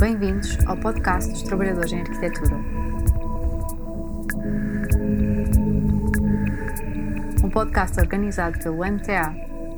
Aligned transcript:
Bem-vindos 0.00 0.56
ao 0.66 0.76
podcast 0.76 1.28
dos 1.28 1.42
Trabalhadores 1.42 1.90
em 1.90 2.00
Arquitetura. 2.02 2.54
Um 7.42 7.50
podcast 7.50 7.98
organizado 7.98 8.56
pelo 8.60 8.76
MTA, 8.76 9.34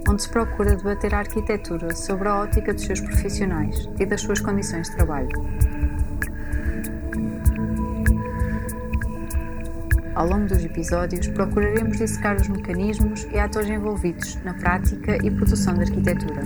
onde 0.07 0.21
se 0.21 0.29
procura 0.29 0.77
debater 0.77 1.15
a 1.15 1.21
arquitetura 1.21 1.97
sobre 1.97 2.29
a 2.29 2.37
ótica 2.37 2.75
dos 2.75 2.85
seus 2.85 3.01
profissionais 3.01 3.89
e 3.99 4.05
das 4.05 4.21
suas 4.21 4.41
condições 4.41 4.91
de 4.91 4.97
trabalho. 4.97 5.31
Ao 10.15 10.27
longo 10.29 10.49
dos 10.49 10.63
episódios, 10.63 11.29
procuraremos 11.29 11.97
dissecar 11.97 12.37
os 12.37 12.47
mecanismos 12.47 13.27
e 13.33 13.39
atores 13.39 13.71
envolvidos 13.71 14.37
na 14.45 14.53
prática 14.53 15.17
e 15.25 15.31
produção 15.31 15.73
da 15.73 15.81
arquitetura, 15.81 16.43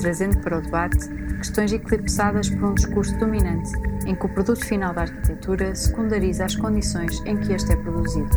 trazendo 0.00 0.38
para 0.38 0.58
o 0.58 0.62
debate 0.62 1.08
questões 1.36 1.72
eclipsadas 1.72 2.48
por 2.48 2.70
um 2.70 2.74
discurso 2.74 3.16
dominante 3.18 3.70
em 4.06 4.14
que 4.14 4.26
o 4.26 4.28
produto 4.28 4.64
final 4.64 4.94
da 4.94 5.02
arquitetura 5.02 5.74
secundariza 5.74 6.44
as 6.44 6.56
condições 6.56 7.22
em 7.26 7.36
que 7.36 7.52
este 7.52 7.72
é 7.72 7.76
produzido. 7.76 8.30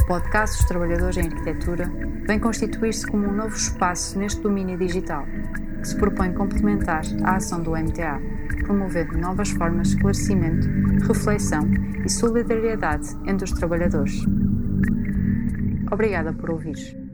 O 0.00 0.06
podcast 0.06 0.56
dos 0.56 0.66
Trabalhadores 0.66 1.16
em 1.16 1.26
Arquitetura 1.26 1.90
vem 2.26 2.38
constituir-se 2.38 3.06
como 3.06 3.26
um 3.26 3.32
novo 3.32 3.54
espaço 3.54 4.18
neste 4.18 4.40
domínio 4.40 4.78
digital, 4.78 5.26
que 5.80 5.88
se 5.88 5.96
propõe 5.96 6.32
complementar 6.32 7.02
a 7.22 7.36
ação 7.36 7.62
do 7.62 7.72
MTA, 7.72 8.20
promovendo 8.64 9.18
novas 9.18 9.50
formas 9.50 9.88
de 9.88 9.94
esclarecimento, 9.96 10.68
reflexão 11.06 11.68
e 12.04 12.08
solidariedade 12.08 13.08
entre 13.26 13.44
os 13.44 13.52
trabalhadores. 13.52 14.24
Obrigada 15.90 16.32
por 16.32 16.50
ouvir. 16.50 17.05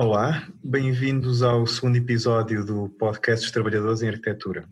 Olá, 0.00 0.46
bem-vindos 0.62 1.42
ao 1.42 1.66
segundo 1.66 1.96
episódio 1.96 2.64
do 2.64 2.88
podcast 2.88 3.44
dos 3.44 3.50
Trabalhadores 3.50 4.00
em 4.00 4.06
Arquitetura. 4.06 4.64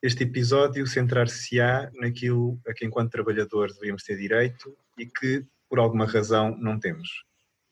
Este 0.00 0.22
episódio 0.22 0.86
centrar-se-á 0.86 1.90
naquilo 1.94 2.60
a 2.64 2.72
que, 2.72 2.86
enquanto 2.86 3.10
trabalhadores, 3.10 3.74
deveríamos 3.74 4.04
ter 4.04 4.16
direito 4.16 4.72
e 4.96 5.04
que, 5.04 5.44
por 5.68 5.80
alguma 5.80 6.06
razão, 6.06 6.56
não 6.58 6.78
temos. 6.78 7.08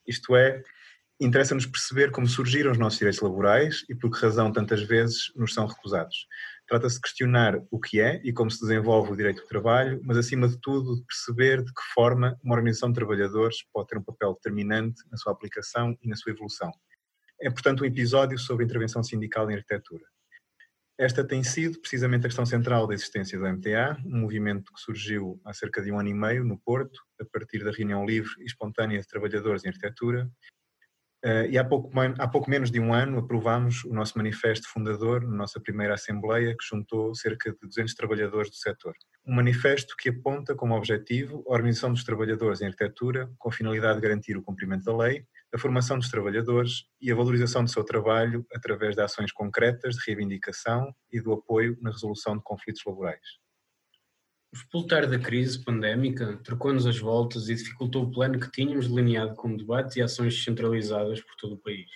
Isto 0.05 0.35
é, 0.35 0.61
interessa-nos 1.17 1.65
perceber 1.65 2.11
como 2.11 2.27
surgiram 2.27 2.73
os 2.73 2.77
nossos 2.77 2.99
direitos 2.99 3.21
laborais 3.21 3.85
e 3.87 3.95
por 3.95 4.11
que 4.11 4.21
razão 4.21 4.51
tantas 4.51 4.83
vezes 4.83 5.31
nos 5.33 5.53
são 5.53 5.65
recusados. 5.67 6.27
Trata-se 6.71 6.95
de 6.95 7.01
questionar 7.01 7.61
o 7.69 7.77
que 7.77 7.99
é 7.99 8.21
e 8.23 8.31
como 8.31 8.49
se 8.49 8.61
desenvolve 8.61 9.11
o 9.11 9.15
direito 9.17 9.41
do 9.41 9.47
trabalho, 9.49 9.99
mas 10.05 10.15
acima 10.15 10.47
de 10.47 10.57
tudo 10.61 10.95
de 10.95 11.03
perceber 11.03 11.61
de 11.61 11.73
que 11.73 11.81
forma 11.93 12.39
uma 12.41 12.55
organização 12.55 12.87
de 12.87 12.95
trabalhadores 12.95 13.57
pode 13.73 13.89
ter 13.89 13.97
um 13.97 14.03
papel 14.03 14.33
determinante 14.35 15.03
na 15.11 15.17
sua 15.17 15.33
aplicação 15.33 15.97
e 16.01 16.07
na 16.07 16.15
sua 16.15 16.31
evolução. 16.31 16.71
É, 17.41 17.49
portanto, 17.49 17.81
um 17.81 17.85
episódio 17.85 18.39
sobre 18.39 18.63
intervenção 18.63 19.03
sindical 19.03 19.51
em 19.51 19.55
arquitetura. 19.55 20.05
Esta 20.97 21.27
tem 21.27 21.43
sido 21.43 21.77
precisamente 21.77 22.21
a 22.21 22.29
questão 22.29 22.45
central 22.45 22.87
da 22.87 22.93
existência 22.93 23.37
do 23.37 23.45
MTA, 23.45 23.97
um 24.05 24.21
movimento 24.21 24.71
que 24.71 24.79
surgiu 24.79 25.41
há 25.43 25.53
cerca 25.53 25.81
de 25.81 25.91
um 25.91 25.99
ano 25.99 26.07
e 26.07 26.13
meio 26.13 26.45
no 26.45 26.57
Porto, 26.57 27.01
a 27.19 27.25
partir 27.25 27.65
da 27.65 27.71
reunião 27.71 28.05
livre 28.05 28.31
e 28.39 28.45
espontânea 28.45 29.01
de 29.01 29.07
trabalhadores 29.07 29.65
em 29.65 29.67
arquitetura, 29.67 30.31
e 31.49 31.57
há 31.57 31.63
pouco, 31.63 31.91
há 32.17 32.27
pouco, 32.27 32.49
menos 32.49 32.71
de 32.71 32.79
um 32.79 32.93
ano 32.93 33.19
aprovámos 33.19 33.83
o 33.83 33.93
nosso 33.93 34.17
manifesto 34.17 34.67
fundador 34.67 35.21
na 35.21 35.35
nossa 35.35 35.59
primeira 35.59 35.93
Assembleia, 35.93 36.55
que 36.57 36.65
juntou 36.65 37.13
cerca 37.13 37.51
de 37.51 37.57
200 37.61 37.93
trabalhadores 37.93 38.49
do 38.49 38.55
setor. 38.55 38.93
Um 39.25 39.35
manifesto 39.35 39.95
que 39.97 40.09
aponta 40.09 40.55
como 40.55 40.75
objetivo 40.75 41.43
a 41.47 41.53
organização 41.53 41.93
dos 41.93 42.03
trabalhadores 42.03 42.61
em 42.61 42.65
arquitetura, 42.65 43.29
com 43.37 43.49
a 43.49 43.51
finalidade 43.51 43.95
de 43.95 44.01
garantir 44.01 44.35
o 44.35 44.41
cumprimento 44.41 44.83
da 44.83 44.97
lei, 44.97 45.25
a 45.53 45.57
formação 45.57 45.99
dos 45.99 46.09
trabalhadores 46.09 46.85
e 46.99 47.11
a 47.11 47.15
valorização 47.15 47.63
do 47.63 47.69
seu 47.69 47.83
trabalho 47.83 48.45
através 48.53 48.95
de 48.95 49.01
ações 49.01 49.31
concretas 49.31 49.95
de 49.95 50.01
reivindicação 50.07 50.93
e 51.11 51.21
do 51.21 51.33
apoio 51.33 51.77
na 51.81 51.91
resolução 51.91 52.37
de 52.37 52.43
conflitos 52.43 52.81
laborais. 52.85 53.40
O 54.53 54.57
explotar 54.57 55.09
da 55.09 55.17
crise 55.17 55.63
pandémica 55.63 56.37
trocou-nos 56.43 56.85
as 56.85 56.99
voltas 56.99 57.47
e 57.47 57.55
dificultou 57.55 58.03
o 58.03 58.11
plano 58.11 58.37
que 58.37 58.51
tínhamos 58.51 58.89
delineado 58.89 59.33
com 59.33 59.55
debates 59.55 59.95
e 59.95 60.01
ações 60.01 60.43
centralizadas 60.43 61.21
por 61.21 61.37
todo 61.37 61.53
o 61.53 61.57
país. 61.57 61.89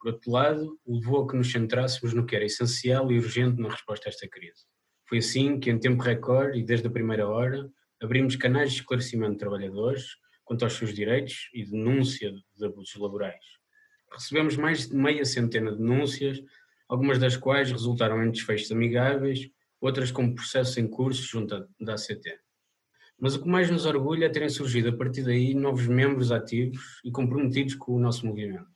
Por 0.00 0.12
outro 0.12 0.30
lado, 0.30 0.80
levou 0.86 1.22
a 1.22 1.28
que 1.28 1.36
nos 1.36 1.52
centrássemos 1.52 2.14
no 2.14 2.24
que 2.24 2.34
era 2.34 2.46
essencial 2.46 3.12
e 3.12 3.18
urgente 3.18 3.60
na 3.60 3.68
resposta 3.68 4.08
a 4.08 4.10
esta 4.10 4.26
crise. 4.26 4.64
Foi 5.06 5.18
assim 5.18 5.60
que, 5.60 5.70
em 5.70 5.78
tempo 5.78 6.02
recorde 6.02 6.58
e 6.58 6.64
desde 6.64 6.86
a 6.86 6.90
primeira 6.90 7.28
hora, 7.28 7.70
abrimos 8.00 8.36
canais 8.36 8.72
de 8.72 8.78
esclarecimento 8.78 9.32
de 9.32 9.38
trabalhadores 9.40 10.16
quanto 10.44 10.64
aos 10.64 10.72
seus 10.72 10.94
direitos 10.94 11.50
e 11.52 11.62
denúncia 11.62 12.32
de 12.56 12.64
abusos 12.64 12.96
laborais. 12.96 13.44
Recebemos 14.10 14.56
mais 14.56 14.88
de 14.88 14.96
meia 14.96 15.26
centena 15.26 15.72
de 15.72 15.76
denúncias, 15.76 16.42
algumas 16.88 17.18
das 17.18 17.36
quais 17.36 17.70
resultaram 17.70 18.24
em 18.24 18.30
desfechos 18.30 18.72
amigáveis 18.72 19.50
outras 19.80 20.10
como 20.10 20.34
processos 20.34 20.76
em 20.76 20.86
curso 20.86 21.22
junto 21.22 21.68
da 21.80 21.94
ACT. 21.94 22.38
Mas 23.20 23.34
o 23.34 23.42
que 23.42 23.48
mais 23.48 23.70
nos 23.70 23.84
orgulha 23.84 24.26
é 24.26 24.28
terem 24.28 24.48
surgido 24.48 24.90
a 24.90 24.96
partir 24.96 25.24
daí 25.24 25.54
novos 25.54 25.86
membros 25.86 26.30
ativos 26.30 27.00
e 27.04 27.10
comprometidos 27.10 27.74
com 27.74 27.94
o 27.94 27.98
nosso 27.98 28.26
movimento. 28.26 28.66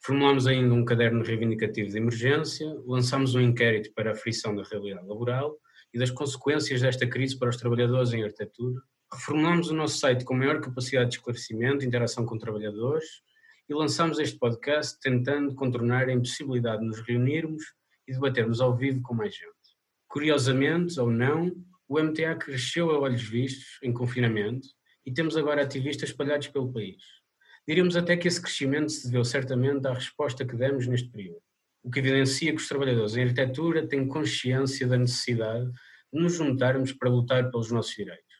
Formulamos 0.00 0.46
ainda 0.46 0.74
um 0.74 0.84
caderno 0.84 1.22
reivindicativo 1.22 1.90
de 1.90 1.96
emergência, 1.96 2.66
lançamos 2.86 3.34
um 3.34 3.40
inquérito 3.40 3.92
para 3.94 4.12
a 4.12 4.14
frição 4.14 4.54
da 4.54 4.62
realidade 4.62 5.06
laboral 5.06 5.58
e 5.92 5.98
das 5.98 6.10
consequências 6.10 6.80
desta 6.80 7.06
crise 7.06 7.38
para 7.38 7.48
os 7.48 7.56
trabalhadores 7.56 8.12
em 8.12 8.22
arquitetura, 8.22 8.82
reformulamos 9.14 9.70
o 9.70 9.74
nosso 9.74 9.98
site 9.98 10.24
com 10.24 10.34
maior 10.34 10.60
capacidade 10.60 11.10
de 11.10 11.16
esclarecimento 11.16 11.84
e 11.84 11.86
interação 11.86 12.26
com 12.26 12.36
trabalhadores 12.36 13.22
e 13.68 13.74
lançamos 13.74 14.18
este 14.18 14.38
podcast 14.38 14.98
tentando 15.00 15.54
contornar 15.54 16.08
a 16.08 16.12
impossibilidade 16.12 16.80
de 16.80 16.88
nos 16.88 17.00
reunirmos 17.00 17.62
e 18.06 18.12
debatermos 18.12 18.60
ao 18.60 18.76
vivo 18.76 19.00
com 19.02 19.14
mais 19.14 19.34
gente. 19.34 19.53
Curiosamente, 20.14 21.00
ou 21.00 21.10
não, 21.10 21.50
o 21.88 22.00
MTA 22.00 22.36
cresceu 22.36 22.88
a 22.92 23.00
olhos 23.00 23.24
vistos 23.24 23.80
em 23.82 23.92
confinamento 23.92 24.68
e 25.04 25.12
temos 25.12 25.36
agora 25.36 25.60
ativistas 25.60 26.10
espalhados 26.10 26.46
pelo 26.46 26.72
país. 26.72 27.02
Diríamos 27.66 27.96
até 27.96 28.16
que 28.16 28.28
esse 28.28 28.40
crescimento 28.40 28.92
se 28.92 29.06
deveu 29.06 29.24
certamente 29.24 29.88
à 29.88 29.92
resposta 29.92 30.46
que 30.46 30.54
demos 30.54 30.86
neste 30.86 31.08
período, 31.08 31.42
o 31.82 31.90
que 31.90 31.98
evidencia 31.98 32.52
que 32.52 32.62
os 32.62 32.68
trabalhadores 32.68 33.16
em 33.16 33.22
arquitetura 33.24 33.88
têm 33.88 34.06
consciência 34.06 34.86
da 34.86 34.96
necessidade 34.96 35.66
de 36.12 36.20
nos 36.20 36.34
juntarmos 36.34 36.92
para 36.92 37.10
lutar 37.10 37.50
pelos 37.50 37.72
nossos 37.72 37.96
direitos. 37.96 38.36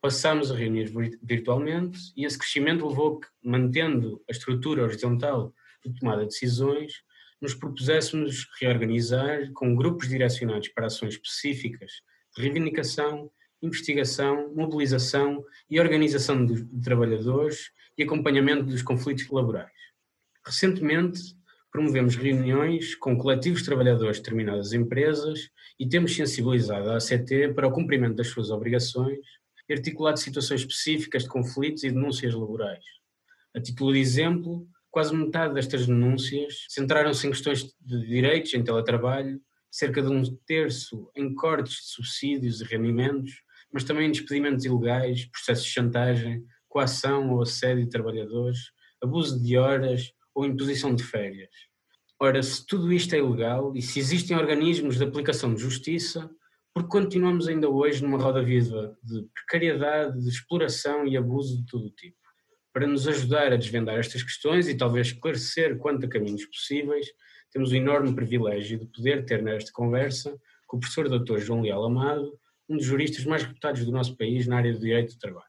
Passámos 0.00 0.52
a 0.52 0.54
reunir 0.54 0.92
virtualmente 1.20 1.98
e 2.16 2.24
esse 2.24 2.38
crescimento 2.38 2.86
levou 2.86 3.18
que, 3.18 3.26
mantendo 3.42 4.22
a 4.28 4.32
estrutura 4.32 4.84
horizontal 4.84 5.52
de 5.84 5.92
tomada 5.92 6.20
de 6.20 6.28
decisões, 6.28 7.02
nos 7.40 7.54
propuséssemos 7.54 8.48
reorganizar 8.60 9.52
com 9.52 9.74
grupos 9.74 10.08
direcionados 10.08 10.68
para 10.68 10.86
ações 10.86 11.14
específicas 11.14 11.90
de 12.34 12.42
reivindicação, 12.42 13.30
investigação, 13.62 14.52
mobilização 14.54 15.44
e 15.68 15.80
organização 15.80 16.44
de, 16.44 16.64
trabalhadores 16.80 17.70
e 17.96 18.02
acompanhamento 18.02 18.64
dos 18.64 18.82
conflitos 18.82 19.28
laborais. 19.30 19.72
Recentemente, 20.44 21.36
promovemos 21.70 22.16
reuniões 22.16 22.94
com 22.94 23.18
coletivos 23.18 23.60
de 23.60 23.66
trabalhadores 23.66 24.16
de 24.16 24.22
determinadas 24.22 24.72
empresas 24.72 25.50
e 25.78 25.88
temos 25.88 26.14
sensibilizado 26.14 26.90
a 26.90 26.96
ACT 26.96 27.52
para 27.54 27.66
o 27.66 27.72
cumprimento 27.72 28.16
das 28.16 28.28
suas 28.28 28.50
obrigações 28.50 29.18
e 29.68 29.72
articulado 29.72 30.18
situações 30.18 30.60
específicas 30.60 31.24
de 31.24 31.28
conflitos 31.28 31.82
e 31.82 31.90
denúncias 31.90 32.34
laborais. 32.34 32.84
A 33.54 33.60
título 33.60 33.92
de 33.92 33.98
exemplo, 33.98 34.66
quase 34.96 35.14
metade 35.14 35.52
destas 35.52 35.86
denúncias 35.86 36.64
centraram-se 36.70 37.26
em 37.26 37.30
questões 37.30 37.64
de 37.78 38.06
direitos 38.06 38.54
em 38.54 38.64
teletrabalho, 38.64 39.38
cerca 39.70 40.00
de 40.00 40.08
um 40.08 40.22
terço 40.46 41.10
em 41.14 41.34
cortes 41.34 41.74
de 41.74 41.88
subsídios 41.90 42.62
e 42.62 42.64
rendimentos, 42.64 43.42
mas 43.70 43.84
também 43.84 44.08
em 44.08 44.10
despedimentos 44.10 44.64
ilegais, 44.64 45.26
processos 45.26 45.66
de 45.66 45.70
chantagem, 45.70 46.42
coação 46.66 47.30
ou 47.30 47.42
assédio 47.42 47.84
de 47.84 47.90
trabalhadores, 47.90 48.58
abuso 49.02 49.38
de 49.38 49.58
horas 49.58 50.14
ou 50.34 50.46
imposição 50.46 50.94
de 50.94 51.02
férias. 51.02 51.50
Ora, 52.18 52.42
se 52.42 52.66
tudo 52.66 52.90
isto 52.90 53.14
é 53.14 53.18
ilegal 53.18 53.76
e 53.76 53.82
se 53.82 53.98
existem 53.98 54.34
organismos 54.34 54.96
de 54.96 55.04
aplicação 55.04 55.52
de 55.52 55.60
justiça, 55.60 56.30
por 56.72 56.84
que 56.84 56.88
continuamos 56.88 57.48
ainda 57.48 57.68
hoje 57.68 58.02
numa 58.02 58.16
roda 58.16 58.42
viva 58.42 58.96
de 59.02 59.28
precariedade, 59.34 60.22
de 60.22 60.28
exploração 60.30 61.06
e 61.06 61.18
abuso 61.18 61.58
de 61.58 61.66
todo 61.66 61.84
o 61.84 61.90
tipo? 61.90 62.25
Para 62.76 62.86
nos 62.86 63.08
ajudar 63.08 63.54
a 63.54 63.56
desvendar 63.56 63.98
estas 63.98 64.22
questões 64.22 64.68
e 64.68 64.76
talvez 64.76 65.06
esclarecer 65.06 65.78
quanto 65.78 66.04
a 66.04 66.08
caminhos 66.10 66.44
possíveis, 66.44 67.06
temos 67.50 67.72
o 67.72 67.74
enorme 67.74 68.14
privilégio 68.14 68.78
de 68.78 68.84
poder 68.84 69.24
ter 69.24 69.42
nesta 69.42 69.72
conversa 69.72 70.38
com 70.66 70.76
o 70.76 70.80
professor 70.80 71.08
Dr. 71.08 71.38
João 71.38 71.62
Leal 71.62 71.82
Amado, 71.82 72.38
um 72.68 72.76
dos 72.76 72.84
juristas 72.84 73.24
mais 73.24 73.44
reputados 73.44 73.82
do 73.82 73.90
nosso 73.90 74.14
país 74.14 74.46
na 74.46 74.58
área 74.58 74.74
do 74.74 74.78
direito 74.78 75.14
do 75.14 75.18
trabalho. 75.18 75.48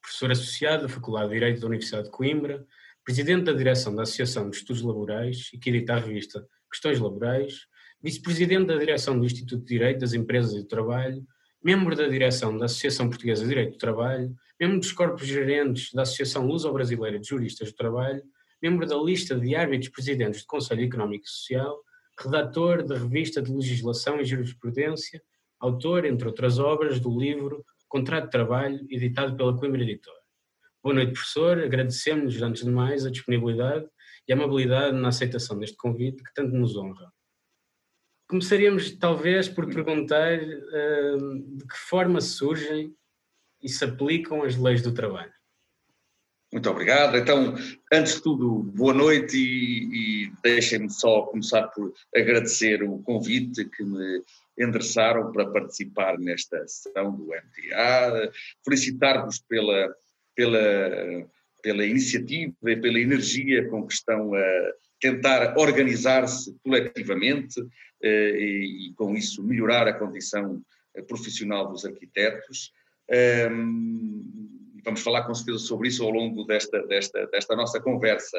Professor 0.00 0.30
associado 0.30 0.82
da 0.84 0.88
Faculdade 0.88 1.30
de 1.30 1.34
Direito 1.34 1.60
da 1.60 1.66
Universidade 1.66 2.04
de 2.04 2.10
Coimbra, 2.12 2.64
presidente 3.04 3.46
da 3.46 3.54
direção 3.54 3.92
da 3.92 4.04
Associação 4.04 4.48
de 4.48 4.54
Estudos 4.54 4.80
Laborais 4.80 5.50
e 5.52 5.58
que 5.58 5.70
edita 5.70 5.94
a 5.94 5.98
revista 5.98 6.46
Questões 6.70 7.00
Laborais, 7.00 7.66
vice-presidente 8.00 8.68
da 8.68 8.76
direção 8.76 9.18
do 9.18 9.26
Instituto 9.26 9.62
de 9.62 9.66
Direito 9.66 9.98
das 9.98 10.14
Empresas 10.14 10.52
e 10.52 10.58
do 10.58 10.68
Trabalho, 10.68 11.26
membro 11.62 11.96
da 11.96 12.06
direção 12.06 12.56
da 12.56 12.66
Associação 12.66 13.08
Portuguesa 13.08 13.42
de 13.42 13.48
Direito 13.48 13.72
do 13.72 13.78
Trabalho, 13.78 14.34
membro 14.60 14.78
dos 14.78 14.92
corpos 14.92 15.26
gerentes 15.26 15.92
da 15.92 16.02
Associação 16.02 16.46
Luso-Brasileira 16.46 17.18
de 17.18 17.28
Juristas 17.28 17.72
do 17.72 17.76
Trabalho, 17.76 18.22
membro 18.62 18.86
da 18.86 18.96
lista 18.96 19.38
de 19.38 19.54
árbitros 19.54 19.90
presidentes 19.90 20.42
do 20.42 20.46
Conselho 20.46 20.84
Económico 20.84 21.24
e 21.24 21.28
Social, 21.28 21.80
redator 22.18 22.84
da 22.84 22.98
revista 22.98 23.40
de 23.40 23.52
Legislação 23.52 24.20
e 24.20 24.24
Jurisprudência, 24.24 25.22
autor, 25.60 26.04
entre 26.04 26.26
outras 26.26 26.58
obras, 26.58 27.00
do 27.00 27.18
livro 27.18 27.64
Contrato 27.88 28.24
de 28.24 28.30
Trabalho, 28.30 28.86
editado 28.90 29.36
pela 29.36 29.56
Coimbra 29.56 29.82
Editora. 29.82 30.18
Boa 30.82 30.94
noite, 30.94 31.12
professor. 31.12 31.58
Agradecemos, 31.58 32.40
antes 32.42 32.64
de 32.64 32.70
mais, 32.70 33.04
a 33.04 33.10
disponibilidade 33.10 33.86
e 34.26 34.32
a 34.32 34.36
amabilidade 34.36 34.96
na 34.96 35.08
aceitação 35.08 35.58
deste 35.58 35.76
convite 35.76 36.22
que 36.22 36.34
tanto 36.34 36.54
nos 36.54 36.76
honra. 36.76 37.12
Começaríamos, 38.28 38.90
talvez, 38.90 39.48
por 39.48 39.66
perguntar 39.72 40.38
uh, 40.38 41.56
de 41.56 41.66
que 41.66 41.78
forma 41.78 42.20
surgem 42.20 42.94
e 43.62 43.68
se 43.70 43.82
aplicam 43.82 44.42
as 44.42 44.54
leis 44.54 44.82
do 44.82 44.92
trabalho. 44.92 45.32
Muito 46.52 46.68
obrigado. 46.68 47.16
Então, 47.16 47.54
antes 47.90 48.16
de 48.16 48.22
tudo, 48.22 48.62
boa 48.74 48.92
noite 48.92 49.36
e, 49.36 50.26
e 50.26 50.32
deixem-me 50.42 50.90
só 50.90 51.22
começar 51.22 51.68
por 51.68 51.92
agradecer 52.14 52.82
o 52.82 52.98
convite 52.98 53.64
que 53.64 53.82
me 53.82 54.22
endereçaram 54.58 55.32
para 55.32 55.50
participar 55.50 56.18
nesta 56.18 56.66
sessão 56.66 57.14
do 57.14 57.24
MTA, 57.24 58.30
felicitar-vos 58.62 59.40
pela, 59.40 59.94
pela, 60.34 61.26
pela 61.62 61.84
iniciativa 61.84 62.54
e 62.66 62.76
pela 62.76 63.00
energia 63.00 63.68
com 63.68 63.86
que 63.86 63.94
estão 63.94 64.34
a 64.34 64.72
tentar 65.00 65.56
organizar-se 65.56 66.54
coletivamente 66.64 67.60
e, 68.02 68.88
e, 68.88 68.94
com 68.94 69.14
isso 69.14 69.42
melhorar 69.42 69.86
a 69.88 69.92
condição 69.92 70.62
profissional 71.06 71.68
dos 71.68 71.84
arquitetos. 71.84 72.72
Um, 73.50 74.70
vamos 74.84 75.00
falar 75.00 75.24
com 75.24 75.34
certeza 75.34 75.58
sobre 75.58 75.88
isso 75.88 76.04
ao 76.04 76.10
longo 76.10 76.44
desta, 76.44 76.84
desta, 76.86 77.26
desta 77.26 77.56
nossa 77.56 77.80
conversa. 77.80 78.38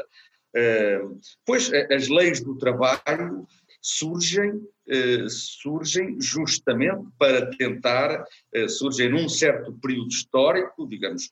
Uh, 0.56 1.20
pois 1.46 1.72
as 1.74 2.08
leis 2.08 2.42
do 2.42 2.58
trabalho 2.58 3.48
surgem, 3.82 4.62
surgem 5.30 6.20
justamente 6.20 7.08
para 7.18 7.50
tentar, 7.56 8.26
surgem 8.68 9.10
num 9.10 9.30
certo 9.30 9.72
período 9.82 10.10
histórico, 10.10 10.86
digamos, 10.86 11.30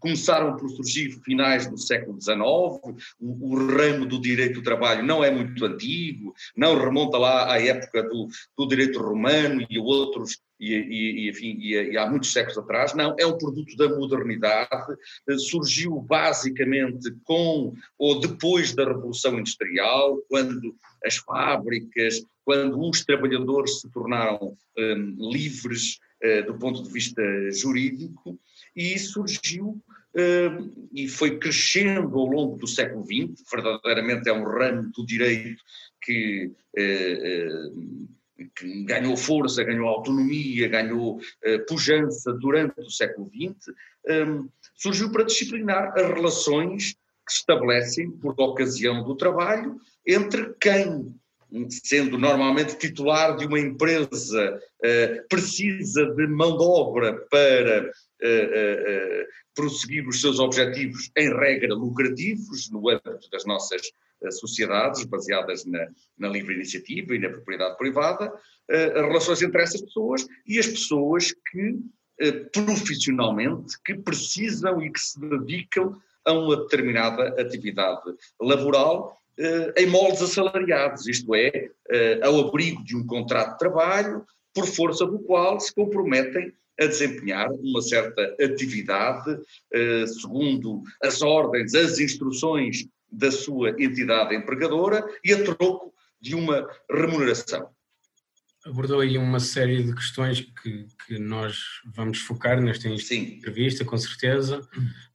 começaram 0.00 0.56
por 0.56 0.68
surgir 0.70 1.10
finais 1.24 1.66
do 1.66 1.78
século 1.78 2.20
XIX, 2.20 2.38
o, 2.38 2.90
o, 3.20 3.66
ramo 3.66 4.06
do 4.06 4.20
direito 4.20 4.54
do 4.54 4.62
trabalho 4.62 5.04
não 5.04 5.24
é 5.24 5.30
muito 5.30 5.64
antigo, 5.64 6.34
não 6.56 6.78
remonta 6.78 7.16
lá 7.16 7.52
à 7.52 7.60
época 7.60 8.02
do, 8.02 8.28
do 8.56 8.68
direito 8.68 9.00
romano 9.00 9.66
e 9.68 9.78
outros, 9.78 10.38
e, 10.60 10.74
e, 10.74 11.30
enfim, 11.30 11.56
e, 11.58 11.92
e, 11.92 11.96
há 11.96 12.08
muitos 12.08 12.32
séculos 12.32 12.58
atrás, 12.58 12.94
não, 12.94 13.14
é 13.18 13.26
um 13.26 13.38
produto 13.38 13.76
da 13.76 13.88
modernidade, 13.88 14.68
surgiu 15.48 16.00
basicamente 16.00 17.10
com 17.24 17.74
ou 17.98 18.20
depois 18.20 18.74
da 18.74 18.84
Revolução 18.84 19.38
Industrial, 19.38 20.18
quando 20.28 20.74
as 21.04 21.16
fábricas, 21.16 22.22
quando 22.44 22.80
os 22.80 23.04
trabalhadores 23.04 23.80
se 23.80 23.90
tornaram 23.90 24.56
um, 24.78 25.30
livres 25.30 25.98
uh, 26.22 26.46
do 26.46 26.58
ponto 26.58 26.82
de 26.82 26.90
vista 26.90 27.22
jurídico, 27.52 28.38
e 28.74 28.98
surgiu 28.98 29.68
uh, 29.68 30.88
e 30.92 31.08
foi 31.08 31.38
crescendo 31.38 32.18
ao 32.18 32.26
longo 32.26 32.56
do 32.56 32.66
século 32.66 33.04
XX, 33.04 33.42
verdadeiramente 33.50 34.28
é 34.28 34.32
um 34.32 34.44
ramo 34.44 34.90
do 34.92 35.04
direito 35.04 35.62
que, 36.02 36.52
uh, 36.76 38.08
que 38.56 38.84
ganhou 38.84 39.16
força, 39.16 39.64
ganhou 39.64 39.88
autonomia, 39.88 40.68
ganhou 40.68 41.20
pujança 41.68 42.32
durante 42.32 42.80
o 42.80 42.90
século 42.90 43.30
XX, 43.30 43.74
um, 44.28 44.48
surgiu 44.74 45.10
para 45.10 45.24
disciplinar 45.24 45.92
as 45.96 46.08
relações 46.08 46.94
que 47.26 47.32
se 47.32 47.38
estabelecem 47.38 48.10
por 48.10 48.34
ocasião 48.38 49.02
do 49.02 49.16
trabalho 49.16 49.80
entre 50.06 50.52
quem 50.60 51.14
sendo 51.68 52.18
normalmente 52.18 52.76
titular 52.76 53.36
de 53.36 53.46
uma 53.46 53.58
empresa, 53.58 54.60
precisa 55.28 56.06
de 56.14 56.26
mão 56.26 56.56
de 56.56 56.64
obra 56.64 57.14
para 57.30 57.90
uh, 57.90 59.26
prosseguir 59.54 60.06
os 60.08 60.20
seus 60.20 60.38
objetivos, 60.40 61.10
em 61.16 61.32
regra 61.32 61.74
lucrativos, 61.74 62.70
no 62.70 62.88
âmbito 62.88 63.30
das 63.30 63.44
nossas 63.44 63.82
sociedades, 64.32 65.04
baseadas 65.04 65.64
na, 65.64 65.86
na, 66.18 66.28
livre 66.28 66.54
iniciativa 66.54 67.14
e 67.14 67.18
na 67.18 67.28
propriedade 67.28 67.76
privada, 67.76 68.32
as 68.68 69.02
relações 69.02 69.42
entre 69.42 69.62
essas 69.62 69.82
pessoas 69.82 70.26
e 70.46 70.58
as 70.58 70.66
pessoas 70.66 71.32
que, 71.50 71.78
profissionalmente, 72.50 73.74
que 73.84 73.94
precisam 73.94 74.82
e 74.82 74.90
que 74.90 74.98
se 74.98 75.20
dedicam 75.20 75.94
a 76.24 76.32
uma 76.32 76.56
determinada 76.56 77.40
atividade 77.40 78.14
laboral 78.40 79.14
em 79.76 79.86
moldes 79.86 80.22
assalariados, 80.22 81.06
isto 81.08 81.34
é, 81.34 81.70
ao 82.22 82.48
abrigo 82.48 82.84
de 82.84 82.96
um 82.96 83.06
contrato 83.06 83.52
de 83.52 83.58
trabalho, 83.58 84.24
por 84.54 84.66
força 84.66 85.04
do 85.04 85.18
qual 85.18 85.58
se 85.58 85.74
comprometem 85.74 86.52
a 86.80 86.86
desempenhar 86.86 87.50
uma 87.50 87.82
certa 87.82 88.34
atividade 88.40 89.38
eh, 89.72 90.06
segundo 90.06 90.82
as 91.02 91.22
ordens, 91.22 91.74
as 91.74 91.98
instruções 91.98 92.86
da 93.10 93.30
sua 93.30 93.70
entidade 93.70 94.34
empregadora 94.34 95.04
e 95.24 95.32
a 95.32 95.44
troco 95.44 95.92
de 96.20 96.34
uma 96.34 96.66
remuneração. 96.90 97.68
Abordou 98.64 99.00
aí 99.00 99.18
uma 99.18 99.40
série 99.40 99.82
de 99.82 99.94
questões 99.94 100.40
que, 100.40 100.86
que 101.06 101.18
nós 101.18 101.58
vamos 101.94 102.18
focar 102.20 102.60
nesta 102.60 102.88
Sim. 102.96 103.36
entrevista, 103.36 103.84
com 103.84 103.96
certeza, 103.96 104.66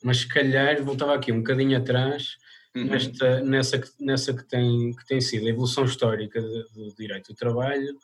mas 0.04 0.19
se 0.19 0.27
calhar 0.27 0.81
voltava 0.83 1.15
aqui 1.15 1.31
um 1.31 1.39
bocadinho 1.39 1.77
atrás 1.77 2.38
uhum. 2.75 2.86
nesta, 2.86 3.42
nessa, 3.42 3.81
nessa 4.00 4.33
que, 4.33 4.48
tem, 4.48 4.94
que 4.94 5.06
tem 5.06 5.21
sido 5.21 5.45
a 5.45 5.50
evolução 5.50 5.86
histórica 5.86 6.42
do 6.42 6.94
direito 6.95 7.33
do 7.33 7.36
trabalho, 7.36 7.98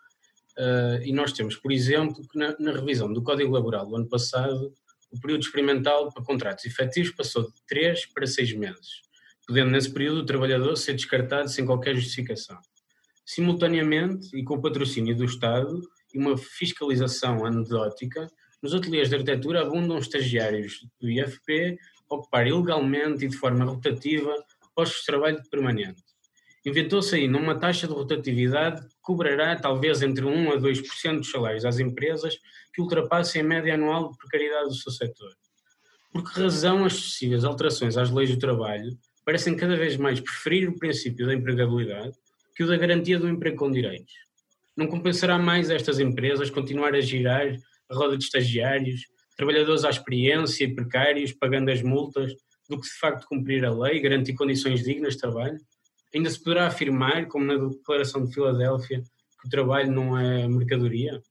Uh, 0.57 1.03
e 1.03 1.11
nós 1.11 1.33
temos, 1.33 1.57
por 1.57 1.69
exemplo, 1.69 2.25
que 2.25 2.39
na, 2.39 2.55
na, 2.57 2.71
revisão 2.71 3.11
do 3.11 3.21
Código 3.21 3.51
Laboral 3.51 3.85
do 3.85 3.97
ano 3.97 4.07
passado, 4.07 4.73
o 5.11 5.19
período 5.19 5.43
experimental 5.43 6.09
para 6.13 6.23
contratos 6.23 6.63
efetivos 6.65 7.11
passou 7.11 7.43
de 7.43 7.53
3 7.67 8.05
para 8.13 8.25
6 8.25 8.53
meses, 8.53 9.01
podendo 9.45 9.71
nesse 9.71 9.91
período 9.91 10.19
o 10.19 10.25
trabalhador 10.25 10.77
ser 10.77 10.93
descartado 10.93 11.49
sem 11.49 11.65
qualquer 11.65 11.95
justificação. 11.95 12.57
Simultaneamente, 13.25 14.29
e 14.33 14.43
com 14.45 14.55
o 14.55 14.61
patrocínio 14.61 15.15
do 15.15 15.25
Estado 15.25 15.81
e 16.13 16.17
uma 16.17 16.37
fiscalização 16.37 17.45
anedótica, 17.45 18.25
nos 18.63 18.73
ateliês 18.73 19.09
de 19.09 19.15
arquitetura 19.15 19.61
abundam 19.61 19.97
estagiários 19.97 20.87
do 21.01 21.09
IFP 21.09 21.77
a 22.09 22.15
ocupar 22.15 22.47
ilegalmente 22.47 23.25
e 23.25 23.27
de 23.27 23.35
forma 23.35 23.65
rotativa 23.65 24.33
postos 24.75 24.99
de 24.99 25.05
trabalho 25.05 25.41
permanente. 25.49 26.03
Inventou-se 26.65 27.15
aí 27.15 27.27
numa 27.27 27.59
taxa 27.59 27.87
de 27.87 27.93
rotatividade 27.93 28.81
que 28.81 28.95
cobrará 29.01 29.55
talvez 29.55 30.01
entre 30.01 30.25
1 30.25 30.51
a 30.51 30.57
2% 30.57 31.17
dos 31.17 31.29
salários 31.29 31.63
às 31.63 31.79
empresas 31.79 32.35
que 32.73 32.81
ultrapassem 32.81 33.41
a 33.41 33.45
média 33.45 33.75
anual 33.75 34.11
de 34.11 34.17
precariedade 34.17 34.69
do 34.69 34.75
seu 34.75 34.91
setor. 34.91 35.31
Por 36.11 36.23
que 36.23 36.39
razão 36.39 36.83
as 36.83 36.93
sucessivas 36.93 37.45
alterações 37.45 37.97
às 37.97 38.09
leis 38.09 38.31
do 38.31 38.39
trabalho 38.39 38.97
parecem 39.23 39.55
cada 39.55 39.75
vez 39.75 39.95
mais 39.95 40.19
preferir 40.19 40.67
o 40.67 40.77
princípio 40.77 41.27
da 41.27 41.35
empregabilidade 41.35 42.15
que 42.55 42.63
o 42.63 42.67
da 42.67 42.77
garantia 42.77 43.19
do 43.19 43.29
emprego 43.29 43.57
com 43.57 43.71
direitos? 43.71 44.13
Não 44.75 44.87
compensará 44.87 45.37
mais 45.37 45.69
estas 45.69 45.99
empresas 45.99 46.49
continuar 46.49 46.95
a 46.95 47.01
girar 47.01 47.55
a 47.89 47.95
roda 47.95 48.17
de 48.17 48.23
estagiários, 48.23 49.01
trabalhadores 49.37 49.83
à 49.83 49.89
experiência 49.89 50.63
e 50.63 50.73
precários 50.73 51.31
pagando 51.31 51.69
as 51.69 51.81
multas 51.81 52.33
do 52.69 52.79
que 52.79 52.87
de 52.87 52.97
facto 52.99 53.27
cumprir 53.27 53.63
a 53.65 53.73
lei 53.73 53.97
e 53.97 54.01
garantir 54.01 54.33
condições 54.33 54.83
dignas 54.83 55.13
de 55.13 55.19
trabalho? 55.19 55.57
ainda 56.15 56.29
se 56.29 56.41
poderá 56.41 56.67
afirmar, 56.67 57.27
como 57.27 57.45
na 57.45 57.55
Declaração 57.55 58.25
de 58.25 58.33
Filadélfia, 58.33 59.03
que 59.41 59.47
o 59.47 59.49
trabalho 59.49 59.91
não 59.91 60.17
é 60.17 60.47
mercadoria? 60.47 61.21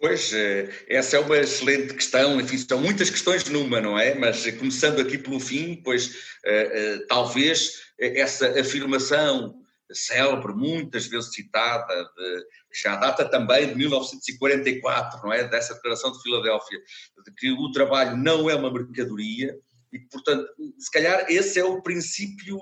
Pois, 0.00 0.32
eh, 0.32 0.70
essa 0.88 1.16
é 1.16 1.20
uma 1.20 1.36
excelente 1.36 1.92
questão, 1.92 2.40
enfim, 2.40 2.56
são 2.56 2.80
muitas 2.80 3.10
questões 3.10 3.48
numa, 3.48 3.80
não 3.80 3.98
é? 3.98 4.14
Mas 4.14 4.48
começando 4.52 5.00
aqui 5.00 5.18
pelo 5.18 5.40
fim, 5.40 5.82
pois 5.82 6.14
eh, 6.44 6.70
eh, 6.72 7.06
talvez 7.08 7.72
essa 7.98 8.60
afirmação 8.60 9.56
célebre, 9.90 10.54
muitas 10.54 11.06
vezes 11.06 11.32
citada, 11.32 11.94
de, 12.16 12.44
já 12.80 12.94
data 12.94 13.24
também 13.28 13.66
de 13.66 13.74
1944, 13.74 15.20
não 15.24 15.32
é? 15.32 15.48
Dessa 15.48 15.74
Declaração 15.74 16.12
de 16.12 16.22
Filadélfia, 16.22 16.78
de 17.26 17.34
que 17.34 17.50
o 17.50 17.72
trabalho 17.72 18.16
não 18.16 18.48
é 18.48 18.54
uma 18.54 18.72
mercadoria, 18.72 19.58
e, 19.92 19.98
portanto, 19.98 20.46
se 20.78 20.90
calhar 20.90 21.26
esse 21.28 21.58
é 21.58 21.64
o 21.64 21.82
princípio 21.82 22.58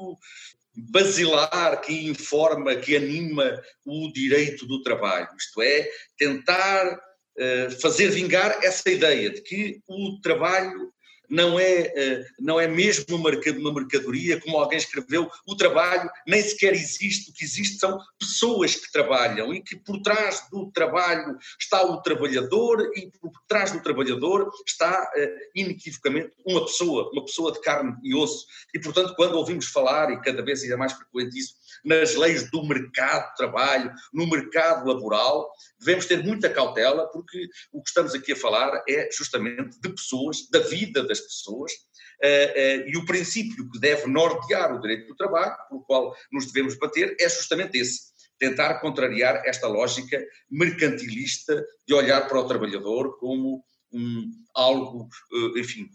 basilar 0.76 1.80
que 1.80 2.06
informa, 2.06 2.76
que 2.76 2.96
anima 2.96 3.62
o 3.84 4.12
direito 4.12 4.66
do 4.66 4.82
trabalho, 4.82 5.28
isto 5.38 5.62
é, 5.62 5.88
tentar 6.18 6.94
uh, 6.94 7.80
fazer 7.80 8.10
vingar 8.10 8.58
essa 8.62 8.90
ideia 8.90 9.30
de 9.30 9.40
que 9.40 9.80
o 9.88 10.20
trabalho 10.20 10.92
não 11.28 11.58
é, 11.58 11.92
eh, 11.94 12.24
não 12.38 12.60
é 12.60 12.66
mesmo 12.66 13.16
uma 13.16 13.72
mercadoria, 13.72 14.40
como 14.40 14.58
alguém 14.58 14.78
escreveu, 14.78 15.30
o 15.46 15.56
trabalho 15.56 16.10
nem 16.26 16.42
sequer 16.42 16.72
existe, 16.74 17.30
o 17.30 17.32
que 17.32 17.44
existe 17.44 17.78
são 17.78 17.98
pessoas 18.18 18.74
que 18.74 18.92
trabalham 18.92 19.52
e 19.54 19.62
que 19.62 19.76
por 19.76 20.00
trás 20.00 20.46
do 20.50 20.70
trabalho 20.72 21.38
está 21.60 21.82
o 21.82 22.00
trabalhador 22.02 22.90
e 22.96 23.10
por 23.20 23.32
trás 23.48 23.72
do 23.72 23.80
trabalhador 23.80 24.50
está 24.66 25.10
eh, 25.16 25.50
inequivocamente 25.54 26.32
uma 26.44 26.64
pessoa, 26.64 27.10
uma 27.12 27.24
pessoa 27.24 27.52
de 27.52 27.60
carne 27.60 27.94
e 28.02 28.14
osso. 28.14 28.46
E 28.74 28.80
portanto, 28.80 29.14
quando 29.16 29.36
ouvimos 29.36 29.66
falar, 29.66 30.10
e 30.10 30.20
cada 30.20 30.42
vez 30.42 30.62
é 30.64 30.76
mais 30.76 30.92
frequente 30.92 31.38
isso, 31.38 31.54
nas 31.84 32.14
leis 32.14 32.50
do 32.50 32.66
mercado 32.66 33.30
de 33.30 33.36
trabalho, 33.36 33.92
no 34.12 34.28
mercado 34.28 34.86
laboral, 34.86 35.50
devemos 35.78 36.06
ter 36.06 36.22
muita 36.22 36.50
cautela, 36.50 37.06
porque 37.08 37.48
o 37.72 37.82
que 37.82 37.88
estamos 37.88 38.14
aqui 38.14 38.32
a 38.32 38.36
falar 38.36 38.82
é 38.88 39.08
justamente 39.10 39.80
de 39.80 39.88
pessoas, 39.90 40.48
da 40.50 40.60
vida 40.60 41.02
das 41.02 41.20
pessoas, 41.20 41.72
Uh, 42.16 42.24
uh, 42.24 42.88
e 42.88 42.96
o 42.96 43.04
princípio 43.04 43.70
que 43.70 43.78
deve 43.78 44.06
nortear 44.06 44.74
o 44.74 44.80
direito 44.80 45.08
do 45.08 45.16
trabalho, 45.16 45.54
pelo 45.68 45.82
qual 45.82 46.16
nos 46.32 46.46
devemos 46.46 46.74
bater, 46.78 47.14
é 47.20 47.28
justamente 47.28 47.76
esse: 47.76 48.06
tentar 48.38 48.80
contrariar 48.80 49.42
esta 49.44 49.68
lógica 49.68 50.24
mercantilista 50.50 51.62
de 51.86 51.92
olhar 51.92 52.26
para 52.26 52.40
o 52.40 52.46
trabalhador 52.46 53.18
como 53.18 53.62
um, 53.92 54.30
algo, 54.54 55.08
uh, 55.32 55.58
enfim, 55.58 55.90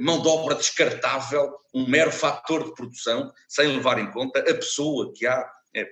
mão 0.00 0.22
de 0.22 0.28
obra 0.28 0.54
descartável, 0.54 1.54
um 1.74 1.88
mero 1.88 2.12
fator 2.12 2.64
de 2.64 2.74
produção, 2.74 3.32
sem 3.48 3.68
levar 3.68 3.98
em 3.98 4.10
conta 4.10 4.40
a 4.40 4.54
pessoa 4.54 5.12
que 5.14 5.26
há 5.26 5.46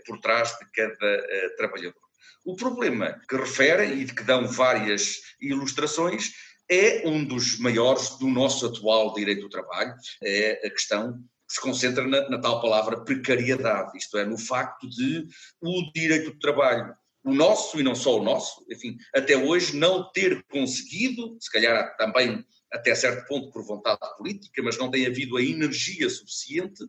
por 0.07 0.19
trás 0.21 0.57
de 0.59 0.71
cada 0.73 1.57
trabalhador. 1.57 2.05
O 2.45 2.57
problema 2.57 3.21
que 3.29 3.37
referem 3.37 4.01
e 4.01 4.05
de 4.05 4.15
que 4.15 4.23
dão 4.23 4.47
várias 4.47 5.17
ilustrações 5.41 6.31
é 6.69 7.07
um 7.07 7.25
dos 7.25 7.59
maiores 7.59 8.11
do 8.19 8.27
nosso 8.29 8.67
atual 8.67 9.13
direito 9.15 9.43
do 9.43 9.49
trabalho, 9.49 9.95
é 10.23 10.67
a 10.67 10.71
questão 10.71 11.15
que 11.47 11.55
se 11.55 11.61
concentra 11.61 12.07
na, 12.07 12.29
na, 12.29 12.39
tal 12.39 12.61
palavra 12.61 13.05
precariedade, 13.05 13.97
isto 13.97 14.17
é, 14.17 14.25
no 14.25 14.39
facto 14.39 14.89
de 14.89 15.27
o 15.61 15.93
direito 15.95 16.33
do 16.33 16.39
trabalho, 16.39 16.95
o 17.23 17.33
nosso 17.33 17.79
e 17.81 17.83
não 17.83 17.95
só 17.95 18.19
o 18.19 18.23
nosso, 18.23 18.65
enfim, 18.71 18.97
até 19.15 19.37
hoje 19.37 19.77
não 19.77 20.11
ter 20.13 20.43
conseguido, 20.51 21.37
se 21.41 21.51
calhar 21.51 21.97
também 21.97 22.45
até 22.75 22.95
certo 22.95 23.27
ponto 23.29 23.53
por 23.53 23.65
vontade 23.65 24.01
política, 24.19 24.61
mas 24.63 24.77
não 24.77 24.91
tem 24.91 25.07
havido 25.07 25.37
a 25.37 25.43
energia 25.43 26.11
suficiente 26.11 26.85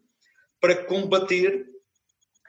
para 0.60 0.84
combater 0.86 1.68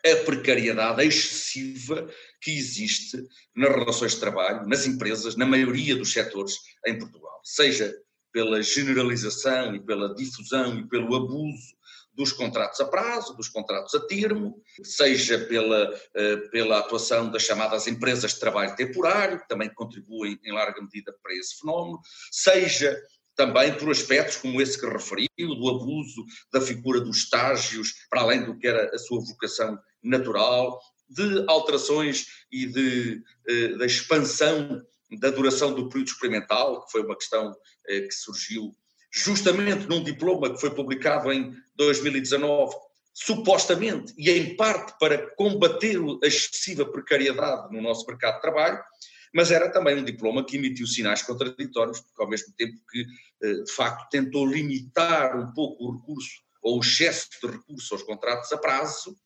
a 0.04 0.24
precariedade 0.24 1.04
excessiva 1.04 2.08
que 2.40 2.50
existe 2.50 3.22
nas 3.54 3.74
relações 3.74 4.14
de 4.14 4.20
trabalho, 4.20 4.66
nas 4.66 4.86
empresas, 4.86 5.36
na 5.36 5.44
maioria 5.44 5.96
dos 5.96 6.12
setores 6.12 6.54
em 6.86 6.98
Portugal, 6.98 7.40
seja 7.44 7.94
pela 8.32 8.62
generalização 8.62 9.74
e 9.74 9.84
pela 9.84 10.14
difusão 10.14 10.78
e 10.78 10.88
pelo 10.88 11.14
abuso 11.14 11.76
dos 12.16 12.32
contratos 12.32 12.80
a 12.80 12.86
prazo, 12.86 13.36
dos 13.36 13.48
contratos 13.48 13.94
a 13.94 14.00
termo, 14.06 14.62
seja 14.82 15.38
pela, 15.38 15.94
eh, 16.14 16.36
pela 16.50 16.78
atuação 16.78 17.30
das 17.30 17.42
chamadas 17.42 17.86
empresas 17.86 18.32
de 18.32 18.40
trabalho 18.40 18.74
temporário, 18.74 19.38
que 19.38 19.48
também 19.48 19.72
contribuem 19.74 20.40
em 20.42 20.52
larga 20.52 20.80
medida 20.80 21.14
para 21.22 21.34
esse 21.34 21.58
fenómeno, 21.58 22.00
seja 22.30 22.98
também 23.36 23.76
por 23.76 23.90
aspectos 23.90 24.36
como 24.36 24.60
esse 24.60 24.80
que 24.80 24.86
referiu, 24.86 25.28
do 25.36 25.68
abuso 25.68 26.24
da 26.52 26.60
figura 26.60 27.00
dos 27.00 27.18
estágios, 27.18 27.94
para 28.10 28.22
além 28.22 28.44
do 28.44 28.56
que 28.58 28.66
era 28.66 28.94
a 28.94 28.98
sua 28.98 29.20
vocação 29.20 29.78
natural, 30.02 30.80
de 31.08 31.44
alterações 31.46 32.26
e 32.50 32.66
de, 32.66 33.22
eh, 33.48 33.68
da 33.76 33.86
expansão 33.86 34.82
da 35.20 35.30
duração 35.30 35.72
do 35.72 35.88
período 35.88 36.08
experimental, 36.08 36.84
que 36.84 36.90
foi 36.90 37.02
uma 37.02 37.16
questão 37.16 37.54
eh, 37.86 38.00
que 38.00 38.14
surgiu 38.14 38.74
justamente 39.12 39.86
num 39.86 40.02
diploma 40.02 40.52
que 40.52 40.60
foi 40.60 40.70
publicado 40.70 41.32
em 41.32 41.54
2019, 41.76 42.74
supostamente 43.14 44.12
e 44.18 44.30
em 44.30 44.56
parte 44.56 44.98
para 44.98 45.34
combater 45.36 45.98
a 46.22 46.26
excessiva 46.26 46.84
precariedade 46.84 47.72
no 47.72 47.80
nosso 47.80 48.04
mercado 48.06 48.34
de 48.34 48.42
trabalho, 48.42 48.82
mas 49.36 49.50
era 49.50 49.70
também 49.70 49.96
um 49.96 50.04
diploma 50.04 50.44
que 50.44 50.56
emitiu 50.56 50.86
sinais 50.86 51.22
contraditórios, 51.22 52.00
porque 52.00 52.22
ao 52.22 52.28
mesmo 52.28 52.54
tempo 52.56 52.74
que, 52.90 53.04
eh, 53.42 53.62
de 53.64 53.72
facto, 53.72 54.08
tentou 54.10 54.46
limitar 54.46 55.38
um 55.38 55.52
pouco 55.52 55.84
o 55.84 55.92
recurso 55.98 56.40
ou 56.62 56.78
o 56.78 56.80
excesso 56.80 57.28
de 57.42 57.46
recurso 57.48 57.94
aos 57.94 58.02
contratos 58.02 58.50
a 58.52 58.58
prazo, 58.58 59.16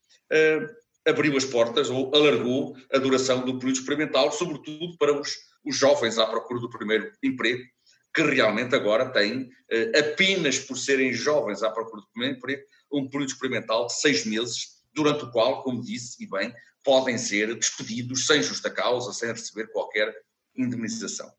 abriu 1.06 1.36
as 1.36 1.44
portas 1.44 1.88
ou 1.88 2.14
alargou 2.14 2.76
a 2.92 2.98
duração 2.98 3.40
do 3.44 3.58
período 3.58 3.78
experimental, 3.78 4.30
sobretudo 4.30 4.96
para 4.98 5.18
os, 5.18 5.30
os 5.64 5.76
jovens 5.76 6.18
à 6.18 6.26
procura 6.26 6.60
do 6.60 6.68
primeiro 6.68 7.10
emprego, 7.22 7.62
que 8.14 8.22
realmente 8.22 8.74
agora 8.74 9.08
têm, 9.08 9.48
eh, 9.70 9.98
apenas 9.98 10.58
por 10.58 10.76
serem 10.76 11.12
jovens 11.12 11.62
à 11.62 11.70
procura 11.70 12.02
do 12.02 12.08
primeiro 12.12 12.36
emprego, 12.36 12.62
um 12.92 13.08
período 13.08 13.30
experimental 13.30 13.86
de 13.86 14.00
seis 14.00 14.26
meses, 14.26 14.79
durante 14.94 15.24
o 15.24 15.30
qual, 15.30 15.62
como 15.62 15.82
disse, 15.82 16.22
e 16.22 16.26
bem, 16.26 16.52
podem 16.84 17.18
ser 17.18 17.54
despedidos 17.54 18.26
sem 18.26 18.42
justa 18.42 18.70
causa, 18.70 19.12
sem 19.12 19.30
receber 19.30 19.70
qualquer 19.72 20.14
indemnização. 20.56 21.30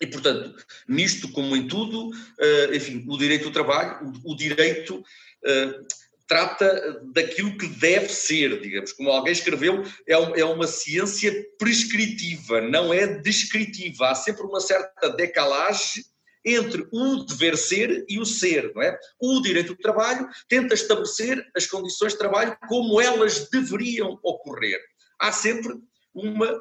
E, 0.00 0.06
portanto, 0.06 0.56
nisto 0.88 1.30
como 1.30 1.54
em 1.54 1.68
tudo, 1.68 2.10
eh, 2.40 2.76
enfim, 2.76 3.04
o 3.08 3.16
direito 3.16 3.44
do 3.44 3.52
trabalho, 3.52 4.12
o 4.24 4.34
direito 4.34 5.02
eh, 5.44 5.80
trata 6.26 7.00
daquilo 7.12 7.56
que 7.56 7.68
deve 7.68 8.08
ser, 8.08 8.60
digamos, 8.60 8.92
como 8.92 9.10
alguém 9.10 9.32
escreveu, 9.32 9.84
é, 10.08 10.14
é 10.14 10.44
uma 10.44 10.66
ciência 10.66 11.32
prescritiva, 11.58 12.60
não 12.60 12.92
é 12.92 13.06
descritiva. 13.06 14.08
Há 14.08 14.14
sempre 14.14 14.42
uma 14.42 14.60
certa 14.60 15.10
decalagem 15.10 16.02
entre 16.44 16.86
o 16.92 17.24
dever 17.24 17.56
ser 17.56 18.04
e 18.08 18.18
o 18.18 18.26
ser, 18.26 18.72
não 18.74 18.82
é? 18.82 18.98
O 19.20 19.40
direito 19.40 19.74
do 19.74 19.80
trabalho 19.80 20.28
tenta 20.48 20.74
estabelecer 20.74 21.44
as 21.56 21.66
condições 21.66 22.12
de 22.12 22.18
trabalho 22.18 22.56
como 22.68 23.00
elas 23.00 23.48
deveriam 23.48 24.18
ocorrer. 24.22 24.80
Há 25.18 25.30
sempre 25.30 25.74
uma, 26.14 26.52
uh, 26.52 26.60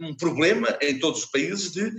um 0.00 0.14
problema 0.16 0.76
em 0.80 0.98
todos 0.98 1.24
os 1.24 1.30
países 1.30 1.72
de 1.72 1.92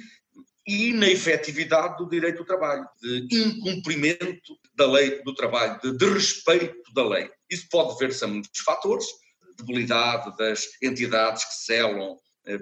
e 0.68 0.92
na 0.94 1.08
efetividade 1.08 1.98
do 1.98 2.10
direito 2.10 2.38
do 2.38 2.46
trabalho, 2.46 2.88
de 3.00 3.28
incumprimento 3.32 4.58
da 4.74 4.92
lei 4.92 5.22
do 5.22 5.34
trabalho, 5.36 5.80
de 5.80 5.96
desrespeito 5.96 6.92
da 6.92 7.08
lei. 7.08 7.30
Isso 7.50 7.68
pode 7.70 7.98
ver-se 8.00 8.24
a 8.24 8.28
muitos 8.28 8.60
fatores, 8.62 9.06
debilidade 9.58 10.36
das 10.38 10.68
entidades 10.82 11.46
que 11.46 11.54
selam 11.54 12.18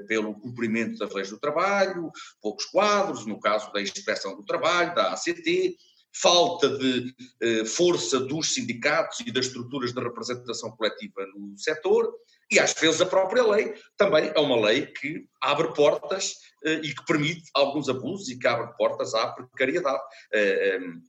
pelo 0.07 0.33
cumprimento 0.35 0.97
das 0.97 1.13
leis 1.13 1.29
do 1.29 1.39
trabalho, 1.39 2.11
poucos 2.41 2.65
quadros, 2.65 3.25
no 3.25 3.39
caso 3.39 3.71
da 3.73 3.81
inspeção 3.81 4.35
do 4.35 4.43
trabalho, 4.43 4.95
da 4.95 5.13
ACT, 5.13 5.77
falta 6.13 6.69
de 6.77 7.13
eh, 7.41 7.65
força 7.65 8.19
dos 8.19 8.53
sindicatos 8.53 9.19
e 9.21 9.31
das 9.31 9.47
estruturas 9.47 9.93
de 9.93 9.99
representação 9.99 10.71
coletiva 10.71 11.25
no 11.35 11.57
setor, 11.57 12.13
e 12.51 12.59
às 12.59 12.73
vezes 12.73 13.01
a 13.01 13.05
própria 13.05 13.43
lei 13.43 13.73
também 13.97 14.31
é 14.33 14.39
uma 14.39 14.59
lei 14.59 14.85
que 14.85 15.25
abre 15.41 15.73
portas 15.73 16.35
eh, 16.63 16.81
e 16.83 16.93
que 16.93 17.05
permite 17.05 17.49
alguns 17.53 17.89
abusos 17.89 18.29
e 18.29 18.37
que 18.37 18.47
abre 18.47 18.71
portas 18.77 19.15
à 19.15 19.27
precariedade. 19.31 20.03
Eh, 20.31 20.75
ehm, 20.75 21.01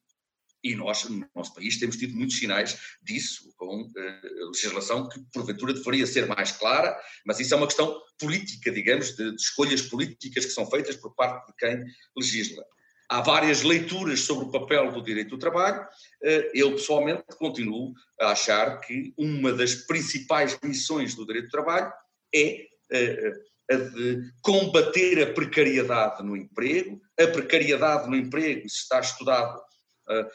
e 0.64 0.74
nós, 0.74 1.04
no 1.04 1.28
nosso 1.36 1.54
país, 1.54 1.78
temos 1.78 1.98
tido 1.98 2.16
muitos 2.16 2.38
sinais 2.38 2.96
disso, 3.02 3.52
com 3.56 3.86
eh, 3.94 4.20
legislação 4.46 5.06
que 5.08 5.20
porventura 5.30 5.74
deveria 5.74 6.06
ser 6.06 6.26
mais 6.26 6.52
clara, 6.52 6.98
mas 7.26 7.38
isso 7.38 7.52
é 7.52 7.56
uma 7.58 7.66
questão 7.66 8.00
política, 8.18 8.72
digamos, 8.72 9.14
de, 9.14 9.30
de 9.30 9.42
escolhas 9.42 9.82
políticas 9.82 10.46
que 10.46 10.52
são 10.52 10.64
feitas 10.66 10.96
por 10.96 11.14
parte 11.14 11.46
de 11.48 11.56
quem 11.58 11.84
legisla. 12.16 12.64
Há 13.10 13.20
várias 13.20 13.62
leituras 13.62 14.20
sobre 14.20 14.46
o 14.46 14.50
papel 14.50 14.90
do 14.90 15.02
direito 15.02 15.30
do 15.30 15.38
trabalho. 15.38 15.86
Eh, 16.22 16.50
eu, 16.54 16.72
pessoalmente, 16.72 17.24
continuo 17.38 17.92
a 18.18 18.30
achar 18.30 18.80
que 18.80 19.12
uma 19.18 19.52
das 19.52 19.74
principais 19.74 20.58
missões 20.62 21.14
do 21.14 21.26
direito 21.26 21.48
do 21.48 21.50
trabalho 21.50 21.92
é 22.34 22.66
eh, 22.90 23.32
a 23.70 23.76
de 23.76 24.30
combater 24.42 25.22
a 25.22 25.32
precariedade 25.32 26.22
no 26.22 26.34
emprego. 26.36 27.00
A 27.20 27.26
precariedade 27.26 28.08
no 28.08 28.16
emprego, 28.16 28.68
se 28.68 28.76
está 28.76 29.00
estudado, 29.00 29.60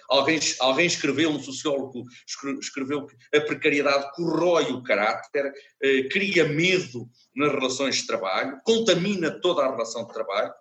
alguém, 0.10 0.40
alguém 0.60 0.86
escreveu, 0.86 1.30
um 1.30 1.40
sociólogo 1.40 2.04
escreveu 2.60 3.06
que 3.06 3.16
a 3.38 3.42
precariedade 3.42 4.12
corrói 4.16 4.72
o 4.72 4.84
caráter, 4.84 5.46
uh, 5.48 6.10
cria 6.10 6.48
medo 6.48 7.10
nas 7.36 7.52
relações 7.52 7.96
de 7.98 8.08
trabalho, 8.08 8.60
contamina 8.64 9.40
toda 9.42 9.64
a 9.64 9.72
relação 9.72 10.06
de 10.06 10.14
trabalho 10.14 10.54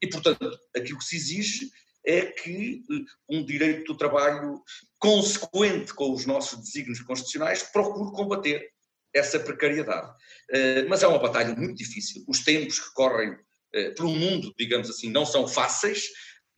e, 0.00 0.06
portanto, 0.06 0.56
aquilo 0.76 0.98
que 0.98 1.04
se 1.04 1.16
exige 1.16 1.70
é 2.04 2.22
que 2.26 2.82
eh, 2.90 3.04
um 3.28 3.44
direito 3.44 3.92
do 3.92 3.98
trabalho 3.98 4.62
consequente 4.98 5.92
com 5.94 6.12
os 6.12 6.26
nossos 6.26 6.58
desígnios 6.58 7.00
constitucionais 7.00 7.62
procure 7.62 8.12
combater 8.12 8.70
essa 9.14 9.38
precariedade. 9.38 10.10
Eh, 10.50 10.84
mas 10.88 11.02
é 11.02 11.06
uma 11.06 11.18
batalha 11.18 11.54
muito 11.54 11.76
difícil. 11.76 12.24
Os 12.26 12.40
tempos 12.40 12.78
que 12.78 12.94
correm 12.94 13.36
eh, 13.74 13.90
pelo 13.90 14.10
mundo, 14.10 14.54
digamos 14.58 14.88
assim, 14.88 15.10
não 15.10 15.26
são 15.26 15.46
fáceis 15.46 16.08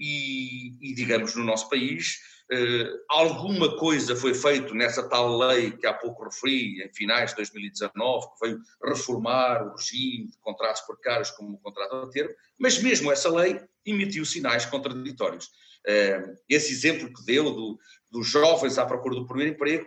e, 0.03 0.77
e 0.81 0.95
digamos, 0.95 1.35
no 1.37 1.45
nosso 1.45 1.69
país, 1.69 2.19
Uh, 2.53 2.99
alguma 3.09 3.79
coisa 3.79 4.15
foi 4.15 4.35
feito 4.35 4.75
nessa 4.75 5.09
tal 5.09 5.39
lei 5.39 5.71
que 5.71 5.87
há 5.87 5.95
pouco 5.95 6.25
referi, 6.25 6.83
em 6.83 6.93
finais 6.93 7.31
de 7.31 7.37
2019, 7.37 8.27
que 8.27 8.47
veio 8.47 8.61
reformar 8.85 9.63
o 9.63 9.75
regime 9.75 10.29
de 10.29 10.39
contratos 10.39 10.83
precários 10.83 11.31
como 11.31 11.55
o 11.55 11.59
contrato 11.59 11.97
a 11.97 12.11
termo, 12.11 12.35
mas 12.59 12.83
mesmo 12.83 13.11
essa 13.11 13.31
lei 13.31 13.59
emitiu 13.87 14.27
sinais 14.27 14.67
contraditórios. 14.67 15.47
Uh, 15.47 16.37
esse 16.47 16.73
exemplo 16.73 17.11
que 17.11 17.25
deu 17.25 17.55
do, 17.55 17.79
dos 18.11 18.27
jovens 18.27 18.77
à 18.77 18.85
procura 18.85 19.15
do 19.15 19.27
primeiro 19.27 19.55
emprego 19.55 19.87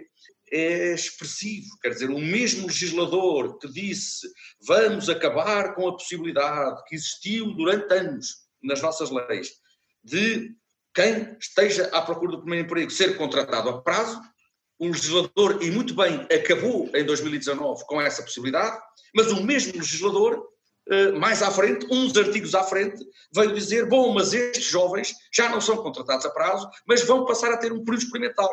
é 0.51 0.93
expressivo, 0.93 1.67
quer 1.79 1.89
dizer, 1.89 2.09
o 2.09 2.19
mesmo 2.19 2.65
legislador 2.65 3.59
que 3.59 3.67
disse 3.67 4.27
vamos 4.65 5.07
acabar 5.07 5.75
com 5.75 5.87
a 5.87 5.93
possibilidade 5.93 6.83
que 6.87 6.95
existiu 6.95 7.53
durante 7.53 7.93
anos 7.93 8.45
nas 8.63 8.81
nossas 8.81 9.11
leis 9.11 9.51
de 10.05 10.55
quem 10.93 11.35
esteja 11.39 11.89
à 11.91 12.01
procura 12.01 12.31
do 12.31 12.39
primeiro 12.39 12.65
emprego 12.65 12.91
ser 12.91 13.17
contratado 13.17 13.69
a 13.69 13.81
prazo, 13.81 14.21
o 14.77 14.87
legislador, 14.87 15.59
e 15.61 15.71
muito 15.71 15.93
bem, 15.93 16.27
acabou 16.31 16.89
em 16.93 17.03
2019 17.03 17.85
com 17.85 17.99
essa 17.99 18.21
possibilidade, 18.21 18.77
mas 19.13 19.31
o 19.31 19.43
mesmo 19.43 19.73
legislador, 19.73 20.45
eh, 20.89 21.11
mais 21.13 21.41
à 21.41 21.49
frente, 21.49 21.87
uns 21.89 22.15
artigos 22.15 22.53
à 22.53 22.63
frente, 22.63 23.03
veio 23.33 23.53
dizer: 23.53 23.87
bom, 23.87 24.13
mas 24.13 24.33
estes 24.33 24.65
jovens 24.65 25.13
já 25.33 25.49
não 25.49 25.59
são 25.59 25.77
contratados 25.77 26.25
a 26.25 26.29
prazo, 26.29 26.69
mas 26.87 27.03
vão 27.03 27.25
passar 27.25 27.51
a 27.51 27.57
ter 27.57 27.71
um 27.71 27.83
período 27.83 28.03
experimental, 28.03 28.49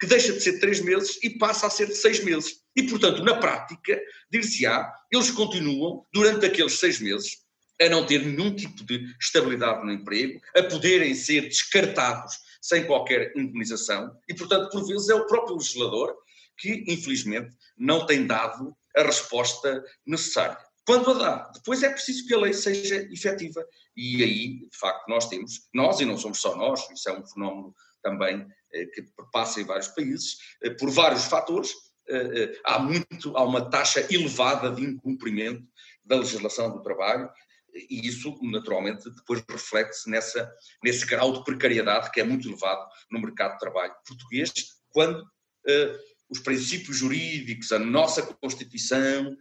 que 0.00 0.06
deixa 0.06 0.32
de 0.32 0.40
ser 0.40 0.52
de 0.52 0.60
três 0.60 0.80
meses 0.80 1.18
e 1.22 1.30
passa 1.38 1.66
a 1.68 1.70
ser 1.70 1.86
de 1.86 1.94
seis 1.94 2.22
meses. 2.22 2.56
E, 2.76 2.82
portanto, 2.84 3.22
na 3.22 3.36
prática, 3.36 4.00
dir-se-á, 4.30 4.92
eles 5.12 5.30
continuam, 5.30 6.04
durante 6.12 6.44
aqueles 6.44 6.78
seis 6.78 7.00
meses, 7.00 7.41
a 7.82 7.88
não 7.88 8.06
ter 8.06 8.24
nenhum 8.24 8.54
tipo 8.54 8.84
de 8.84 9.14
estabilidade 9.20 9.84
no 9.84 9.92
emprego, 9.92 10.40
a 10.56 10.62
poderem 10.62 11.14
ser 11.14 11.42
descartados 11.42 12.38
sem 12.60 12.86
qualquer 12.86 13.32
indemnização, 13.36 14.16
e, 14.28 14.34
portanto, 14.34 14.70
por 14.70 14.86
vezes 14.86 15.08
é 15.08 15.14
o 15.14 15.26
próprio 15.26 15.56
legislador 15.56 16.14
que, 16.56 16.84
infelizmente, 16.86 17.56
não 17.76 18.06
tem 18.06 18.26
dado 18.26 18.76
a 18.96 19.02
resposta 19.02 19.82
necessária. 20.06 20.58
Quando 20.86 21.10
a 21.10 21.14
dá, 21.14 21.50
depois 21.54 21.82
é 21.82 21.90
preciso 21.90 22.26
que 22.26 22.34
a 22.34 22.38
lei 22.38 22.52
seja 22.52 22.96
efetiva. 23.12 23.64
E 23.96 24.22
aí, 24.22 24.68
de 24.68 24.78
facto, 24.78 25.08
nós 25.08 25.28
temos, 25.28 25.68
nós 25.72 26.00
e 26.00 26.04
não 26.04 26.18
somos 26.18 26.40
só 26.40 26.56
nós, 26.56 26.88
isso 26.90 27.08
é 27.08 27.18
um 27.18 27.26
fenómeno 27.26 27.74
também 28.02 28.46
eh, 28.72 28.86
que 28.86 29.04
passa 29.32 29.60
em 29.60 29.64
vários 29.64 29.88
países, 29.88 30.38
eh, 30.62 30.70
por 30.70 30.90
vários 30.90 31.24
fatores, 31.24 31.72
eh, 32.08 32.60
há 32.64 32.80
muito, 32.80 33.36
há 33.36 33.44
uma 33.44 33.70
taxa 33.70 34.06
elevada 34.10 34.70
de 34.70 34.82
incumprimento 34.82 35.64
da 36.04 36.16
legislação 36.16 36.72
do 36.72 36.82
trabalho 36.82 37.30
e 37.74 38.06
isso 38.06 38.38
naturalmente 38.42 39.10
depois 39.10 39.42
reflete-se 39.48 40.10
nessa, 40.10 40.50
nesse 40.82 41.06
grau 41.06 41.32
de 41.32 41.44
precariedade 41.44 42.10
que 42.10 42.20
é 42.20 42.24
muito 42.24 42.48
elevado 42.48 42.86
no 43.10 43.20
mercado 43.20 43.52
de 43.52 43.58
trabalho 43.58 43.94
português, 44.06 44.52
quando 44.90 45.20
uh, 45.20 45.98
os 46.28 46.40
princípios 46.40 46.96
jurídicos, 46.96 47.72
a 47.72 47.78
nossa 47.78 48.22
Constituição, 48.22 49.36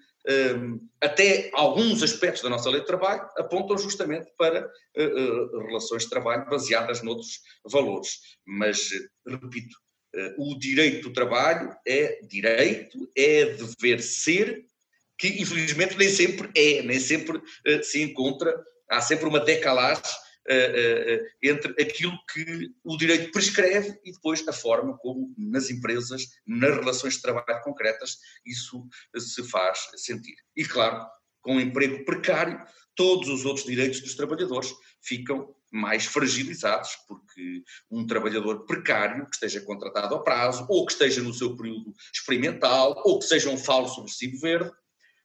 um, 0.56 0.88
até 1.02 1.50
alguns 1.54 2.04
aspectos 2.04 2.44
da 2.44 2.50
nossa 2.50 2.70
lei 2.70 2.82
de 2.82 2.86
trabalho 2.86 3.28
apontam 3.38 3.78
justamente 3.78 4.32
para 4.38 4.66
uh, 4.66 5.04
uh, 5.04 5.68
relações 5.68 6.04
de 6.04 6.10
trabalho 6.10 6.50
baseadas 6.50 7.02
noutros 7.02 7.40
valores. 7.66 8.20
Mas, 8.46 8.90
repito, 9.26 9.76
o 10.38 10.60
direito 10.60 11.08
do 11.08 11.14
trabalho 11.14 11.74
é 11.88 12.20
direito, 12.28 13.10
é 13.16 13.46
dever 13.46 14.02
ser 14.02 14.66
que 15.22 15.40
infelizmente 15.40 15.96
nem 15.96 16.10
sempre 16.10 16.50
é, 16.56 16.82
nem 16.82 17.00
sempre 17.00 17.38
uh, 17.38 17.84
se 17.84 18.02
encontra, 18.02 18.60
há 18.90 19.00
sempre 19.00 19.28
uma 19.28 19.40
decalagem 19.40 20.02
uh, 20.02 21.14
uh, 21.14 21.28
entre 21.44 21.80
aquilo 21.80 22.18
que 22.34 22.72
o 22.84 22.98
direito 22.98 23.32
prescreve 23.32 24.00
e 24.04 24.12
depois 24.14 24.46
a 24.48 24.52
forma 24.52 24.98
como 24.98 25.32
nas 25.38 25.70
empresas, 25.70 26.24
nas 26.48 26.76
relações 26.76 27.14
de 27.14 27.22
trabalho 27.22 27.62
concretas, 27.64 28.18
isso 28.44 28.84
se 29.16 29.44
faz 29.44 29.92
sentir. 29.96 30.36
E 30.56 30.66
claro, 30.66 31.06
com 31.40 31.58
o 31.58 31.62
emprego 31.62 32.04
precário, 32.04 32.60
todos 32.96 33.30
os 33.30 33.46
outros 33.46 33.68
direitos 33.68 34.02
dos 34.02 34.16
trabalhadores 34.16 34.74
ficam 35.04 35.54
mais 35.72 36.06
fragilizados, 36.06 36.98
porque 37.08 37.64
um 37.92 38.08
trabalhador 38.08 38.66
precário 38.66 39.26
que 39.28 39.36
esteja 39.36 39.62
contratado 39.62 40.16
a 40.16 40.24
prazo, 40.24 40.66
ou 40.68 40.84
que 40.84 40.94
esteja 40.94 41.22
no 41.22 41.34
seu 41.34 41.56
período 41.56 41.94
experimental, 42.12 43.00
ou 43.06 43.20
que 43.20 43.26
seja 43.26 43.50
um 43.50 43.58
falso 43.58 44.02
recibo 44.02 44.40
verde, 44.40 44.72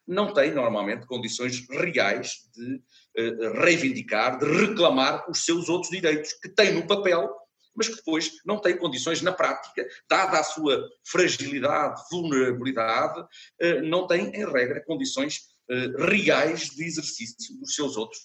não 0.07 0.33
tem 0.33 0.53
normalmente 0.53 1.07
condições 1.07 1.67
reais 1.69 2.49
de 2.55 2.77
uh, 3.19 3.53
reivindicar, 3.61 4.39
de 4.39 4.47
reclamar 4.47 5.29
os 5.29 5.45
seus 5.45 5.69
outros 5.69 5.91
direitos, 5.91 6.33
que 6.35 6.49
tem 6.49 6.73
no 6.75 6.87
papel, 6.87 7.29
mas 7.75 7.89
que 7.89 7.97
depois 7.97 8.31
não 8.45 8.61
tem 8.61 8.77
condições 8.77 9.21
na 9.21 9.33
prática, 9.33 9.87
dada 10.09 10.39
a 10.39 10.45
sua 10.45 10.89
fragilidade, 11.07 12.01
vulnerabilidade, 12.11 13.21
uh, 13.21 13.83
não 13.83 14.07
tem, 14.07 14.29
em 14.29 14.47
regra, 14.47 14.85
condições 14.85 15.41
uh, 15.71 16.05
reais 16.07 16.71
de 16.71 16.85
exercício 16.85 17.59
dos 17.59 17.75
seus 17.75 17.97
outros 17.97 18.21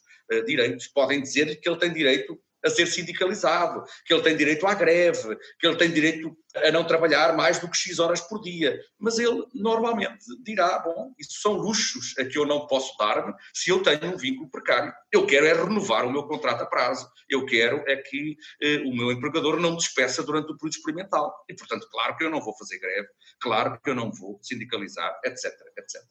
direitos. 0.45 0.87
Podem 0.87 1.21
dizer 1.21 1.59
que 1.59 1.67
ele 1.67 1.77
tem 1.77 1.91
direito 1.91 2.39
a 2.63 2.69
ser 2.69 2.85
sindicalizado, 2.85 3.83
que 4.05 4.13
ele 4.13 4.23
tem 4.23 4.35
direito 4.35 4.65
à 4.67 4.73
greve, 4.73 5.37
que 5.59 5.67
ele 5.67 5.77
tem 5.77 5.91
direito 5.91 6.35
a 6.55 6.71
não 6.71 6.85
trabalhar 6.85 7.35
mais 7.35 7.59
do 7.59 7.69
que 7.69 7.77
X 7.77 7.99
horas 7.99 8.21
por 8.21 8.41
dia. 8.41 8.79
Mas 8.99 9.17
ele 9.17 9.45
normalmente 9.53 10.25
dirá: 10.43 10.79
bom, 10.79 11.13
isso 11.17 11.41
são 11.41 11.53
luxos 11.53 12.17
a 12.19 12.25
que 12.25 12.37
eu 12.37 12.45
não 12.45 12.67
posso 12.67 12.95
dar-me 12.97 13.33
se 13.53 13.71
eu 13.71 13.81
tenho 13.81 14.13
um 14.13 14.17
vínculo 14.17 14.49
precário. 14.49 14.93
Eu 15.11 15.25
quero 15.25 15.45
é 15.45 15.53
renovar 15.53 16.05
o 16.05 16.11
meu 16.11 16.23
contrato 16.23 16.61
a 16.61 16.65
prazo. 16.65 17.09
Eu 17.29 17.45
quero 17.45 17.83
é 17.87 17.95
que 17.95 18.35
eh, 18.61 18.77
o 18.85 18.95
meu 18.95 19.11
empregador 19.11 19.59
não 19.59 19.71
me 19.71 19.77
despeça 19.77 20.23
durante 20.23 20.51
o 20.51 20.57
período 20.57 20.73
experimental. 20.73 21.33
E, 21.49 21.55
portanto, 21.55 21.87
claro 21.89 22.15
que 22.17 22.23
eu 22.23 22.29
não 22.29 22.41
vou 22.41 22.55
fazer 22.57 22.79
greve, 22.79 23.07
claro 23.39 23.79
que 23.81 23.89
eu 23.89 23.95
não 23.95 24.11
vou 24.11 24.39
sindicalizar, 24.41 25.19
etc, 25.25 25.45
etc. 25.77 26.01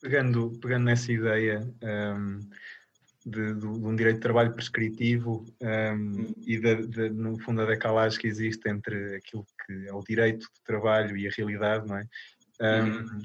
Pegando, 0.00 0.58
pegando 0.60 0.84
nessa 0.84 1.12
ideia. 1.12 1.60
Um 1.82 2.40
de, 3.26 3.54
de, 3.54 3.66
um 3.66 3.96
direito 3.96 4.16
de 4.16 4.22
trabalho 4.22 4.52
prescritivo 4.52 5.44
um, 5.60 6.32
e, 6.46 6.58
de, 6.58 6.86
de, 6.86 7.10
no 7.10 7.36
fundo, 7.40 7.60
a 7.60 7.66
decalagem 7.66 8.20
que 8.20 8.28
existe 8.28 8.68
entre 8.68 9.16
aquilo 9.16 9.44
que 9.66 9.88
é 9.88 9.92
o 9.92 10.00
direito 10.00 10.46
de 10.54 10.62
trabalho 10.64 11.16
e 11.16 11.26
a 11.26 11.30
realidade, 11.36 11.88
não 11.88 11.98
é? 11.98 12.06
Um, 12.60 12.84
uhum. 12.84 13.22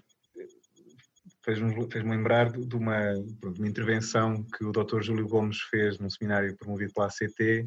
Fez-me 1.44 1.92
fez 1.92 2.04
lembrar 2.04 2.52
de 2.52 2.76
uma, 2.76 3.14
de 3.14 3.60
uma 3.60 3.68
intervenção 3.68 4.44
que 4.44 4.64
o 4.64 4.72
Dr. 4.72 5.02
Júlio 5.02 5.28
Gomes 5.28 5.60
fez 5.70 5.98
num 6.00 6.10
seminário 6.10 6.56
promovido 6.56 6.94
pela 6.94 7.08
ACT, 7.08 7.66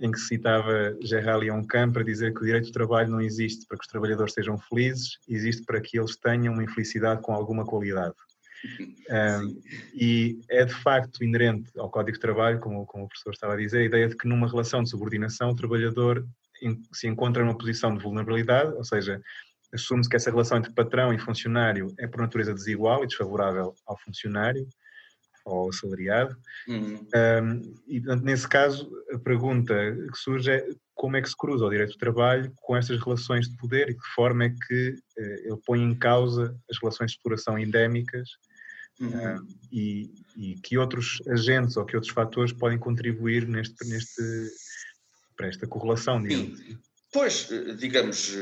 em 0.00 0.10
que 0.10 0.18
citava 0.18 0.96
Gerard 1.02 1.44
Leon 1.44 1.62
Camp 1.64 1.92
para 1.92 2.04
dizer 2.04 2.32
que 2.32 2.40
o 2.40 2.44
direito 2.44 2.66
de 2.66 2.72
trabalho 2.72 3.10
não 3.10 3.20
existe 3.20 3.66
para 3.66 3.76
que 3.76 3.84
os 3.84 3.90
trabalhadores 3.90 4.32
sejam 4.32 4.58
felizes, 4.58 5.18
existe 5.28 5.64
para 5.64 5.80
que 5.80 5.98
eles 5.98 6.16
tenham 6.16 6.54
uma 6.54 6.64
infelicidade 6.64 7.20
com 7.20 7.34
alguma 7.34 7.64
qualidade. 7.66 8.14
Um, 9.10 9.62
e 9.94 10.40
é 10.50 10.64
de 10.64 10.74
facto 10.74 11.24
inerente 11.24 11.70
ao 11.78 11.90
Código 11.90 12.16
de 12.16 12.20
Trabalho, 12.20 12.60
como, 12.60 12.86
como 12.86 13.04
o 13.04 13.08
professor 13.08 13.32
estava 13.32 13.54
a 13.54 13.56
dizer, 13.56 13.78
a 13.80 13.84
ideia 13.84 14.08
de 14.08 14.16
que 14.16 14.28
numa 14.28 14.48
relação 14.48 14.82
de 14.82 14.90
subordinação 14.90 15.50
o 15.50 15.56
trabalhador 15.56 16.26
se 16.92 17.08
encontra 17.08 17.42
numa 17.42 17.56
posição 17.56 17.96
de 17.96 18.02
vulnerabilidade, 18.02 18.74
ou 18.74 18.84
seja, 18.84 19.20
assume-se 19.72 20.08
que 20.08 20.16
essa 20.16 20.30
relação 20.30 20.58
entre 20.58 20.72
patrão 20.72 21.12
e 21.12 21.18
funcionário 21.18 21.94
é 21.98 22.06
por 22.06 22.20
natureza 22.20 22.52
desigual 22.52 23.02
e 23.02 23.06
desfavorável 23.06 23.74
ao 23.86 23.98
funcionário 23.98 24.66
ou 25.44 25.60
ao 25.60 25.68
assalariado. 25.70 26.36
Uhum. 26.68 27.06
Um, 27.42 27.74
e 27.88 28.00
nesse 28.22 28.46
caso, 28.46 28.90
a 29.12 29.18
pergunta 29.18 29.74
que 30.12 30.18
surge 30.18 30.50
é 30.50 30.68
como 30.94 31.16
é 31.16 31.22
que 31.22 31.30
se 31.30 31.36
cruza 31.36 31.64
o 31.64 31.70
direito 31.70 31.92
do 31.92 31.98
trabalho 31.98 32.52
com 32.56 32.76
estas 32.76 33.02
relações 33.02 33.48
de 33.48 33.56
poder 33.56 33.88
e 33.88 33.94
de 33.94 34.00
que 34.00 34.08
forma 34.14 34.44
é 34.44 34.50
que 34.50 34.94
eh, 35.16 35.42
ele 35.46 35.60
põe 35.64 35.82
em 35.82 35.94
causa 35.94 36.54
as 36.70 36.78
relações 36.78 37.12
de 37.12 37.16
exploração 37.16 37.58
endémicas 37.58 38.28
Uhum. 39.00 39.46
e, 39.72 40.10
e, 40.36 40.54
que 40.56 40.76
outros 40.76 41.22
agentes 41.26 41.76
ou 41.76 41.86
que 41.86 41.96
outros 41.96 42.12
fatores 42.12 42.52
podem 42.52 42.78
contribuir 42.78 43.48
neste, 43.48 43.88
neste, 43.88 44.22
para 45.34 45.48
esta 45.48 45.66
correlação, 45.66 46.20
digamos. 46.20 46.58
Sim. 46.58 46.78
Pois, 47.12 47.48
digamos, 47.76 48.36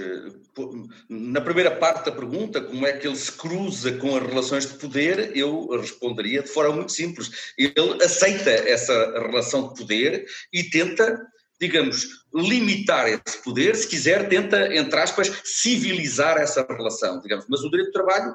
na 1.08 1.40
primeira 1.40 1.70
parte 1.70 2.04
da 2.04 2.12
pergunta, 2.12 2.60
como 2.60 2.86
é 2.86 2.92
que 2.92 3.06
ele 3.06 3.16
se 3.16 3.32
cruza 3.32 3.92
com 3.92 4.14
as 4.14 4.26
relações 4.26 4.66
de 4.66 4.74
poder, 4.74 5.34
eu 5.34 5.68
responderia 5.80 6.42
de 6.42 6.50
forma 6.50 6.74
muito 6.74 6.92
simples. 6.92 7.54
Ele 7.56 8.04
aceita 8.04 8.50
essa 8.50 8.92
relação 9.20 9.68
de 9.68 9.78
poder 9.80 10.26
e 10.52 10.64
tenta, 10.64 11.18
digamos, 11.58 12.26
limitar 12.34 13.08
esse 13.08 13.42
poder, 13.42 13.74
se 13.74 13.88
quiser, 13.88 14.28
tenta, 14.28 14.76
entre 14.76 15.00
aspas, 15.00 15.32
civilizar 15.44 16.36
essa 16.36 16.66
relação, 16.68 17.22
digamos. 17.22 17.46
Mas 17.48 17.60
o 17.60 17.70
direito 17.70 17.88
do 17.88 17.92
trabalho 17.92 18.34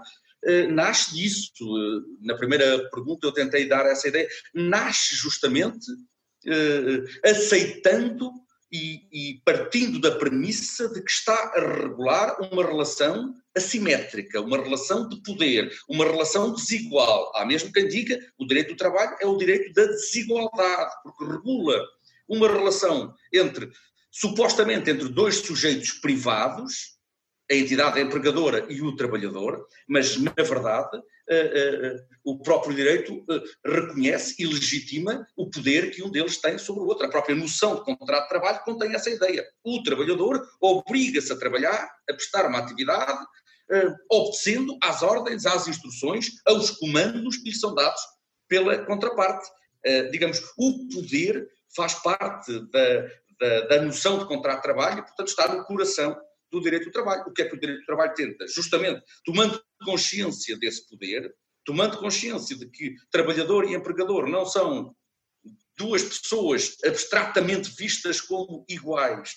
nasce 0.68 1.16
disso. 1.16 1.52
Eh, 1.62 2.02
na 2.22 2.36
primeira 2.36 2.90
pergunta 2.90 3.28
eu 3.28 3.32
tentei 3.32 3.68
dar 3.68 3.86
essa 3.86 4.08
ideia. 4.08 4.28
Nasce 4.54 5.16
justamente 5.16 5.86
eh, 6.46 7.30
aceitando 7.30 8.32
e, 8.72 9.08
e, 9.12 9.42
partindo 9.46 10.00
da 10.00 10.12
premissa 10.12 10.90
de 10.90 11.02
que 11.02 11.12
está 11.12 11.54
a 11.56 11.84
regular 11.84 12.38
uma 12.52 12.66
relação 12.66 13.36
assimétrica, 13.56 14.42
uma 14.42 14.58
relação 14.58 15.08
de 15.08 15.22
poder, 15.22 15.72
uma 15.88 16.04
relação 16.04 16.52
desigual. 16.52 17.32
Há 17.36 17.46
mesmo 17.46 17.72
quem 17.72 17.88
diga 17.88 18.20
o 18.38 18.48
direito 18.48 18.70
do 18.70 18.78
trabalho 18.78 19.16
é 19.22 19.28
o 19.28 19.38
direito 19.38 19.72
da 19.74 19.86
desigualdade, 19.86 20.92
porque 21.04 21.24
regula 21.24 21.80
uma 22.28 22.48
relação 22.48 23.14
entre, 23.32 23.70
supostamente, 24.12 24.90
entre 24.90 25.08
dois 25.08 25.36
sujeitos 25.36 25.92
privados, 25.92 26.93
a 27.54 27.58
entidade 27.58 28.02
empregadora 28.02 28.66
e 28.70 28.82
o 28.82 28.96
trabalhador, 28.96 29.68
mas, 29.88 30.18
na 30.18 30.34
verdade, 30.36 30.98
uh, 30.98 31.02
uh, 31.02 32.34
o 32.34 32.40
próprio 32.40 32.76
direito 32.76 33.24
reconhece 33.66 34.36
e 34.40 34.46
legitima 34.46 35.26
o 35.38 35.50
poder 35.50 35.92
que 35.92 36.04
um 36.04 36.10
deles 36.10 36.38
tem 36.38 36.58
sobre 36.58 36.84
o 36.84 36.88
outro. 36.88 37.06
A 37.06 37.10
própria 37.10 37.36
noção 37.36 37.76
de 37.76 37.84
contrato 37.84 38.24
de 38.24 38.30
trabalho 38.30 38.64
contém 38.64 38.96
essa 38.96 39.10
ideia. 39.10 39.46
O 39.64 39.84
trabalhador 39.84 40.48
obriga-se 40.60 41.32
a 41.32 41.38
trabalhar, 41.38 41.90
a 42.10 42.14
prestar 42.14 42.48
uma 42.48 42.60
atividade, 42.60 43.24
obedecendo 44.12 44.78
às 44.82 45.02
ordens, 45.02 45.46
às 45.46 45.68
instruções, 45.68 46.32
aos 46.46 46.72
comandos 46.72 47.38
que 47.38 47.50
lhe 47.50 47.56
são 47.56 47.74
dados 47.74 48.02
pela 48.48 48.78
contraparte. 48.86 49.50
digamos, 50.12 50.42
o 50.58 50.88
poder 50.90 51.48
faz 51.76 51.96
parte 51.96 52.60
da, 52.72 53.08
da, 53.40 53.62
da 53.68 53.82
noção 53.82 54.20
de 54.20 54.28
contrato 54.28 54.58
de 54.58 54.64
trabalho 54.64 55.00
e, 55.00 55.02
portanto, 55.02 55.28
está 55.28 55.48
no 55.54 55.64
coração 55.66 56.16
do 56.54 56.62
direito 56.62 56.86
do 56.86 56.92
trabalho. 56.92 57.24
O 57.28 57.34
que 57.34 57.42
é 57.42 57.50
que 57.50 57.56
o 57.56 57.60
direito 57.60 57.80
do 57.80 57.86
trabalho 57.86 58.14
tenta? 58.14 58.48
Justamente, 58.48 59.02
tomando 59.26 59.62
consciência 59.84 60.58
desse 60.58 60.88
poder, 60.88 61.34
tomando 61.66 61.98
consciência 61.98 62.56
de 62.56 62.70
que 62.70 62.96
trabalhador 63.12 63.66
e 63.66 63.74
empregador 63.74 64.28
não 64.28 64.46
são 64.46 64.96
duas 65.76 66.04
pessoas 66.04 66.78
abstratamente 66.86 67.72
vistas 67.76 68.22
como 68.22 68.64
iguais, 68.70 69.34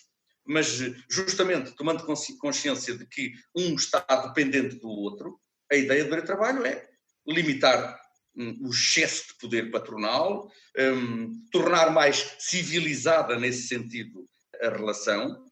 mas 0.46 0.78
justamente 1.10 1.74
tomando 1.74 2.04
consciência 2.38 2.96
de 2.96 3.06
que 3.06 3.32
um 3.56 3.74
está 3.74 4.04
dependente 4.26 4.76
do 4.76 4.88
outro, 4.88 5.40
a 5.72 5.74
ideia 5.74 6.04
do 6.04 6.10
direito 6.10 6.24
do 6.24 6.26
trabalho 6.26 6.66
é 6.66 6.86
limitar 7.26 7.98
um, 8.36 8.66
o 8.66 8.70
excesso 8.70 9.28
de 9.28 9.38
poder 9.38 9.70
patronal, 9.70 10.48
um, 10.78 11.32
tornar 11.50 11.90
mais 11.90 12.36
civilizada 12.38 13.38
nesse 13.38 13.66
sentido 13.66 14.28
a 14.62 14.68
relação, 14.68 15.45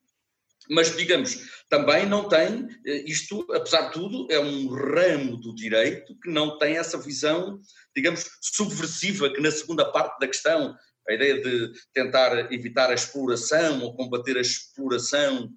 mas 0.71 0.97
digamos, 0.97 1.65
também 1.69 2.07
não 2.07 2.29
tem, 2.29 2.69
eh, 2.87 3.05
isto, 3.07 3.47
apesar 3.53 3.89
de 3.89 3.93
tudo, 3.93 4.27
é 4.31 4.39
um 4.39 4.69
ramo 4.69 5.37
do 5.37 5.55
direito 5.55 6.17
que 6.21 6.31
não 6.31 6.59
tem 6.59 6.77
essa 6.77 6.99
visão, 6.99 7.61
digamos, 7.95 8.27
subversiva, 8.41 9.31
que 9.31 9.41
na 9.41 9.51
segunda 9.51 9.91
parte 9.91 10.19
da 10.19 10.27
questão, 10.27 10.75
a 11.09 11.13
ideia 11.13 11.41
de 11.41 11.73
tentar 11.93 12.53
evitar 12.53 12.91
a 12.91 12.95
exploração 12.95 13.83
ou 13.83 13.95
combater 13.95 14.37
a 14.37 14.41
exploração 14.41 15.51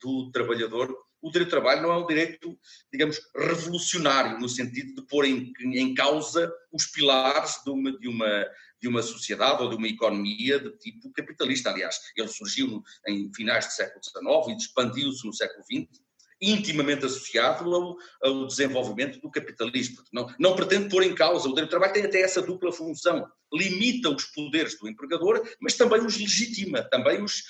do 0.00 0.30
trabalhador, 0.30 0.96
o 1.24 1.30
direito 1.30 1.48
do 1.48 1.52
trabalho 1.52 1.82
não 1.82 1.92
é 1.92 1.96
um 1.96 2.06
direito, 2.06 2.58
digamos, 2.92 3.18
revolucionário, 3.34 4.38
no 4.38 4.48
sentido 4.48 4.94
de 4.94 5.06
pôr 5.08 5.24
em, 5.24 5.52
em 5.60 5.94
causa 5.94 6.52
os 6.70 6.86
pilares 6.86 7.62
de 7.64 7.70
uma, 7.70 7.98
de, 7.98 8.08
uma, 8.08 8.46
de 8.84 8.88
uma 8.88 9.02
sociedade 9.02 9.62
ou 9.62 9.70
de 9.70 9.76
uma 9.76 9.88
economia 9.88 10.60
de 10.60 10.70
tipo 10.76 11.10
capitalista. 11.10 11.70
Aliás, 11.70 11.98
ele 12.14 12.28
surgiu 12.28 12.82
em 13.08 13.32
finais 13.32 13.66
do 13.66 13.72
século 13.72 14.04
XIX 14.04 14.48
e 14.48 14.62
expandiu-se 14.62 15.26
no 15.26 15.32
século 15.32 15.64
XX, 15.64 16.02
intimamente 16.38 17.06
associado 17.06 17.74
ao, 17.74 17.96
ao, 18.22 18.46
desenvolvimento 18.46 19.18
do 19.22 19.30
capitalismo. 19.30 20.04
Não, 20.12 20.26
não 20.38 20.54
pretende 20.54 20.90
pôr 20.90 21.02
em 21.02 21.14
causa, 21.14 21.48
o 21.48 21.54
direito 21.54 21.68
do 21.68 21.70
trabalho 21.70 21.94
tem 21.94 22.04
até 22.04 22.20
essa 22.20 22.42
dupla 22.42 22.70
função, 22.70 23.26
limita 23.50 24.10
os 24.10 24.26
poderes 24.26 24.78
do 24.78 24.86
empregador, 24.86 25.42
mas 25.58 25.74
também 25.76 26.04
os 26.04 26.18
legitima, 26.18 26.82
também 26.82 27.22
os, 27.22 27.42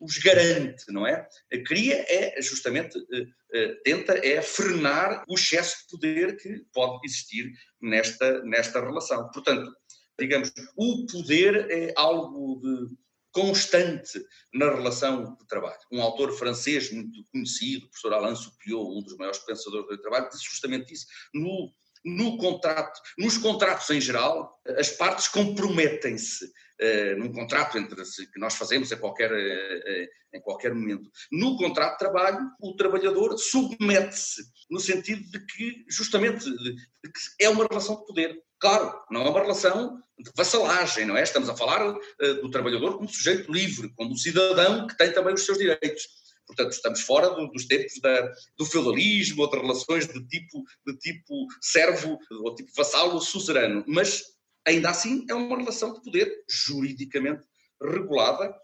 os 0.00 0.18
garante, 0.18 0.86
não 0.88 1.06
é? 1.06 1.24
Cria 1.64 2.04
é 2.08 2.42
justamente, 2.42 2.98
eh, 3.12 3.26
eh, 3.54 3.74
tenta 3.84 4.14
é 4.26 4.42
frenar 4.42 5.24
o 5.28 5.34
excesso 5.34 5.82
de 5.82 5.90
poder 5.90 6.36
que 6.36 6.64
pode 6.72 6.98
existir 7.04 7.52
nesta, 7.80 8.42
nesta 8.42 8.80
relação. 8.80 9.30
Portanto, 9.30 9.70
digamos, 10.20 10.52
o 10.76 11.06
poder 11.06 11.66
é 11.70 11.92
algo 11.96 12.60
de 12.62 12.96
constante 13.32 14.24
na 14.52 14.70
relação 14.70 15.36
de 15.36 15.46
trabalho. 15.46 15.78
Um 15.90 16.02
autor 16.02 16.32
francês 16.32 16.92
muito 16.92 17.24
conhecido, 17.32 17.86
o 17.86 17.88
professor 17.90 18.12
Alain 18.12 18.34
Soupiot, 18.34 18.98
um 18.98 19.02
dos 19.02 19.16
maiores 19.16 19.38
pensadores 19.40 19.88
do 19.88 20.02
trabalho, 20.02 20.28
disse 20.28 20.44
justamente 20.44 20.92
isso. 20.92 21.06
No, 21.34 21.72
no 22.04 22.36
contrato, 22.38 23.00
nos 23.18 23.38
contratos 23.38 23.88
em 23.90 24.00
geral, 24.00 24.60
as 24.78 24.90
partes 24.90 25.28
comprometem-se 25.28 26.44
uh, 26.44 27.18
num 27.18 27.32
contrato 27.32 27.78
entre 27.78 28.02
que 28.32 28.40
nós 28.40 28.54
fazemos 28.54 28.90
a 28.90 28.96
qualquer, 28.96 29.30
uh, 29.30 30.08
em 30.34 30.40
qualquer 30.40 30.74
momento. 30.74 31.08
No 31.30 31.56
contrato 31.56 31.92
de 31.92 31.98
trabalho, 31.98 32.50
o 32.60 32.74
trabalhador 32.74 33.38
submete-se 33.38 34.42
no 34.68 34.80
sentido 34.80 35.22
de 35.30 35.46
que, 35.46 35.84
justamente, 35.88 36.44
de, 36.44 36.74
de 36.74 37.12
que 37.12 37.44
é 37.44 37.48
uma 37.48 37.66
relação 37.66 38.00
de 38.00 38.06
poder. 38.06 38.42
Claro, 38.60 38.94
não 39.10 39.22
é 39.22 39.30
uma 39.30 39.40
relação 39.40 39.98
de 40.18 40.30
vassalagem, 40.36 41.06
não 41.06 41.16
é? 41.16 41.22
Estamos 41.22 41.48
a 41.48 41.56
falar 41.56 41.96
uh, 41.96 42.34
do 42.42 42.50
trabalhador 42.50 42.98
como 42.98 43.08
sujeito 43.08 43.50
livre, 43.50 43.90
como 43.96 44.16
cidadão 44.18 44.86
que 44.86 44.96
tem 44.96 45.12
também 45.12 45.32
os 45.32 45.44
seus 45.44 45.56
direitos. 45.56 46.02
Portanto, 46.46 46.72
estamos 46.72 47.00
fora 47.00 47.30
do, 47.30 47.46
dos 47.48 47.64
tempos 47.64 47.98
da, 48.02 48.32
do 48.58 48.66
feudalismo 48.66 49.42
ou 49.42 49.50
de 49.50 49.56
relações 49.56 50.06
de 50.06 50.26
tipo, 50.26 50.62
de 50.86 50.96
tipo 50.98 51.46
servo 51.60 52.18
ou 52.30 52.54
tipo 52.54 52.70
vassalo 52.76 53.18
suzerano. 53.20 53.82
Mas 53.86 54.24
ainda 54.66 54.90
assim 54.90 55.24
é 55.30 55.34
uma 55.34 55.56
relação 55.56 55.94
de 55.94 56.02
poder 56.02 56.30
juridicamente 56.48 57.46
regulada 57.80 58.54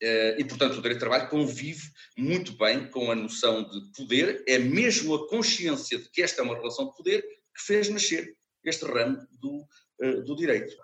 eh, 0.00 0.36
e, 0.38 0.44
portanto, 0.44 0.72
o 0.72 0.82
direito 0.82 0.94
de 0.94 1.00
trabalho 1.00 1.28
convive 1.28 1.82
muito 2.16 2.56
bem 2.56 2.88
com 2.88 3.10
a 3.10 3.14
noção 3.14 3.62
de 3.68 3.92
poder, 3.96 4.42
é 4.46 4.58
mesmo 4.58 5.14
a 5.14 5.28
consciência 5.28 5.98
de 5.98 6.08
que 6.10 6.22
esta 6.22 6.40
é 6.40 6.44
uma 6.44 6.56
relação 6.56 6.86
de 6.86 6.96
poder 6.96 7.22
que 7.22 7.62
fez 7.62 7.88
nascer 7.88 8.36
este 8.64 8.84
ramo 8.86 9.18
do, 9.40 9.64
eh, 10.00 10.20
do 10.22 10.34
direito. 10.34 10.74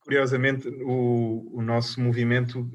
Curiosamente, 0.00 0.68
o, 0.68 1.50
o 1.54 1.62
nosso 1.62 2.00
movimento, 2.00 2.70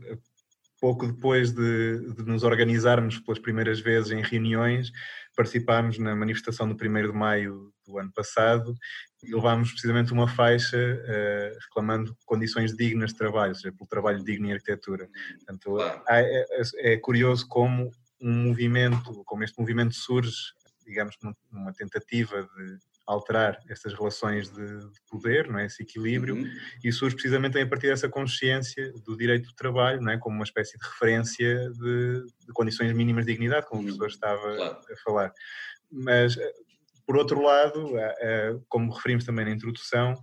pouco 0.80 1.08
depois 1.08 1.52
de, 1.52 2.14
de 2.14 2.24
nos 2.24 2.44
organizarmos 2.44 3.20
pelas 3.20 3.40
primeiras 3.40 3.80
vezes 3.80 4.12
em 4.12 4.22
reuniões, 4.22 4.92
participámos 5.36 5.98
na 6.00 6.16
manifestação 6.16 6.68
do 6.68 6.74
1 6.74 7.12
de 7.12 7.12
maio 7.12 7.74
do 7.86 8.00
ano 8.00 8.12
passado 8.14 8.74
e 9.22 9.34
levámos 9.34 9.72
precisamente 9.72 10.14
uma 10.14 10.28
faixa 10.28 10.78
uh, 10.78 11.58
reclamando 11.66 12.16
condições 12.26 12.76
dignas 12.76 13.12
de 13.12 13.18
trabalho, 13.18 13.50
ou 13.50 13.56
seja, 13.56 13.72
pelo 13.72 13.88
trabalho 13.88 14.24
digno 14.24 14.48
em 14.48 14.54
arquitetura. 14.54 15.10
Portanto, 15.38 15.78
é, 16.08 16.46
é, 16.50 16.94
é, 16.94 16.98
curioso 16.98 17.48
como 17.48 17.92
um 18.22 18.48
movimento, 18.48 19.24
como 19.26 19.44
este 19.44 19.60
movimento 19.60 19.94
surge, 19.94 20.54
digamos, 20.86 21.16
numa 21.52 21.74
tentativa 21.74 22.44
de 22.44 22.78
alterar 23.08 23.60
estas 23.70 23.94
relações 23.94 24.50
de, 24.50 24.66
de 24.66 25.02
poder, 25.10 25.48
não 25.48 25.60
é? 25.60 25.66
esse 25.66 25.84
equilíbrio, 25.84 26.36
uhum. 26.36 26.52
e 26.84 26.92
surge 26.92 27.16
precisamente 27.16 27.60
a 27.60 27.68
partir 27.68 27.88
dessa 27.88 28.10
consciência 28.10 28.92
do 29.06 29.16
direito 29.16 29.48
do 29.50 29.56
trabalho, 29.56 30.02
não 30.02 30.12
é? 30.12 30.18
como 30.18 30.36
uma 30.36 30.44
espécie 30.44 30.78
de 30.78 30.86
referência 30.86 31.70
de, 31.72 32.26
de 32.48 32.54
condições 32.54 32.92
mínimas 32.94 33.26
de 33.26 33.32
dignidade, 33.32 33.68
como 33.68 33.82
uhum. 33.82 33.94
o 33.94 33.98
professor 33.98 34.08
estava 34.08 34.56
claro. 34.56 34.80
a 34.92 34.98
falar. 35.04 35.34
Mas, 35.92 36.36
eh, 36.38 36.52
por 37.06 37.18
outro 37.18 37.42
lado, 37.42 37.98
eh, 37.98 38.16
eh, 38.22 38.56
como 38.68 38.92
referimos 38.92 39.24
também 39.24 39.46
na 39.46 39.52
introdução, 39.52 40.16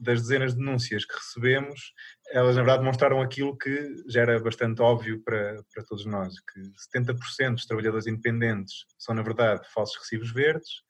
das 0.00 0.20
dezenas 0.20 0.52
de 0.52 0.60
denúncias 0.60 1.04
que 1.04 1.14
recebemos, 1.14 1.92
elas 2.30 2.56
na 2.56 2.62
verdade 2.62 2.84
mostraram 2.84 3.20
aquilo 3.20 3.56
que 3.56 4.04
já 4.08 4.22
era 4.22 4.38
bastante 4.38 4.80
óbvio 4.80 5.20
para, 5.24 5.62
para 5.74 5.84
todos 5.84 6.06
nós, 6.06 6.34
que 6.40 6.60
70% 6.96 7.54
dos 7.54 7.66
trabalhadores 7.66 8.06
independentes 8.06 8.84
são 8.96 9.14
na 9.14 9.22
verdade 9.22 9.66
falsos 9.72 9.96
recibos 9.98 10.32
verdes, 10.32 10.82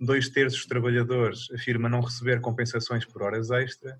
dois 0.00 0.28
terços 0.28 0.60
dos 0.60 0.68
trabalhadores 0.68 1.50
afirma 1.52 1.88
não 1.88 2.00
receber 2.00 2.40
compensações 2.40 3.04
por 3.04 3.22
horas 3.22 3.50
extra 3.50 3.96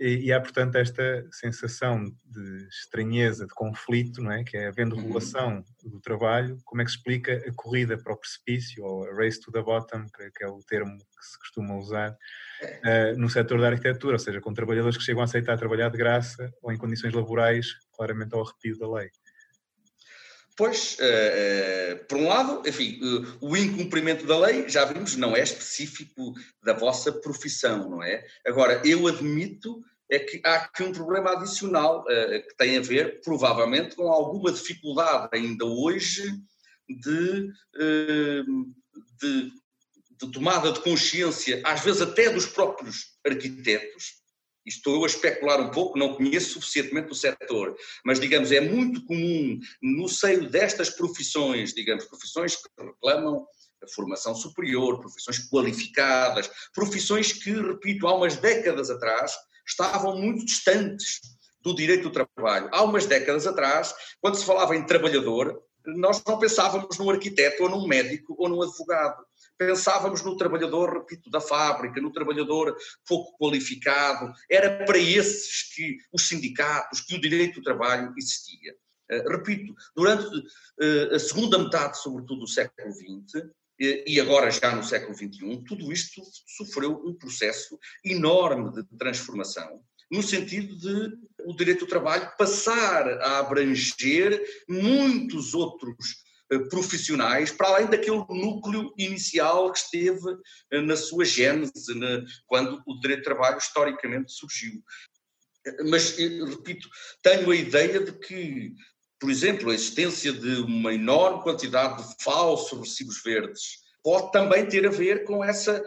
e, 0.00 0.26
e, 0.26 0.32
há, 0.32 0.40
portanto, 0.40 0.74
esta 0.74 1.24
sensação 1.30 2.04
de 2.24 2.68
estranheza, 2.68 3.46
de 3.46 3.54
conflito, 3.54 4.20
não 4.20 4.32
é? 4.32 4.42
que 4.42 4.56
é 4.56 4.66
havendo 4.66 4.96
uhum. 4.96 5.02
regulação 5.02 5.64
do 5.84 6.00
trabalho, 6.00 6.58
como 6.64 6.82
é 6.82 6.84
que 6.84 6.90
se 6.90 6.96
explica 6.96 7.36
a 7.46 7.52
corrida 7.54 7.96
para 7.96 8.12
o 8.12 8.16
precipício, 8.16 8.82
ou 8.84 9.04
a 9.04 9.14
race 9.14 9.40
to 9.40 9.52
the 9.52 9.62
bottom, 9.62 10.06
que, 10.06 10.30
que 10.32 10.44
é 10.44 10.48
o 10.48 10.58
termo 10.66 10.98
que 10.98 11.26
se 11.26 11.38
costuma 11.38 11.76
usar, 11.76 12.10
uh, 12.10 13.18
no 13.18 13.30
setor 13.30 13.60
da 13.60 13.68
arquitetura, 13.68 14.14
ou 14.14 14.18
seja, 14.18 14.40
com 14.40 14.52
trabalhadores 14.52 14.96
que 14.96 15.04
chegam 15.04 15.20
a 15.20 15.24
aceitar 15.24 15.56
trabalhar 15.56 15.90
de 15.90 15.98
graça 15.98 16.52
ou 16.60 16.72
em 16.72 16.76
condições 16.76 17.14
laborais 17.14 17.68
claramente 17.92 18.34
ao 18.34 18.42
arrepio 18.42 18.76
da 18.76 18.90
lei. 18.90 19.10
Pois, 20.56 20.96
uh, 21.00 22.04
por 22.06 22.18
um 22.18 22.28
lado, 22.28 22.62
enfim, 22.68 23.00
uh, 23.02 23.38
o 23.40 23.56
incumprimento 23.56 24.24
da 24.24 24.38
lei, 24.38 24.68
já 24.68 24.84
vimos, 24.84 25.16
não 25.16 25.36
é 25.36 25.42
específico 25.42 26.32
da 26.62 26.72
vossa 26.72 27.10
profissão, 27.12 27.90
não 27.90 28.02
é? 28.02 28.24
Agora, 28.46 28.80
eu 28.84 29.06
admito 29.08 29.82
é 30.10 30.18
que 30.18 30.40
há 30.44 30.56
aqui 30.56 30.82
um 30.82 30.92
problema 30.92 31.32
adicional 31.32 32.04
que 32.04 32.56
tem 32.58 32.76
a 32.76 32.80
ver, 32.80 33.22
provavelmente, 33.22 33.96
com 33.96 34.06
alguma 34.12 34.52
dificuldade 34.52 35.30
ainda 35.32 35.64
hoje 35.64 36.30
de, 36.86 37.48
de, 39.18 39.50
de 40.20 40.30
tomada 40.30 40.72
de 40.72 40.80
consciência, 40.80 41.62
às 41.64 41.80
vezes 41.82 42.02
até 42.02 42.28
dos 42.28 42.44
próprios 42.44 43.16
arquitetos, 43.26 44.23
estou 44.66 45.04
a 45.04 45.06
especular 45.06 45.60
um 45.60 45.70
pouco, 45.70 45.98
não 45.98 46.14
conheço 46.14 46.54
suficientemente 46.54 47.12
o 47.12 47.14
setor, 47.14 47.76
mas 48.04 48.18
digamos, 48.18 48.50
é 48.52 48.60
muito 48.60 49.04
comum 49.04 49.58
no 49.82 50.08
seio 50.08 50.48
destas 50.48 50.90
profissões, 50.90 51.74
digamos, 51.74 52.04
profissões 52.04 52.56
que 52.56 52.68
reclamam 52.78 53.46
a 53.82 53.88
formação 53.94 54.34
superior, 54.34 55.00
profissões 55.00 55.48
qualificadas, 55.48 56.50
profissões 56.74 57.32
que, 57.32 57.50
repito, 57.52 58.06
há 58.06 58.14
umas 58.14 58.36
décadas 58.36 58.90
atrás 58.90 59.34
estavam 59.66 60.16
muito 60.16 60.44
distantes 60.44 61.20
do 61.60 61.74
direito 61.74 62.08
do 62.08 62.10
trabalho. 62.10 62.68
Há 62.72 62.82
umas 62.82 63.06
décadas 63.06 63.46
atrás, 63.46 63.94
quando 64.20 64.36
se 64.36 64.44
falava 64.44 64.76
em 64.76 64.84
trabalhador, 64.84 65.62
nós 65.86 66.22
não 66.26 66.38
pensávamos 66.38 66.98
num 66.98 67.10
arquiteto 67.10 67.62
ou 67.62 67.68
num 67.68 67.86
médico 67.86 68.34
ou 68.38 68.48
num 68.48 68.62
advogado 68.62 69.22
pensávamos 69.58 70.22
no 70.22 70.36
trabalhador, 70.36 70.92
repito, 70.92 71.30
da 71.30 71.40
fábrica, 71.40 72.00
no 72.00 72.12
trabalhador 72.12 72.76
pouco 73.06 73.36
qualificado, 73.38 74.32
era 74.50 74.84
para 74.84 74.98
esses 74.98 75.74
que 75.74 75.98
os 76.12 76.26
sindicatos, 76.28 77.00
que 77.00 77.14
o 77.14 77.20
direito 77.20 77.60
do 77.60 77.64
trabalho 77.64 78.12
existia. 78.16 78.74
Uh, 79.10 79.28
repito, 79.30 79.74
durante 79.94 80.26
uh, 80.26 81.14
a 81.14 81.18
segunda 81.18 81.58
metade, 81.58 82.00
sobretudo, 82.00 82.40
do 82.40 82.46
século 82.46 82.92
XX, 82.92 83.50
e 83.78 84.20
agora 84.20 84.52
já 84.52 84.74
no 84.74 84.84
século 84.84 85.14
XXI, 85.14 85.64
tudo 85.66 85.92
isto 85.92 86.22
sofreu 86.46 87.02
um 87.04 87.12
processo 87.12 87.76
enorme 88.04 88.72
de 88.72 88.84
transformação, 88.96 89.82
no 90.10 90.22
sentido 90.22 90.76
de 90.76 91.18
o 91.44 91.52
direito 91.54 91.80
do 91.80 91.88
trabalho 91.88 92.32
passar 92.38 93.08
a 93.20 93.38
abranger 93.38 94.40
muitos 94.68 95.54
outros 95.54 96.23
profissionais, 96.70 97.50
para 97.50 97.68
além 97.68 97.86
daquele 97.86 98.24
núcleo 98.28 98.92
inicial 98.98 99.72
que 99.72 99.78
esteve 99.78 100.36
na 100.70 100.96
sua 100.96 101.24
gênese, 101.24 101.72
quando 102.46 102.82
o 102.86 103.00
direito 103.00 103.20
de 103.20 103.24
trabalho 103.24 103.58
historicamente 103.58 104.32
surgiu. 104.32 104.82
Mas, 105.88 106.16
repito, 106.16 106.88
tenho 107.22 107.50
a 107.50 107.56
ideia 107.56 108.00
de 108.00 108.12
que, 108.12 108.74
por 109.18 109.30
exemplo, 109.30 109.70
a 109.70 109.74
existência 109.74 110.32
de 110.32 110.56
uma 110.56 110.92
enorme 110.92 111.42
quantidade 111.42 112.06
de 112.06 112.22
falsos 112.22 112.78
recibos 112.78 113.22
verdes 113.22 113.82
pode 114.02 114.30
também 114.32 114.66
ter 114.66 114.86
a 114.86 114.90
ver 114.90 115.24
com 115.24 115.42
essa 115.42 115.82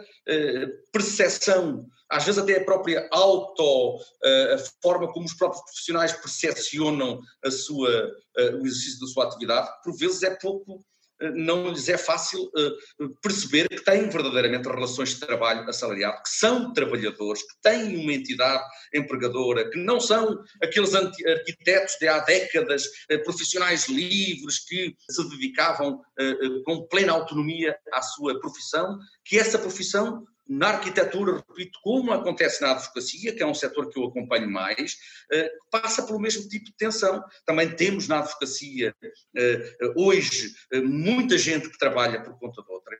percepção 0.92 1.88
às 2.10 2.24
vezes 2.24 2.40
até 2.40 2.56
a 2.56 2.64
própria 2.64 3.06
auto, 3.12 3.98
eh, 4.24 4.54
a 4.54 4.58
forma 4.82 5.12
como 5.12 5.26
os 5.26 5.34
próprios 5.34 5.62
profissionais 5.64 6.12
percepcionam 6.12 7.20
a 7.44 7.50
sua, 7.50 7.90
eh, 8.36 8.54
o 8.54 8.66
exercício 8.66 9.00
da 9.00 9.06
sua 9.06 9.24
atividade, 9.24 9.68
por 9.84 9.94
vezes 9.96 10.22
é 10.22 10.34
pouco, 10.36 10.82
eh, 11.20 11.30
não 11.32 11.68
lhes 11.68 11.86
é 11.88 11.98
fácil 11.98 12.50
perceber 13.20 13.68
que 13.68 13.84
têm 13.84 14.08
verdadeiramente 14.08 14.68
relações 14.68 15.10
de 15.10 15.20
trabalho 15.20 15.68
assalariado, 15.68 16.22
que 16.22 16.30
são 16.30 16.72
trabalhadores, 16.72 17.42
que 17.42 17.60
têm 17.62 17.96
uma 17.96 18.12
entidade 18.12 18.64
empregadora, 18.94 19.68
que 19.68 19.78
não 19.78 20.00
são 20.00 20.42
aqueles 20.62 20.94
arquitetos 20.94 21.96
de 22.00 22.08
há 22.08 22.20
décadas, 22.20 22.88
profissionais 23.24 23.86
livres 23.88 24.64
que 24.64 24.94
se 25.10 25.28
dedicavam 25.28 26.00
com 26.64 26.86
plena 26.86 27.12
autonomia 27.12 27.76
à 27.92 28.00
sua 28.00 28.38
profissão, 28.40 28.98
que 29.24 29.38
essa 29.38 29.58
profissão 29.58 30.24
na 30.48 30.68
arquitetura, 30.68 31.44
repito, 31.48 31.78
como 31.82 32.12
acontece 32.12 32.62
na 32.62 32.70
advocacia, 32.70 33.34
que 33.34 33.42
é 33.42 33.46
um 33.46 33.54
setor 33.54 33.90
que 33.90 33.98
eu 33.98 34.06
acompanho 34.06 34.50
mais, 34.50 34.96
eh, 35.30 35.50
passa 35.70 36.02
pelo 36.04 36.18
mesmo 36.18 36.48
tipo 36.48 36.64
de 36.64 36.76
tensão. 36.76 37.22
Também 37.44 37.68
temos 37.76 38.08
na 38.08 38.20
advocacia, 38.20 38.94
eh, 39.36 39.74
hoje, 39.94 40.54
eh, 40.72 40.80
muita 40.80 41.36
gente 41.36 41.68
que 41.68 41.78
trabalha 41.78 42.22
por 42.22 42.38
conta 42.38 42.62
de 42.62 42.72
outra, 42.72 42.98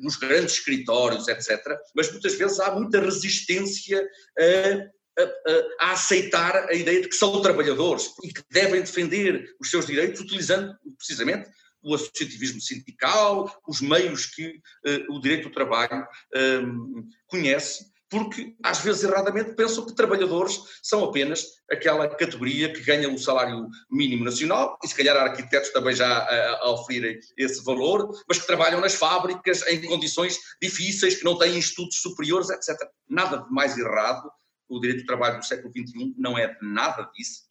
nos 0.00 0.16
grandes 0.16 0.54
escritórios, 0.54 1.28
etc., 1.28 1.78
mas 1.94 2.10
muitas 2.10 2.34
vezes 2.34 2.58
há 2.58 2.72
muita 2.74 3.00
resistência 3.00 4.04
a, 4.36 5.22
a, 5.22 5.86
a, 5.86 5.92
aceitar 5.92 6.68
a 6.68 6.74
ideia 6.74 7.00
de 7.00 7.08
que 7.08 7.14
são 7.14 7.40
trabalhadores 7.40 8.10
e 8.24 8.32
que 8.32 8.42
devem 8.50 8.80
defender 8.80 9.54
os 9.60 9.70
seus 9.70 9.86
direitos 9.86 10.20
utilizando 10.20 10.76
precisamente 10.98 11.48
o 11.84 11.94
associativismo 11.94 12.60
sindical, 12.60 13.54
os 13.68 13.80
meios 13.80 14.26
que 14.26 14.48
uh, 14.48 15.14
o 15.14 15.20
direito 15.20 15.48
do 15.48 15.54
trabalho 15.54 16.06
um, 16.34 17.08
conhece, 17.26 17.92
porque 18.08 18.54
às 18.62 18.78
vezes 18.78 19.02
erradamente 19.02 19.54
pensam 19.54 19.84
que 19.84 19.94
trabalhadores 19.94 20.60
são 20.82 21.02
apenas 21.04 21.44
aquela 21.70 22.08
categoria 22.08 22.72
que 22.72 22.80
ganha 22.80 23.10
o 23.10 23.18
salário 23.18 23.68
mínimo 23.90 24.24
nacional, 24.24 24.78
e 24.84 24.88
se 24.88 24.94
calhar 24.94 25.16
arquitetos 25.16 25.70
também 25.70 25.94
já 25.94 26.24
uh, 26.62 26.70
oferirem 26.70 27.18
esse 27.36 27.64
valor, 27.64 28.08
mas 28.28 28.38
que 28.38 28.46
trabalham 28.46 28.80
nas 28.80 28.94
fábricas 28.94 29.66
em 29.66 29.82
condições 29.82 30.38
difíceis, 30.62 31.16
que 31.16 31.24
não 31.24 31.36
têm 31.36 31.58
estudos 31.58 32.00
superiores, 32.00 32.50
etc. 32.50 32.76
Nada 33.08 33.38
de 33.38 33.50
mais 33.50 33.76
errado, 33.76 34.30
o 34.68 34.80
direito 34.80 35.00
do 35.00 35.06
trabalho 35.06 35.38
do 35.38 35.44
século 35.44 35.72
XXI 35.72 36.14
não 36.16 36.38
é 36.38 36.56
nada 36.62 37.10
disso, 37.14 37.42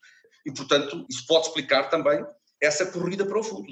e 0.45 0.51
portanto 0.53 1.05
isso 1.09 1.25
pode 1.27 1.47
explicar 1.47 1.89
também 1.89 2.25
essa 2.61 2.85
corrida 2.85 3.25
para 3.25 3.39
o 3.39 3.43
fundo. 3.43 3.71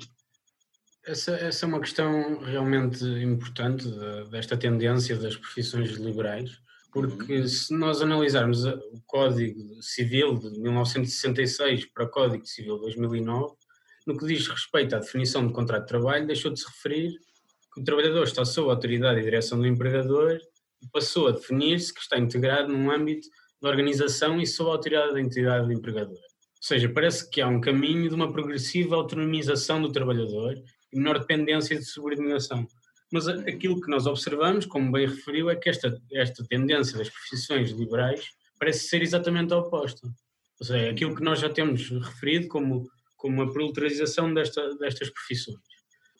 Essa, 1.03 1.31
essa 1.31 1.65
é 1.65 1.67
uma 1.67 1.79
questão 1.79 2.39
realmente 2.39 3.03
importante 3.03 3.87
desta 4.29 4.55
tendência 4.55 5.17
das 5.17 5.35
profissões 5.35 5.91
liberais, 5.93 6.61
porque 6.93 7.39
uhum. 7.39 7.47
se 7.47 7.73
nós 7.73 8.03
analisarmos 8.03 8.65
o 8.65 9.01
Código 9.07 9.81
Civil 9.81 10.35
de 10.35 10.59
1966 10.59 11.85
para 11.85 12.05
o 12.05 12.09
Código 12.09 12.45
Civil 12.45 12.75
de 12.75 12.81
2009, 12.81 13.55
no 14.05 14.15
que 14.15 14.27
diz 14.27 14.47
respeito 14.47 14.95
à 14.95 14.99
definição 14.99 15.47
de 15.47 15.53
contrato 15.53 15.83
de 15.83 15.87
trabalho, 15.87 16.27
deixou 16.27 16.51
de 16.51 16.59
se 16.59 16.67
referir 16.67 17.11
que 17.73 17.81
o 17.81 17.83
trabalhador 17.83 18.23
está 18.23 18.45
sob 18.45 18.69
a 18.69 18.73
autoridade 18.73 19.19
e 19.19 19.23
direção 19.23 19.59
do 19.59 19.65
empregador 19.65 20.39
e 20.83 20.87
passou 20.91 21.29
a 21.29 21.31
definir-se 21.31 21.91
que 21.91 22.01
está 22.01 22.19
integrado 22.19 22.71
num 22.71 22.91
âmbito 22.91 23.27
de 23.61 23.67
organização 23.67 24.39
e 24.39 24.45
sob 24.45 24.69
a 24.69 24.73
autoridade 24.73 25.13
da 25.13 25.21
entidade 25.21 25.65
do 25.65 25.73
empregador. 25.73 26.13
Ou 26.13 26.63
seja, 26.67 26.87
parece 26.89 27.27
que 27.27 27.41
há 27.41 27.47
um 27.47 27.59
caminho 27.59 28.07
de 28.07 28.13
uma 28.13 28.31
progressiva 28.31 28.95
autonomização 28.95 29.81
do 29.81 29.91
trabalhador 29.91 30.55
e 30.91 30.97
menor 30.97 31.19
dependência 31.19 31.77
de 31.77 31.85
subordinação. 31.85 32.67
Mas 33.11 33.27
aquilo 33.27 33.81
que 33.81 33.89
nós 33.89 34.05
observamos, 34.05 34.65
como 34.65 34.91
bem 34.91 35.07
referiu, 35.07 35.49
é 35.49 35.55
que 35.55 35.69
esta, 35.69 36.01
esta 36.13 36.45
tendência 36.47 36.97
das 36.97 37.09
profissões 37.09 37.71
liberais 37.71 38.25
parece 38.57 38.87
ser 38.87 39.01
exatamente 39.01 39.53
a 39.53 39.57
oposta. 39.57 40.07
Ou 40.59 40.65
seja, 40.65 40.85
é 40.85 40.89
aquilo 40.89 41.15
que 41.15 41.23
nós 41.23 41.39
já 41.39 41.49
temos 41.49 41.89
referido 41.89 42.47
como, 42.47 42.87
como 43.17 43.41
a 43.41 43.51
proletarização 43.51 44.33
desta, 44.33 44.75
destas 44.75 45.09
profissões. 45.09 45.59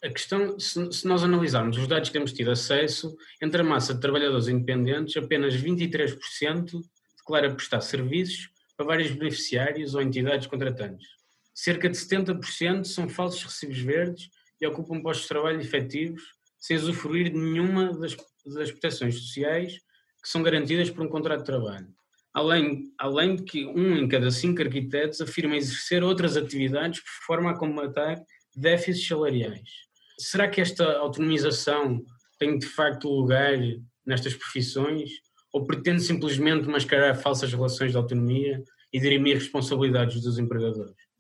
A 0.04 0.10
questão, 0.10 0.60
se, 0.60 0.92
se, 0.92 1.08
nós 1.08 1.24
analisarmos 1.24 1.78
os 1.78 1.88
dados 1.88 2.10
que 2.10 2.14
temos 2.14 2.34
tido 2.34 2.50
acesso, 2.50 3.16
entre 3.42 3.62
a 3.62 3.64
massa 3.64 3.94
de 3.94 4.02
trabalhadores 4.02 4.48
independentes, 4.48 5.16
apenas 5.16 5.56
23% 5.56 6.82
declara 7.18 7.54
prestar 7.54 7.82
serviços 7.82 8.50
para 8.76 8.88
vários 8.88 9.12
beneficiários 9.12 9.94
ou 9.94 10.02
entidades 10.02 10.48
contratantes. 10.48 11.08
Cerca 11.54 11.88
de 11.88 11.96
70% 11.96 12.86
são 12.86 13.08
falsos 13.08 13.44
recibos 13.44 13.78
verdes 13.78 14.30
e 14.62 14.68
ocupam 14.68 15.02
postos 15.02 15.24
de 15.24 15.30
trabalho 15.30 15.60
efetivos 15.60 16.22
sem 16.60 16.78
usufruir 16.78 17.32
de 17.32 17.38
nenhuma 17.38 17.92
das, 17.98 18.16
das 18.46 18.72
proteções 18.72 19.16
sociais 19.16 19.74
que 20.22 20.30
são 20.30 20.44
garantidas 20.44 20.90
por 20.90 21.04
um 21.04 21.10
contrato 21.10 21.40
de 21.40 21.46
trabalho. 21.46 21.88
Além, 22.34 22.84
além 22.98 23.36
de 23.36 23.44
que 23.44 23.66
um 23.66 23.98
em 23.98 24.08
cada 24.08 24.30
cinco 24.30 24.62
arquitetos 24.62 25.20
afirma 25.20 25.58
exercer 25.58 26.04
outras 26.04 26.38
atividades 26.38 27.02
por 27.02 27.26
forma 27.26 27.52
a 27.52 27.58
combater 27.58 28.22
déficits 28.56 29.08
salariais. 29.08 29.70
Será 30.20 30.48
que 30.48 30.62
esta 30.62 30.86
autonomização 30.98 32.02
tem 32.38 32.58
de 32.58 32.68
facto 32.68 33.10
lugar 33.10 33.58
nestas 34.06 34.36
profissões 34.36 35.10
ou 35.52 35.66
pretende 35.66 36.02
simplesmente 36.04 36.68
mascarar 36.68 37.16
falsas 37.16 37.52
relações 37.52 37.92
de 37.92 37.98
autonomia 37.98 38.64
e 38.94 39.00
dirimir 39.00 39.36
responsabilidades 39.36 40.22
dos 40.22 40.38
empregadores? 40.38 41.11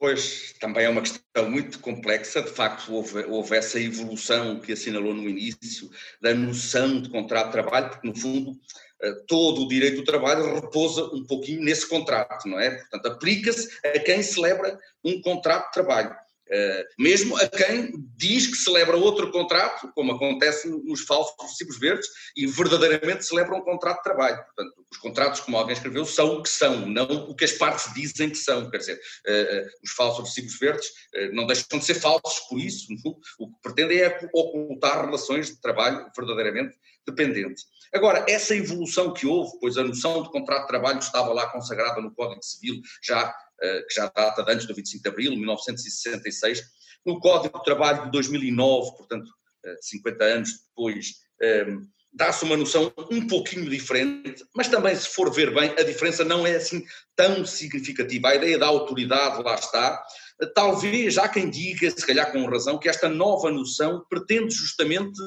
Pois, 0.00 0.54
também 0.58 0.86
é 0.86 0.88
uma 0.88 1.02
questão 1.02 1.50
muito 1.50 1.78
complexa. 1.78 2.40
De 2.40 2.48
facto, 2.50 2.90
houve, 2.90 3.22
houve, 3.26 3.54
essa 3.54 3.78
evolução 3.78 4.58
que 4.58 4.72
assinalou 4.72 5.12
no 5.12 5.28
início 5.28 5.90
da 6.22 6.32
noção 6.32 7.02
de 7.02 7.10
contrato 7.10 7.48
de 7.48 7.52
trabalho, 7.52 7.90
porque, 7.90 8.08
no 8.08 8.16
fundo, 8.16 8.58
eh, 9.02 9.12
todo 9.28 9.60
o 9.60 9.68
direito 9.68 9.96
do 9.96 10.04
trabalho 10.04 10.54
repousa 10.54 11.04
um 11.14 11.22
pouquinho 11.26 11.62
nesse 11.62 11.86
contrato, 11.86 12.48
não 12.48 12.58
é? 12.58 12.70
Portanto, 12.70 13.06
aplica-se 13.08 13.68
a 13.86 13.98
quem 13.98 14.22
celebra 14.22 14.80
um 15.04 15.20
contrato 15.20 15.66
de 15.66 15.72
trabalho. 15.72 16.16
Eh, 16.52 16.86
mesmo 16.98 17.36
a 17.36 17.48
quem 17.48 17.92
diz 18.16 18.46
que 18.46 18.56
celebra 18.56 18.96
outro 18.96 19.30
contrato, 19.30 19.90
como 19.94 20.12
acontece 20.12 20.68
nos 20.68 21.02
falsos 21.02 21.34
recibos 21.40 21.78
verdes, 21.78 22.08
e 22.36 22.46
verdadeiramente 22.46 23.24
celebra 23.24 23.54
um 23.54 23.62
contrato 23.62 23.98
de 23.98 24.02
trabalho. 24.02 24.44
Portanto, 24.44 24.86
os 24.90 24.98
contratos, 24.98 25.40
como 25.40 25.56
alguém 25.56 25.74
escreveu, 25.74 26.04
são 26.04 26.36
o 26.36 26.42
que 26.42 26.48
são, 26.48 26.86
não 26.86 27.06
o 27.30 27.34
que 27.34 27.44
as 27.44 27.52
partes 27.52 27.92
dizem 27.94 28.30
que 28.30 28.36
são. 28.36 28.68
Quer 28.68 28.78
dizer, 28.78 29.00
uh, 29.28 29.66
uh, 29.66 29.70
os 29.84 29.92
falsos 29.92 30.28
recibos 30.28 30.58
verdes 30.58 30.88
não 31.32 31.46
deixam 31.46 31.78
de 31.78 31.84
ser 31.84 31.94
falsos 31.94 32.40
por 32.48 32.58
isso. 32.58 32.86
O 33.38 33.48
que 33.48 33.60
pretendem 33.62 34.00
é 34.00 34.28
ocultar 34.32 35.04
relações 35.04 35.48
de 35.48 35.60
trabalho 35.60 36.06
verdadeiramente 36.16 36.76
dependentes. 37.06 37.64
Agora, 37.92 38.24
essa 38.28 38.54
evolução 38.54 39.12
que 39.12 39.26
houve, 39.26 39.58
pois 39.60 39.76
a 39.76 39.82
noção 39.82 40.22
de 40.22 40.30
contrato 40.30 40.62
de 40.62 40.68
trabalho 40.68 40.98
estava 40.98 41.32
lá 41.32 41.48
consagrada 41.48 42.00
no 42.00 42.14
Código 42.14 42.42
Civil 42.42 42.80
já 43.02 43.28
eh, 43.28 43.32
que 43.60 43.94
já 43.94 44.06
data 44.08 44.42
de 44.42 44.52
antes 44.52 44.66
do 44.66 44.74
25 44.74 45.02
de 45.02 45.08
abril, 45.08 45.36
1966, 45.36 46.62
no 47.04 47.18
Código 47.20 47.58
de 47.58 47.64
Trabalho 47.64 48.04
de 48.04 48.10
2009, 48.10 48.96
portanto, 48.96 49.30
50 49.80 50.24
eh, 50.24 50.32
anos 50.32 50.50
depois, 50.68 51.14
eh, 51.40 51.66
dá-se 52.12 52.44
uma 52.44 52.56
noção 52.56 52.92
um 53.10 53.26
pouquinho 53.26 53.68
diferente, 53.70 54.44
mas 54.54 54.68
também, 54.68 54.94
se 54.94 55.08
for 55.08 55.32
ver 55.32 55.54
bem, 55.54 55.70
a 55.70 55.82
diferença 55.82 56.24
não 56.24 56.46
é 56.46 56.56
assim 56.56 56.84
tão 57.14 57.44
significativa. 57.44 58.28
A 58.28 58.34
ideia 58.34 58.58
da 58.58 58.66
autoridade 58.66 59.42
lá 59.42 59.54
está. 59.54 60.02
Talvez 60.54 61.18
há 61.18 61.28
quem 61.28 61.50
diga, 61.50 61.90
se 61.90 62.06
calhar 62.06 62.32
com 62.32 62.44
razão, 62.46 62.78
que 62.78 62.88
esta 62.88 63.08
nova 63.08 63.50
noção 63.50 64.04
pretende 64.08 64.54
justamente 64.54 65.20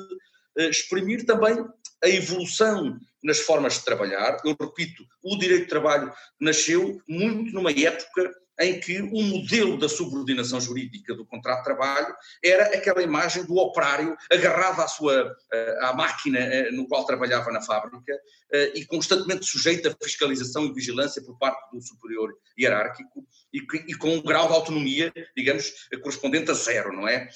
exprimir 0.57 1.25
também 1.25 1.65
a 2.03 2.09
evolução 2.09 2.99
nas 3.23 3.39
formas 3.39 3.75
de 3.75 3.85
trabalhar. 3.85 4.37
Eu 4.43 4.55
repito, 4.59 5.03
o 5.23 5.37
direito 5.37 5.63
de 5.63 5.69
trabalho 5.69 6.11
nasceu 6.39 7.01
muito 7.07 7.53
numa 7.53 7.71
época 7.71 8.31
em 8.65 8.79
que 8.79 9.01
o 9.01 9.21
modelo 9.21 9.77
da 9.77 9.89
subordinação 9.89 10.59
jurídica 10.59 11.13
do 11.13 11.25
contrato 11.25 11.59
de 11.59 11.63
trabalho 11.63 12.15
era 12.43 12.65
aquela 12.75 13.01
imagem 13.01 13.45
do 13.45 13.57
operário 13.57 14.15
agarrado 14.31 14.81
à 14.81 14.87
sua 14.87 15.35
eh, 15.51 15.77
à 15.81 15.93
máquina 15.93 16.39
eh, 16.39 16.71
no 16.71 16.87
qual 16.87 17.05
trabalhava 17.05 17.51
na 17.51 17.61
fábrica 17.61 18.13
eh, 18.51 18.71
e 18.75 18.85
constantemente 18.85 19.45
sujeito 19.45 19.87
a 19.87 19.95
fiscalização 20.03 20.65
e 20.65 20.73
vigilância 20.73 21.21
por 21.23 21.37
parte 21.37 21.71
do 21.71 21.81
superior 21.81 22.33
hierárquico 22.57 23.25
e, 23.53 23.59
e 23.87 23.93
com 23.95 24.15
um 24.15 24.21
grau 24.21 24.47
de 24.47 24.53
autonomia, 24.53 25.13
digamos, 25.35 25.71
correspondente 26.01 26.51
a 26.51 26.53
zero, 26.53 26.91
não 26.91 27.07
é? 27.07 27.29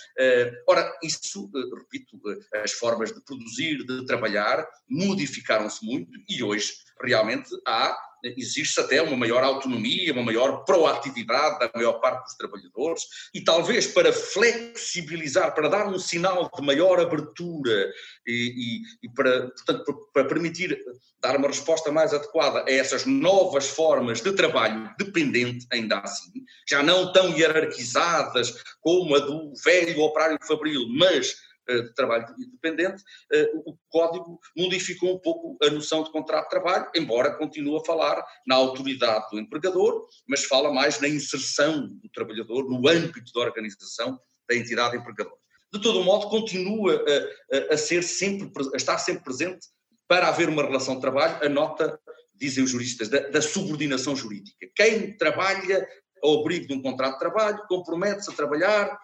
Ora, 0.67 0.91
isso, 1.03 1.49
repito, 1.75 2.19
as 2.63 2.71
formas 2.71 3.13
de 3.13 3.21
produzir, 3.23 3.85
de 3.85 4.05
trabalhar, 4.05 4.67
modificaram-se 4.89 5.85
muito 5.85 6.11
e 6.27 6.43
hoje 6.43 6.73
realmente 7.01 7.49
há 7.65 7.97
existe 8.23 8.79
até 8.79 9.01
uma 9.01 9.15
maior 9.15 9.43
autonomia, 9.43 10.11
uma 10.13 10.23
maior 10.23 10.63
proatividade 10.65 11.59
da 11.59 11.71
maior 11.73 11.93
parte 11.93 12.23
dos 12.23 12.35
trabalhadores 12.35 13.03
e 13.33 13.41
talvez 13.41 13.87
para 13.87 14.11
flexibilizar, 14.11 15.53
para 15.53 15.69
dar 15.69 15.87
um 15.87 15.99
sinal 15.99 16.49
de 16.53 16.65
maior 16.65 16.99
abertura 16.99 17.91
e, 18.25 18.81
e, 19.03 19.07
e 19.07 19.09
para, 19.13 19.49
portanto, 19.49 20.09
para 20.13 20.25
permitir 20.25 20.77
dar 21.21 21.37
uma 21.37 21.47
resposta 21.47 21.91
mais 21.91 22.13
adequada 22.13 22.63
a 22.67 22.71
essas 22.71 23.05
novas 23.05 23.67
formas 23.67 24.21
de 24.21 24.31
trabalho 24.33 24.93
dependente, 24.97 25.65
ainda 25.71 25.99
assim, 25.99 26.31
já 26.67 26.81
não 26.83 27.11
tão 27.11 27.37
hierarquizadas 27.37 28.63
como 28.81 29.15
a 29.15 29.19
do 29.19 29.53
velho 29.63 30.01
operário 30.01 30.37
fabril, 30.41 30.87
mas 30.89 31.46
de 31.67 31.93
trabalho 31.93 32.25
independente, 32.37 33.03
eh, 33.31 33.51
o 33.65 33.77
código 33.89 34.39
modificou 34.55 35.15
um 35.15 35.19
pouco 35.19 35.57
a 35.61 35.69
noção 35.69 36.03
de 36.03 36.11
contrato 36.11 36.45
de 36.45 36.49
trabalho, 36.49 36.89
embora 36.95 37.37
continue 37.37 37.77
a 37.77 37.85
falar 37.85 38.23
na 38.45 38.55
autoridade 38.55 39.25
do 39.31 39.39
empregador, 39.39 40.05
mas 40.27 40.45
fala 40.45 40.73
mais 40.73 40.99
na 40.99 41.07
inserção 41.07 41.87
do 41.87 42.09
trabalhador 42.13 42.69
no 42.69 42.87
âmbito 42.87 43.31
da 43.33 43.41
organização 43.41 44.19
da 44.47 44.55
entidade 44.55 44.97
empregadora. 44.97 45.37
De 45.73 45.81
todo 45.81 46.03
modo, 46.03 46.29
continua 46.29 47.03
a, 47.51 47.73
a, 47.73 47.77
ser 47.77 48.01
sempre, 48.01 48.49
a 48.73 48.77
estar 48.77 48.97
sempre 48.97 49.23
presente 49.23 49.67
para 50.07 50.29
haver 50.29 50.47
uma 50.47 50.63
relação 50.63 50.95
de 50.95 51.01
trabalho, 51.01 51.45
a 51.45 51.49
nota, 51.49 51.99
dizem 52.33 52.63
os 52.63 52.69
juristas, 52.69 53.09
da, 53.09 53.19
da 53.27 53.41
subordinação 53.41 54.15
jurídica. 54.15 54.67
Quem 54.75 55.17
trabalha 55.17 55.85
ao 56.23 56.39
abrigo 56.39 56.67
de 56.67 56.73
um 56.73 56.81
contrato 56.81 57.13
de 57.13 57.19
trabalho 57.19 57.61
compromete-se 57.67 58.31
a 58.31 58.33
trabalhar 58.33 58.87
eh, 58.87 58.97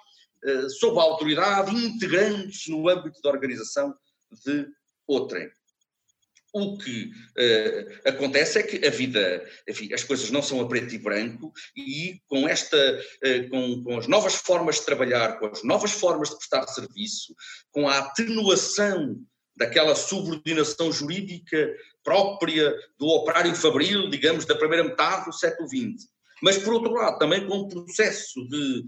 sob 0.79 0.99
a 0.99 1.03
autoridade, 1.03 1.75
integrantes 1.75 2.67
no 2.67 2.87
âmbito 2.89 3.21
da 3.21 3.29
organização 3.29 3.93
de 4.45 4.67
outrem. 5.07 5.49
O 6.55 6.77
que 6.77 7.05
uh, 7.05 8.09
acontece 8.09 8.59
é 8.59 8.63
que 8.63 8.85
a 8.85 8.91
vida, 8.91 9.43
enfim, 9.67 9.91
as 9.91 10.03
coisas 10.03 10.29
não 10.29 10.43
são 10.43 10.61
a 10.61 10.67
preto 10.67 10.93
e 10.93 10.99
branco 10.99 11.51
e 11.75 12.21
com 12.27 12.47
esta, 12.47 12.77
uh, 12.77 13.49
com, 13.49 13.83
com, 13.83 13.97
as 13.97 14.07
novas 14.07 14.35
formas 14.35 14.75
de 14.75 14.85
trabalhar, 14.85 15.39
com 15.39 15.47
as 15.47 15.63
novas 15.63 15.91
formas 15.91 16.29
de 16.29 16.37
prestar 16.37 16.67
serviço, 16.67 17.33
com 17.71 17.89
a 17.89 17.97
atenuação 17.97 19.19
daquela 19.55 19.95
subordinação 19.95 20.91
jurídica 20.91 21.75
própria 22.03 22.71
do 22.99 23.07
operário 23.07 23.55
fabril, 23.55 24.07
digamos, 24.07 24.45
da 24.45 24.55
primeira 24.55 24.83
metade 24.83 25.25
do 25.25 25.33
século 25.33 25.67
XX. 25.67 26.07
Mas, 26.43 26.59
por 26.59 26.73
outro 26.73 26.93
lado, 26.93 27.17
também 27.17 27.47
com 27.47 27.61
um 27.61 27.67
processo 27.67 28.47
de 28.47 28.83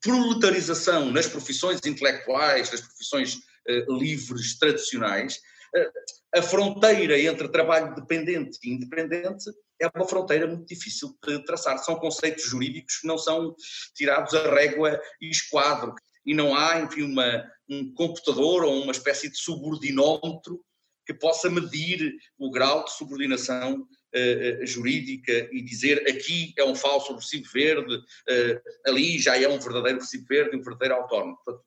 proletarização 0.00 1.10
nas 1.10 1.26
profissões 1.26 1.80
intelectuais, 1.84 2.70
nas 2.70 2.80
profissões 2.80 3.34
uh, 3.34 3.92
livres, 3.98 4.58
tradicionais, 4.58 5.36
uh, 5.76 5.90
a 6.34 6.42
fronteira 6.42 7.18
entre 7.18 7.48
trabalho 7.48 7.94
dependente 7.94 8.58
e 8.62 8.70
independente 8.70 9.50
é 9.80 9.88
uma 9.94 10.06
fronteira 10.06 10.46
muito 10.46 10.66
difícil 10.66 11.16
de 11.26 11.44
traçar. 11.44 11.78
São 11.78 11.96
conceitos 11.96 12.44
jurídicos 12.44 12.98
que 12.98 13.06
não 13.06 13.18
são 13.18 13.54
tirados 13.94 14.34
a 14.34 14.54
régua 14.54 15.00
e 15.20 15.30
esquadro. 15.30 15.94
E 16.24 16.34
não 16.34 16.54
há, 16.54 16.80
enfim, 16.80 17.02
uma, 17.02 17.44
um 17.68 17.92
computador 17.94 18.62
ou 18.62 18.82
uma 18.82 18.92
espécie 18.92 19.30
de 19.30 19.38
subordinómetro 19.38 20.62
que 21.06 21.14
possa 21.14 21.48
medir 21.48 22.12
o 22.38 22.50
grau 22.50 22.84
de 22.84 22.92
subordinação 22.92 23.86
uh, 24.14 24.66
jurídica 24.66 25.48
e 25.52 25.62
dizer 25.62 26.04
aqui 26.08 26.52
é 26.56 26.64
um 26.64 26.74
falso 26.74 27.14
recibo 27.14 27.48
verde, 27.52 27.94
uh, 27.96 28.60
ali 28.86 29.18
já 29.18 29.40
é 29.40 29.48
um 29.48 29.58
verdadeiro 29.58 30.00
recibo 30.00 30.26
verde, 30.28 30.56
um 30.56 30.62
verdadeiro 30.62 30.94
autónomo. 30.94 31.36
Portanto, 31.44 31.64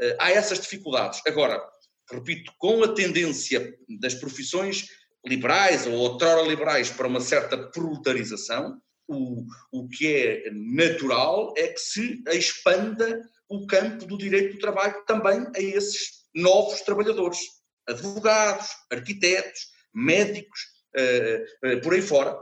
uh, 0.00 0.16
há 0.18 0.30
essas 0.30 0.60
dificuldades. 0.60 1.20
Agora, 1.26 1.62
repito, 2.10 2.52
com 2.58 2.82
a 2.82 2.94
tendência 2.94 3.76
das 4.00 4.14
profissões 4.14 4.88
liberais 5.26 5.86
ou 5.86 5.94
outrora 5.94 6.46
liberais 6.46 6.90
para 6.90 7.08
uma 7.08 7.20
certa 7.20 7.56
proletarização, 7.56 8.80
o, 9.08 9.44
o 9.72 9.88
que 9.88 10.14
é 10.14 10.50
natural 10.50 11.54
é 11.56 11.68
que 11.68 11.80
se 11.80 12.22
expanda 12.28 13.22
o 13.48 13.66
campo 13.66 14.06
do 14.06 14.16
direito 14.18 14.54
do 14.54 14.60
trabalho 14.60 15.02
também 15.06 15.46
a 15.54 15.60
esses 15.60 16.24
novos 16.34 16.80
trabalhadores, 16.80 17.38
advogados, 17.86 18.68
arquitetos, 18.90 19.68
médicos, 19.94 20.60
uh, 20.96 21.80
por 21.82 21.94
aí 21.94 22.02
fora. 22.02 22.36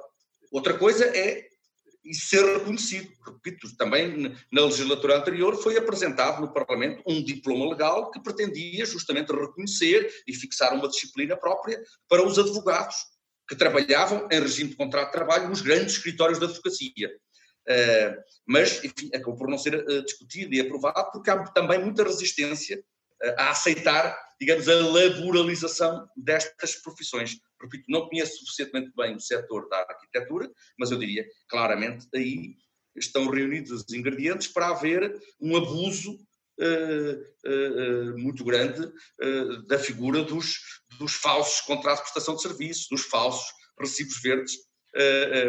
Outra 0.51 0.75
coisa 0.75 1.05
é 1.07 1.47
ser 2.11 2.45
reconhecido. 2.59 3.09
Repito, 3.25 3.77
também 3.77 4.35
na 4.51 4.65
legislatura 4.65 5.17
anterior 5.17 5.57
foi 5.63 5.77
apresentado 5.77 6.41
no 6.41 6.53
Parlamento 6.53 7.03
um 7.07 7.23
diploma 7.23 7.71
legal 7.71 8.11
que 8.11 8.21
pretendia 8.21 8.85
justamente 8.85 9.33
reconhecer 9.33 10.11
e 10.27 10.35
fixar 10.35 10.75
uma 10.75 10.89
disciplina 10.89 11.37
própria 11.37 11.81
para 12.09 12.27
os 12.27 12.39
advogados 12.39 12.97
que 13.49 13.57
trabalhavam 13.57 14.27
em 14.31 14.41
regime 14.41 14.71
de 14.71 14.77
contrato 14.77 15.07
de 15.07 15.13
trabalho 15.13 15.49
nos 15.49 15.61
grandes 15.61 15.95
escritórios 15.95 16.39
da 16.39 16.47
advocacia. 16.47 17.11
Uh, 17.69 18.17
mas, 18.45 18.83
enfim, 18.83 19.09
acabou 19.15 19.37
por 19.37 19.49
não 19.49 19.59
ser 19.59 19.77
uh, 19.77 20.05
discutido 20.05 20.53
e 20.53 20.61
aprovado 20.61 21.13
porque 21.13 21.31
há 21.31 21.45
também 21.45 21.79
muita 21.79 22.03
resistência 22.03 22.83
a 23.39 23.51
aceitar, 23.51 24.19
digamos, 24.41 24.69
a 24.69 24.75
laboralização 24.75 26.09
destas 26.17 26.77
profissões. 26.77 27.37
Repito, 27.61 27.85
não 27.89 28.09
conheço 28.09 28.39
suficientemente 28.39 28.91
bem 28.97 29.17
o 29.17 29.21
setor 29.21 29.69
da 29.69 29.79
arquitetura, 29.79 30.51
mas 30.79 30.91
eu 30.91 30.99
diria 30.99 31.25
claramente 31.49 32.07
aí 32.15 32.57
estão 32.97 33.29
reunidos 33.29 33.71
os 33.71 33.93
ingredientes 33.93 34.49
para 34.49 34.69
haver 34.69 35.21
um 35.41 35.57
abuso 35.57 36.13
uh, 36.13 37.49
uh, 37.51 38.19
muito 38.19 38.45
grande 38.45 38.83
uh, 38.85 39.67
da 39.67 39.79
figura 39.79 40.23
dos, 40.23 40.59
dos 40.99 41.15
falsos 41.15 41.61
contratos 41.63 42.01
de 42.01 42.13
prestação 42.13 42.37
de 42.37 42.43
serviço, 42.43 42.89
dos 42.91 43.03
falsos 43.03 43.47
recibos 43.79 44.21
verdes, 44.21 44.57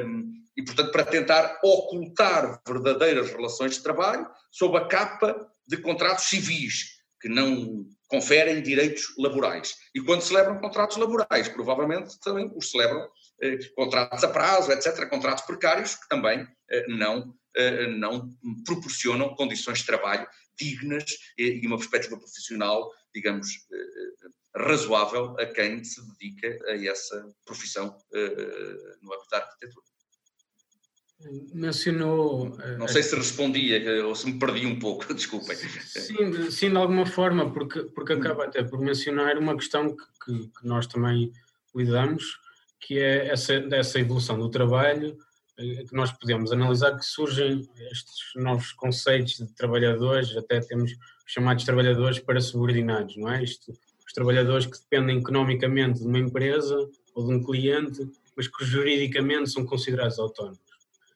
um, 0.06 0.32
e 0.56 0.64
portanto 0.64 0.92
para 0.92 1.04
tentar 1.04 1.60
ocultar 1.64 2.62
verdadeiras 2.66 3.30
relações 3.30 3.76
de 3.76 3.84
trabalho 3.84 4.26
sob 4.50 4.78
a 4.78 4.88
capa 4.88 5.36
de 5.68 5.78
contratos 5.78 6.26
civis, 6.26 7.03
que 7.24 7.30
não 7.30 7.88
conferem 8.10 8.62
direitos 8.62 9.16
laborais. 9.18 9.76
E 9.96 10.02
quando 10.02 10.20
celebram 10.20 10.60
contratos 10.60 10.98
laborais, 10.98 11.48
provavelmente 11.48 12.20
também 12.20 12.52
os 12.54 12.70
celebram 12.70 13.08
eh, 13.42 13.58
contratos 13.78 14.26
a 14.26 14.28
prazo, 14.28 14.74
etc., 14.74 15.08
contratos 15.10 15.46
precários 15.46 15.96
que 15.96 16.10
também 16.10 16.46
eh, 16.70 16.86
não, 16.90 17.34
eh, 17.56 17.88
não 17.88 18.30
proporcionam 18.66 19.34
condições 19.36 19.80
de 19.80 19.86
trabalho 19.86 20.28
dignas 20.58 21.06
e, 21.38 21.66
uma 21.66 21.78
perspectiva 21.78 22.18
profissional, 22.18 22.92
digamos, 23.16 23.48
eh, 23.72 23.78
eh, 23.78 24.64
razoável 24.68 25.40
a 25.40 25.46
quem 25.46 25.82
se 25.82 26.06
dedica 26.12 26.60
a 26.68 26.86
essa 26.86 27.34
profissão 27.46 27.98
eh, 28.14 28.98
no 29.02 29.14
âmbito 29.14 29.30
da 29.32 29.38
arquitetura. 29.38 29.93
Mencionou. 31.54 32.58
Eh, 32.62 32.78
Não 32.78 32.88
sei 32.88 33.04
se 33.04 33.16
respondia 33.16 33.78
eh, 33.78 34.04
ou 34.04 34.16
se 34.16 34.26
me 34.26 34.40
perdi 34.40 34.66
um 34.66 34.78
pouco, 34.78 35.06
desculpem. 35.14 35.56
Sim, 35.56 36.52
sim, 36.52 36.70
de 36.70 36.78
alguma 36.78 37.06
forma, 37.06 37.52
porque, 37.52 37.84
porque 37.84 38.14
acaba 38.14 38.46
até 38.46 38.64
por 38.64 38.80
mencionar 38.80 39.38
uma 39.38 39.56
questão 39.56 39.96
que, 39.96 40.04
que, 40.26 40.48
que 40.48 40.68
nós 40.68 40.88
também 40.88 41.32
lidamos, 41.76 42.40
que 42.80 43.00
é 43.00 43.28
essa, 43.28 43.54
essa 43.72 44.00
evolução 44.00 44.38
do 44.38 44.50
trabalho, 44.50 45.18
eh, 45.58 45.84
que 45.88 45.94
nós 45.94 46.12
podemos 46.12 46.52
analisar 46.52 46.98
que 46.98 47.06
surgem 47.06 47.68
estes 47.92 48.34
novos 48.36 48.72
conceitos 48.74 49.38
de 49.38 49.48
trabalhadores, 49.54 50.36
até 50.36 50.60
temos 50.60 50.92
chamados 51.28 51.64
trabalhadores 51.64 52.20
para 52.20 52.42
subordinados, 52.42 53.16
não 53.18 53.32
é? 53.32 53.44
Isto, 53.44 53.72
os 54.06 54.14
trabalhadores 54.14 54.66
que 54.66 54.78
dependem 54.80 55.20
economicamente 55.20 56.00
de 56.00 56.06
uma 56.06 56.20
empresa 56.20 56.76
ou 57.16 57.28
de 57.28 57.34
um 57.34 57.44
cliente, 57.44 58.08
mas 58.36 58.48
que 58.48 58.66
juridicamente 58.66 59.52
são 59.52 59.66
considerados 59.66 60.20
autónomos. 60.20 60.73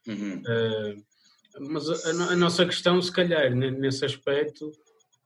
Uhum. 0.08 0.42
Uh, 0.42 1.04
mas 1.72 1.90
a, 1.90 2.34
a, 2.34 2.36
nossa 2.36 2.66
questão, 2.66 3.02
se 3.02 3.12
calhar, 3.12 3.54
nesse 3.54 4.06
aspecto, 4.06 4.72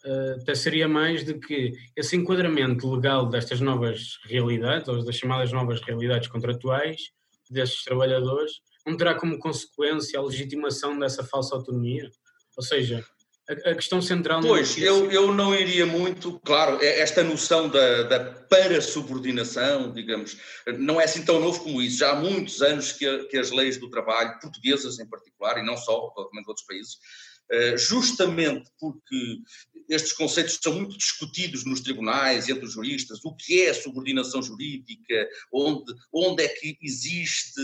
uh, 0.06 0.41
até 0.41 0.56
seria 0.56 0.88
mais 0.88 1.24
de 1.24 1.36
que 1.36 1.74
esse 1.96 2.15
enquadramento 2.15 2.91
legal 2.94 3.30
destas 3.30 3.60
novas 3.60 4.20
realidades, 4.26 4.88
ou 4.88 5.04
das 5.04 5.15
chamadas 5.15 5.52
novas 5.52 5.82
realidades 5.82 6.28
contratuais, 6.28 7.02
destes 7.50 7.84
trabalhadores, 7.84 8.54
não 8.86 8.98
terá 8.98 9.13
como 9.13 9.38
consequência 9.38 10.20
a 10.20 10.24
legitimação 10.24 10.98
dessa 10.98 11.24
falsa 11.24 11.56
autonomia? 11.56 12.10
Ou 12.58 12.63
seja, 12.63 13.04
a, 13.52 13.75
questão 13.75 14.02
central. 14.02 14.41
Pois, 14.41 14.77
eu, 14.77 15.12
eu 15.12 15.33
não 15.33 15.54
iria 15.54 15.85
muito, 15.85 16.39
claro, 16.43 16.77
é 16.81 16.99
esta 16.99 17.23
noção 17.23 17.69
da, 17.69 18.04
da 18.04 18.19
para-subordinação, 18.19 19.91
digamos, 19.91 20.37
não 20.77 20.99
é 20.99 21.06
assim 21.06 21.23
tão 21.23 21.39
novo 21.39 21.63
como 21.63 21.81
isso. 21.81 21.99
Já 21.99 22.12
há 22.12 22.15
muitos 22.15 22.62
anos 22.62 22.91
que, 22.91 23.25
que 23.25 23.37
as 23.37 23.52
leis 23.52 23.77
do 23.77 23.89
trabalho, 23.89 24.39
portuguesas 24.39 24.99
em 24.99 25.08
particular, 25.08 25.58
e 25.58 25.65
não 25.65 25.77
só, 25.77 26.13
de 26.31 26.39
outros 26.47 26.65
países, 26.65 26.97
justamente 27.77 28.69
porque 28.79 29.41
estes 29.91 30.13
conceitos 30.13 30.58
são 30.62 30.73
muito 30.73 30.97
discutidos 30.97 31.65
nos 31.65 31.81
tribunais 31.81 32.47
entre 32.47 32.65
os 32.65 32.73
juristas, 32.73 33.19
o 33.25 33.35
que 33.35 33.63
é 33.63 33.73
subordinação 33.73 34.41
jurídica, 34.41 35.29
onde, 35.52 35.93
onde 36.13 36.43
é 36.43 36.47
que 36.47 36.77
existe, 36.81 37.60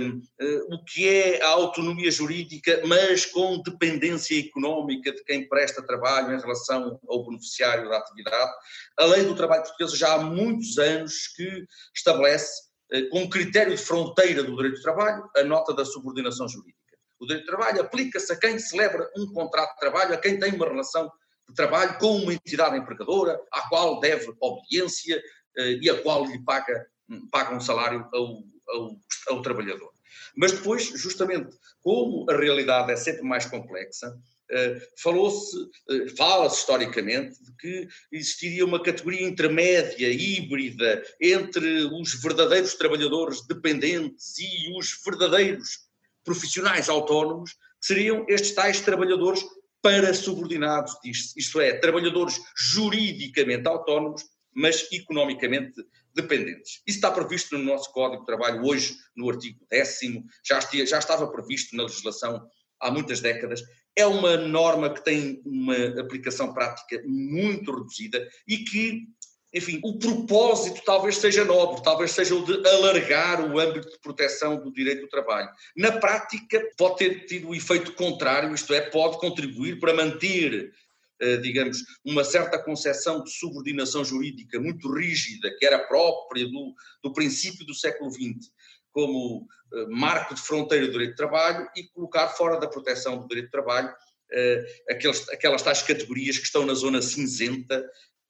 um, 0.00 0.18
uh, 0.18 0.74
o 0.74 0.84
que 0.84 1.08
é 1.08 1.42
a 1.42 1.48
autonomia 1.48 2.10
jurídica, 2.10 2.80
mas 2.86 3.26
com 3.26 3.60
dependência 3.62 4.38
económica 4.38 5.12
de 5.12 5.24
quem 5.24 5.48
presta 5.48 5.82
trabalho 5.82 6.36
em 6.36 6.40
relação 6.40 7.00
ao 7.08 7.26
beneficiário 7.26 7.88
da 7.88 7.98
atividade. 7.98 8.52
A 8.96 9.04
lei 9.06 9.24
do 9.24 9.34
trabalho 9.34 9.62
portuguesa 9.62 9.96
já 9.96 10.14
há 10.14 10.22
muitos 10.22 10.78
anos 10.78 11.28
que 11.36 11.64
estabelece 11.94 12.68
como 13.10 13.28
critério 13.28 13.76
de 13.76 13.82
fronteira 13.82 14.42
do 14.42 14.56
direito 14.56 14.76
do 14.76 14.82
trabalho, 14.82 15.28
a 15.36 15.44
nota 15.44 15.74
da 15.74 15.84
subordinação 15.84 16.48
jurídica. 16.48 16.77
O 17.20 17.26
direito 17.26 17.44
do 17.44 17.50
trabalho 17.50 17.80
aplica-se 17.80 18.32
a 18.32 18.36
quem 18.36 18.58
celebra 18.58 19.10
um 19.16 19.32
contrato 19.32 19.74
de 19.74 19.80
trabalho, 19.80 20.14
a 20.14 20.18
quem 20.18 20.38
tem 20.38 20.54
uma 20.54 20.68
relação 20.68 21.10
de 21.48 21.54
trabalho 21.54 21.98
com 21.98 22.16
uma 22.16 22.34
entidade 22.34 22.76
empregadora, 22.76 23.40
à 23.52 23.68
qual 23.68 24.00
deve 24.00 24.32
obediência 24.40 25.22
e 25.56 25.90
a 25.90 26.00
qual 26.02 26.24
lhe 26.26 26.38
paga, 26.44 26.86
paga 27.30 27.54
um 27.54 27.60
salário 27.60 28.06
ao, 28.12 28.44
ao, 28.68 28.96
ao 29.28 29.42
trabalhador. 29.42 29.90
Mas 30.36 30.52
depois, 30.52 30.84
justamente, 30.84 31.56
como 31.82 32.30
a 32.30 32.36
realidade 32.36 32.92
é 32.92 32.96
sempre 32.96 33.22
mais 33.22 33.46
complexa, 33.46 34.16
Uh, 34.50 34.80
falou-se, 34.96 35.54
uh, 35.58 36.16
fala-se 36.16 36.60
historicamente 36.60 37.36
de 37.44 37.54
que 37.56 37.86
existiria 38.10 38.64
uma 38.64 38.82
categoria 38.82 39.28
intermédia, 39.28 40.08
híbrida, 40.08 41.04
entre 41.20 41.84
os 41.92 42.14
verdadeiros 42.22 42.72
trabalhadores 42.72 43.46
dependentes 43.46 44.38
e 44.38 44.72
os 44.74 44.98
verdadeiros 45.04 45.87
profissionais 46.28 46.90
autónomos, 46.90 47.56
seriam 47.80 48.26
estes 48.28 48.52
tais 48.52 48.82
trabalhadores 48.82 49.42
para 49.80 50.12
subordinados, 50.12 50.92
isto 51.04 51.58
é, 51.58 51.72
trabalhadores 51.78 52.38
juridicamente 52.54 53.66
autónomos, 53.66 54.22
mas 54.54 54.86
economicamente 54.92 55.82
dependentes. 56.14 56.82
Isso 56.86 56.98
está 56.98 57.10
previsto 57.10 57.56
no 57.56 57.64
nosso 57.64 57.90
Código 57.92 58.20
de 58.20 58.26
Trabalho 58.26 58.62
hoje, 58.66 58.94
no 59.16 59.30
artigo 59.30 59.58
10, 59.70 59.98
já, 60.44 60.60
já 60.84 60.98
estava 60.98 61.30
previsto 61.30 61.74
na 61.74 61.84
legislação 61.84 62.46
há 62.78 62.90
muitas 62.90 63.20
décadas. 63.20 63.62
É 63.96 64.04
uma 64.04 64.36
norma 64.36 64.92
que 64.92 65.02
tem 65.02 65.40
uma 65.46 66.00
aplicação 66.00 66.52
prática 66.52 67.02
muito 67.06 67.72
reduzida 67.74 68.28
e 68.46 68.58
que, 68.58 69.06
enfim, 69.52 69.80
o 69.82 69.98
propósito 69.98 70.82
talvez 70.84 71.16
seja 71.16 71.44
nobre, 71.44 71.82
talvez 71.82 72.10
seja 72.10 72.34
o 72.34 72.44
de 72.44 72.68
alargar 72.68 73.40
o 73.50 73.58
âmbito 73.58 73.90
de 73.90 73.98
proteção 74.00 74.60
do 74.60 74.72
direito 74.72 75.02
do 75.02 75.08
trabalho. 75.08 75.48
Na 75.76 75.92
prática, 75.92 76.62
pode 76.76 76.98
ter 76.98 77.24
tido 77.26 77.48
o 77.48 77.54
efeito 77.54 77.94
contrário, 77.94 78.54
isto 78.54 78.74
é, 78.74 78.80
pode 78.82 79.18
contribuir 79.18 79.78
para 79.78 79.94
manter 79.94 80.72
eh, 81.20 81.36
digamos, 81.38 81.78
uma 82.04 82.22
certa 82.22 82.62
concepção 82.62 83.24
de 83.24 83.30
subordinação 83.32 84.04
jurídica 84.04 84.60
muito 84.60 84.88
rígida, 84.92 85.52
que 85.58 85.66
era 85.66 85.80
própria 85.80 86.46
do, 86.46 86.74
do 87.02 87.12
princípio 87.12 87.66
do 87.66 87.74
século 87.74 88.08
XX, 88.08 88.52
como 88.92 89.48
eh, 89.74 89.86
marco 89.88 90.32
de 90.32 90.40
fronteira 90.40 90.86
do 90.86 90.92
direito 90.92 91.10
de 91.10 91.16
trabalho 91.16 91.68
e 91.76 91.88
colocar 91.88 92.28
fora 92.28 92.56
da 92.60 92.68
proteção 92.68 93.18
do 93.18 93.26
direito 93.26 93.46
de 93.46 93.50
trabalho 93.50 93.92
eh, 94.30 94.64
aqueles, 94.90 95.28
aquelas 95.30 95.62
tais 95.62 95.82
categorias 95.82 96.38
que 96.38 96.44
estão 96.44 96.64
na 96.64 96.74
zona 96.74 97.02
cinzenta, 97.02 97.84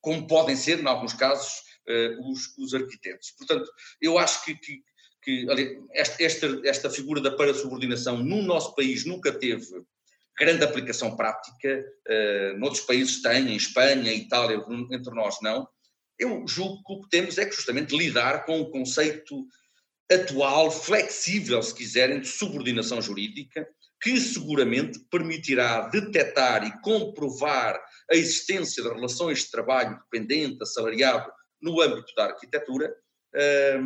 como 0.09 0.27
podem 0.27 0.57
ser, 0.57 0.81
em 0.81 0.87
alguns 0.87 1.13
casos, 1.13 1.65
os, 2.21 2.57
os 2.57 2.73
arquitetos. 2.73 3.31
Portanto, 3.33 3.71
eu 4.01 4.17
acho 4.19 4.43
que, 4.43 4.55
que, 4.55 4.83
que 5.23 5.47
esta, 5.93 6.61
esta 6.65 6.89
figura 6.89 7.21
da 7.21 7.31
parasubordinação 7.31 8.17
no 8.17 8.41
nosso 8.41 8.75
país 8.75 9.05
nunca 9.05 9.31
teve 9.31 9.67
grande 10.39 10.65
aplicação 10.65 11.15
prática, 11.15 11.85
uh, 12.09 12.59
noutros 12.59 12.83
países 12.83 13.21
tem, 13.21 13.53
em 13.53 13.57
Espanha, 13.57 14.15
Itália, 14.15 14.65
entre 14.91 15.15
nós 15.15 15.37
não. 15.43 15.69
Eu 16.19 16.47
julgo 16.49 16.83
que 16.85 16.93
o 16.95 17.01
que 17.03 17.11
temos 17.11 17.37
é 17.37 17.45
que 17.45 17.55
justamente 17.55 17.95
lidar 17.95 18.47
com 18.47 18.63
o 18.63 18.71
conceito 18.71 19.47
atual, 20.11 20.71
flexível, 20.71 21.63
se 21.63 21.75
quiserem, 21.75 22.21
de 22.21 22.29
subordinação 22.29 23.03
jurídica, 23.03 23.69
que 24.01 24.19
seguramente 24.19 25.01
permitirá 25.11 25.89
detectar 25.89 26.65
e 26.65 26.81
comprovar 26.81 27.79
a 28.11 28.17
existência 28.17 28.83
de 28.83 28.89
relações 28.89 29.41
de 29.41 29.51
trabalho 29.51 29.99
dependente, 30.05 30.63
assalariado, 30.63 31.31
no 31.61 31.81
âmbito 31.81 32.15
da 32.17 32.27
arquitetura, 32.27 32.95
uh, 33.35 33.83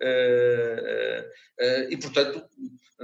uh, 0.00 1.24
e, 1.90 1.96
portanto, 1.96 2.48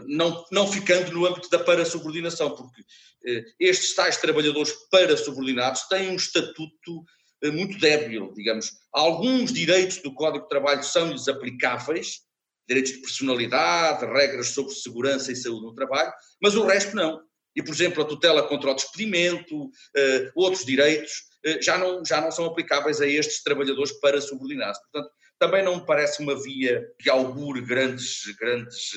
não, 0.07 0.45
não 0.51 0.71
ficando 0.71 1.13
no 1.13 1.27
âmbito 1.27 1.51
da 1.51 1.59
parasubordinação, 1.59 2.55
porque 2.55 2.83
eh, 3.27 3.45
estes 3.59 3.95
tais 3.95 4.17
trabalhadores 4.17 4.73
parasubordinados 4.91 5.83
têm 5.89 6.11
um 6.11 6.17
estatuto 6.17 7.05
eh, 7.43 7.51
muito 7.51 7.79
débil, 7.79 8.33
digamos. 8.35 8.73
Alguns 8.93 9.53
direitos 9.53 9.99
do 9.99 10.15
Código 10.15 10.45
de 10.45 10.49
Trabalho 10.49 10.83
são-lhes 10.83 11.29
aplicáveis, 11.29 12.21
direitos 12.69 12.93
de 12.93 12.99
personalidade, 12.99 14.07
regras 14.07 14.49
sobre 14.49 14.73
segurança 14.75 15.33
e 15.33 15.37
saúde 15.37 15.67
no 15.67 15.75
trabalho, 15.75 16.13
mas 16.41 16.55
o 16.55 16.65
resto 16.65 16.95
não. 16.95 17.21
E, 17.61 17.63
por 17.63 17.75
exemplo, 17.75 18.03
a 18.03 18.07
tutela 18.07 18.43
contra 18.43 18.71
o 18.71 18.75
despedimento, 18.75 19.71
eh, 19.95 20.33
outros 20.35 20.65
direitos, 20.65 21.29
já, 21.61 21.77
não, 21.77 22.05
já 22.05 22.21
não 22.21 22.31
são 22.31 22.47
aplicáveis 22.47 23.01
a 23.01 23.07
estes 23.07 23.43
trabalhadores 23.43 23.93
parasubordinados. 24.01 24.79
Portanto, 24.81 25.11
também 25.39 25.63
não 25.63 25.77
me 25.77 25.87
parece 25.87 26.23
uma 26.23 26.35
via 26.41 26.87
que 26.99 27.09
augure 27.09 27.61
grandes, 27.63 28.25
grandes, 28.39 28.93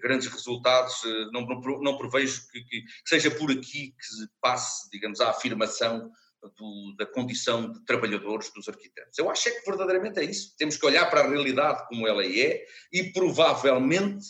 grandes 0.00 0.28
resultados, 0.28 0.94
não, 1.32 1.40
não, 1.46 1.60
não 1.80 1.98
prevejo 1.98 2.42
que, 2.52 2.60
que, 2.62 2.84
seja 3.04 3.30
por 3.30 3.50
aqui 3.50 3.88
que 3.88 4.26
passe, 4.40 4.88
digamos, 4.90 5.20
a 5.20 5.30
afirmação 5.30 6.10
do, 6.56 6.94
da 6.96 7.06
condição 7.06 7.70
de 7.70 7.84
trabalhadores 7.84 8.52
dos 8.52 8.68
arquitetos. 8.68 9.18
Eu 9.18 9.30
acho 9.30 9.48
é 9.48 9.52
que 9.52 9.66
verdadeiramente 9.66 10.18
é 10.20 10.24
isso. 10.24 10.54
Temos 10.56 10.76
que 10.76 10.86
olhar 10.86 11.10
para 11.10 11.20
a 11.20 11.28
realidade 11.28 11.86
como 11.88 12.06
ela 12.06 12.24
é 12.24 12.64
e 12.92 13.12
provavelmente 13.12 14.26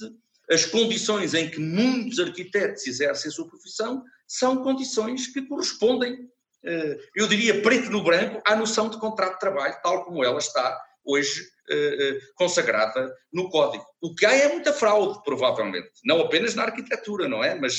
as 0.50 0.64
condições 0.64 1.32
em 1.32 1.48
que 1.48 1.60
muitos 1.60 2.18
arquitetos 2.18 2.86
exercem 2.86 3.28
a 3.28 3.32
sua 3.32 3.48
profissão 3.48 4.02
são 4.26 4.62
condições 4.62 5.28
que 5.28 5.42
correspondem, 5.42 6.28
eh, 6.64 6.98
eu 7.14 7.28
diria 7.28 7.62
preto 7.62 7.88
no 7.90 8.02
branco, 8.02 8.42
à 8.44 8.56
noção 8.56 8.88
de 8.88 8.98
contrato 8.98 9.34
de 9.34 9.40
trabalho, 9.40 9.78
tal 9.82 10.04
como 10.04 10.24
ela 10.24 10.38
está 10.38 10.80
hoje 11.04 11.46
eh, 11.70 11.96
eh, 12.00 12.20
consagrada 12.34 13.14
no 13.32 13.48
código. 13.48 13.84
O 14.02 14.14
que 14.14 14.26
há 14.26 14.34
é 14.34 14.48
muita 14.48 14.72
fraude, 14.72 15.22
provavelmente, 15.24 15.90
não 16.04 16.20
apenas 16.20 16.54
na 16.54 16.64
arquitetura, 16.64 17.28
não 17.28 17.44
é? 17.44 17.54
Mas 17.54 17.78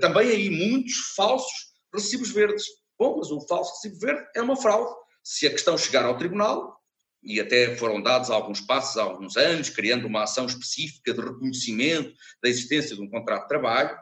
também 0.00 0.30
aí 0.30 0.50
muitos 0.50 0.94
falsos 1.14 1.52
recibos 1.94 2.30
verdes. 2.30 2.64
Bom, 2.98 3.18
mas 3.18 3.30
o 3.30 3.40
falso 3.46 3.74
recibo 3.74 4.00
verde 4.00 4.26
é 4.34 4.40
uma 4.40 4.56
fraude. 4.56 4.94
Se 5.22 5.46
a 5.46 5.50
questão 5.50 5.76
chegar 5.76 6.04
ao 6.06 6.16
tribunal, 6.16 6.75
e 7.26 7.40
até 7.40 7.76
foram 7.76 8.00
dados 8.00 8.30
alguns 8.30 8.60
passos 8.60 8.96
há 8.96 9.02
alguns 9.02 9.36
anos, 9.36 9.68
criando 9.68 10.06
uma 10.06 10.22
ação 10.22 10.46
específica 10.46 11.12
de 11.12 11.20
reconhecimento 11.20 12.14
da 12.42 12.48
existência 12.48 12.94
de 12.94 13.02
um 13.02 13.10
contrato 13.10 13.42
de 13.42 13.48
trabalho, 13.48 13.96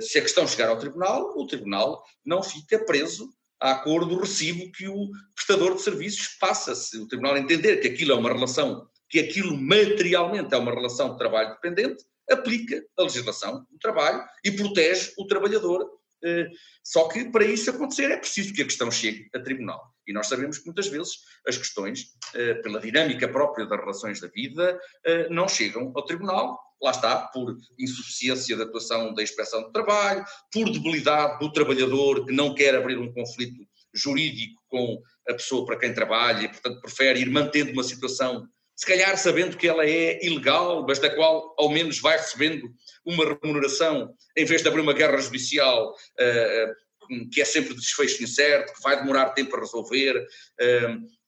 se 0.00 0.18
a 0.18 0.22
questão 0.22 0.46
chegar 0.46 0.68
ao 0.68 0.78
tribunal, 0.78 1.32
o 1.36 1.46
tribunal 1.46 2.04
não 2.24 2.42
fica 2.42 2.78
preso 2.84 3.30
à 3.58 3.74
cor 3.74 4.04
do 4.04 4.18
recibo 4.20 4.70
que 4.72 4.86
o 4.86 5.08
prestador 5.34 5.74
de 5.74 5.82
serviços 5.82 6.36
passa. 6.38 6.74
Se 6.74 6.98
o 6.98 7.08
tribunal 7.08 7.36
entender 7.36 7.78
que 7.78 7.88
aquilo 7.88 8.12
é 8.12 8.14
uma 8.14 8.32
relação, 8.32 8.86
que 9.08 9.18
aquilo 9.18 9.56
materialmente 9.56 10.54
é 10.54 10.58
uma 10.58 10.74
relação 10.74 11.12
de 11.12 11.18
trabalho 11.18 11.54
dependente, 11.54 12.04
aplica 12.30 12.84
a 12.98 13.02
legislação 13.02 13.66
do 13.70 13.78
trabalho 13.78 14.22
e 14.44 14.50
protege 14.50 15.12
o 15.16 15.26
trabalhador. 15.26 15.88
Eh, 16.22 16.48
só 16.82 17.08
que 17.08 17.24
para 17.30 17.44
isso 17.44 17.70
acontecer 17.70 18.10
é 18.10 18.16
preciso 18.16 18.52
que 18.52 18.62
a 18.62 18.64
questão 18.64 18.90
chegue 18.90 19.28
a 19.34 19.40
tribunal. 19.40 19.95
E 20.06 20.12
nós 20.12 20.28
sabemos 20.28 20.58
que 20.58 20.66
muitas 20.66 20.88
vezes 20.88 21.14
as 21.46 21.56
questões, 21.56 22.06
eh, 22.34 22.54
pela 22.54 22.80
dinâmica 22.80 23.28
própria 23.28 23.66
das 23.66 23.80
relações 23.80 24.20
da 24.20 24.28
vida, 24.28 24.78
eh, 25.04 25.28
não 25.28 25.48
chegam 25.48 25.92
ao 25.94 26.04
tribunal 26.04 26.66
lá 26.82 26.90
está, 26.90 27.18
por 27.28 27.56
insuficiência 27.78 28.56
da 28.56 28.64
atuação 28.64 29.14
da 29.14 29.22
inspeção 29.22 29.64
de 29.64 29.72
trabalho, 29.72 30.24
por 30.52 30.70
debilidade 30.70 31.38
do 31.38 31.52
trabalhador 31.52 32.24
que 32.24 32.32
não 32.32 32.54
quer 32.54 32.74
abrir 32.74 32.98
um 32.98 33.12
conflito 33.12 33.66
jurídico 33.94 34.60
com 34.68 35.02
a 35.28 35.32
pessoa 35.32 35.64
para 35.64 35.78
quem 35.78 35.94
trabalha 35.94 36.44
e, 36.44 36.48
portanto, 36.48 36.80
prefere 36.80 37.20
ir 37.20 37.30
mantendo 37.30 37.72
uma 37.72 37.82
situação, 37.82 38.46
se 38.74 38.86
calhar 38.86 39.16
sabendo 39.16 39.56
que 39.56 39.66
ela 39.66 39.86
é 39.86 40.24
ilegal, 40.24 40.84
mas 40.86 40.98
da 40.98 41.08
qual 41.08 41.54
ao 41.58 41.70
menos 41.70 41.98
vai 41.98 42.18
recebendo 42.18 42.68
uma 43.04 43.24
remuneração, 43.24 44.14
em 44.36 44.44
vez 44.44 44.60
de 44.60 44.68
abrir 44.68 44.82
uma 44.82 44.92
guerra 44.92 45.16
judicial. 45.16 45.94
Uh, 46.20 46.85
que 47.32 47.40
é 47.40 47.44
sempre 47.44 47.74
de 47.74 47.80
desfecho 47.80 48.22
incerto, 48.22 48.72
que 48.74 48.82
vai 48.82 48.96
demorar 48.96 49.30
tempo 49.30 49.56
a 49.56 49.60
resolver, 49.60 50.26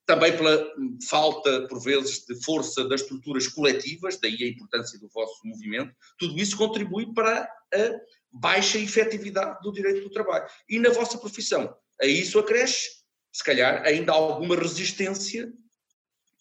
também 0.08 0.34
pela 0.34 0.66
falta, 1.08 1.68
por 1.68 1.82
vezes, 1.82 2.24
de 2.24 2.42
força 2.42 2.88
das 2.88 3.02
estruturas 3.02 3.46
coletivas, 3.46 4.18
daí 4.18 4.42
a 4.42 4.48
importância 4.48 4.98
do 4.98 5.06
vosso 5.08 5.38
movimento, 5.44 5.94
tudo 6.18 6.40
isso 6.40 6.56
contribui 6.56 7.12
para 7.12 7.42
a 7.42 8.00
baixa 8.32 8.78
efetividade 8.78 9.60
do 9.62 9.70
direito 9.70 10.00
do 10.00 10.10
trabalho. 10.10 10.46
E 10.66 10.78
na 10.78 10.88
vossa 10.88 11.18
profissão, 11.18 11.76
a 12.00 12.06
isso 12.06 12.38
acresce, 12.38 12.88
se 13.30 13.44
calhar, 13.44 13.82
ainda 13.84 14.12
alguma 14.12 14.56
resistência, 14.56 15.52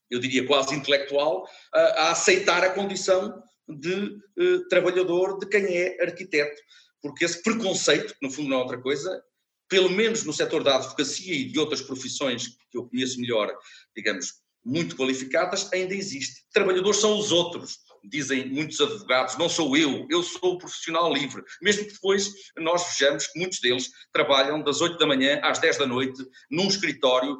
eu 0.09 0.19
diria 0.19 0.47
quase 0.47 0.73
intelectual, 0.73 1.45
a, 1.73 2.11
aceitar 2.11 2.63
a 2.63 2.69
condição 2.69 3.43
de 3.67 4.17
uh, 4.39 4.67
trabalhador 4.69 5.39
de 5.39 5.45
quem 5.45 5.77
é 5.77 6.01
arquiteto. 6.01 6.61
Porque 7.01 7.25
esse 7.25 7.41
preconceito, 7.41 8.13
que 8.13 8.25
no 8.25 8.31
fundo 8.31 8.49
não 8.49 8.57
é 8.57 8.61
outra 8.61 8.81
coisa, 8.81 9.23
pelo 9.69 9.89
menos 9.89 10.23
no 10.23 10.33
setor 10.33 10.63
da 10.63 10.75
advocacia 10.75 11.33
e 11.33 11.45
de 11.45 11.59
outras 11.59 11.81
profissões 11.81 12.47
que 12.71 12.77
eu 12.77 12.87
conheço 12.87 13.19
melhor, 13.19 13.53
digamos, 13.95 14.33
muito 14.65 14.95
qualificadas, 14.95 15.71
ainda 15.71 15.93
existe. 15.93 16.41
Trabalhadores 16.51 16.99
são 16.99 17.17
os 17.17 17.31
outros, 17.31 17.77
dizem 18.03 18.49
muitos 18.49 18.79
advogados, 18.81 19.37
não 19.37 19.47
sou 19.47 19.77
eu, 19.77 20.05
eu 20.09 20.21
sou 20.21 20.53
o 20.53 20.57
profissional 20.57 21.13
livre. 21.13 21.41
Mesmo 21.61 21.85
que 21.85 21.93
depois 21.93 22.33
nós 22.57 22.85
vejamos 22.89 23.27
que 23.27 23.39
muitos 23.39 23.59
deles 23.59 23.89
trabalham 24.11 24.61
das 24.61 24.81
8 24.81 24.97
da 24.97 25.07
manhã 25.07 25.39
às 25.43 25.59
10 25.59 25.77
da 25.77 25.87
noite 25.87 26.21
num 26.49 26.67
escritório 26.67 27.37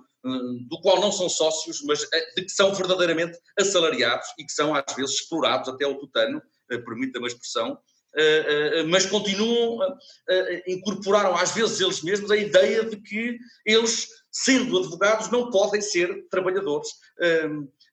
do 0.67 0.81
qual 0.81 0.99
não 0.99 1.11
são 1.11 1.29
sócios, 1.29 1.81
mas 1.83 2.01
de 2.35 2.43
que 2.43 2.49
são 2.49 2.73
verdadeiramente 2.73 3.37
assalariados 3.57 4.27
e 4.37 4.43
que 4.43 4.51
são 4.51 4.73
às 4.73 4.95
vezes 4.95 5.15
explorados 5.15 5.69
até 5.69 5.85
ao 5.85 5.97
tutano, 5.97 6.41
permita-me 6.67 7.25
a 7.25 7.27
expressão, 7.27 7.77
mas 8.89 9.05
continuam, 9.05 9.79
incorporaram 10.67 11.35
às 11.35 11.51
vezes 11.51 11.79
eles 11.79 12.01
mesmos 12.01 12.31
a 12.31 12.37
ideia 12.37 12.83
de 12.83 12.97
que 12.97 13.37
eles, 13.65 14.07
sendo 14.31 14.79
advogados, 14.79 15.29
não 15.29 15.51
podem 15.51 15.81
ser 15.81 16.27
trabalhadores. 16.29 16.89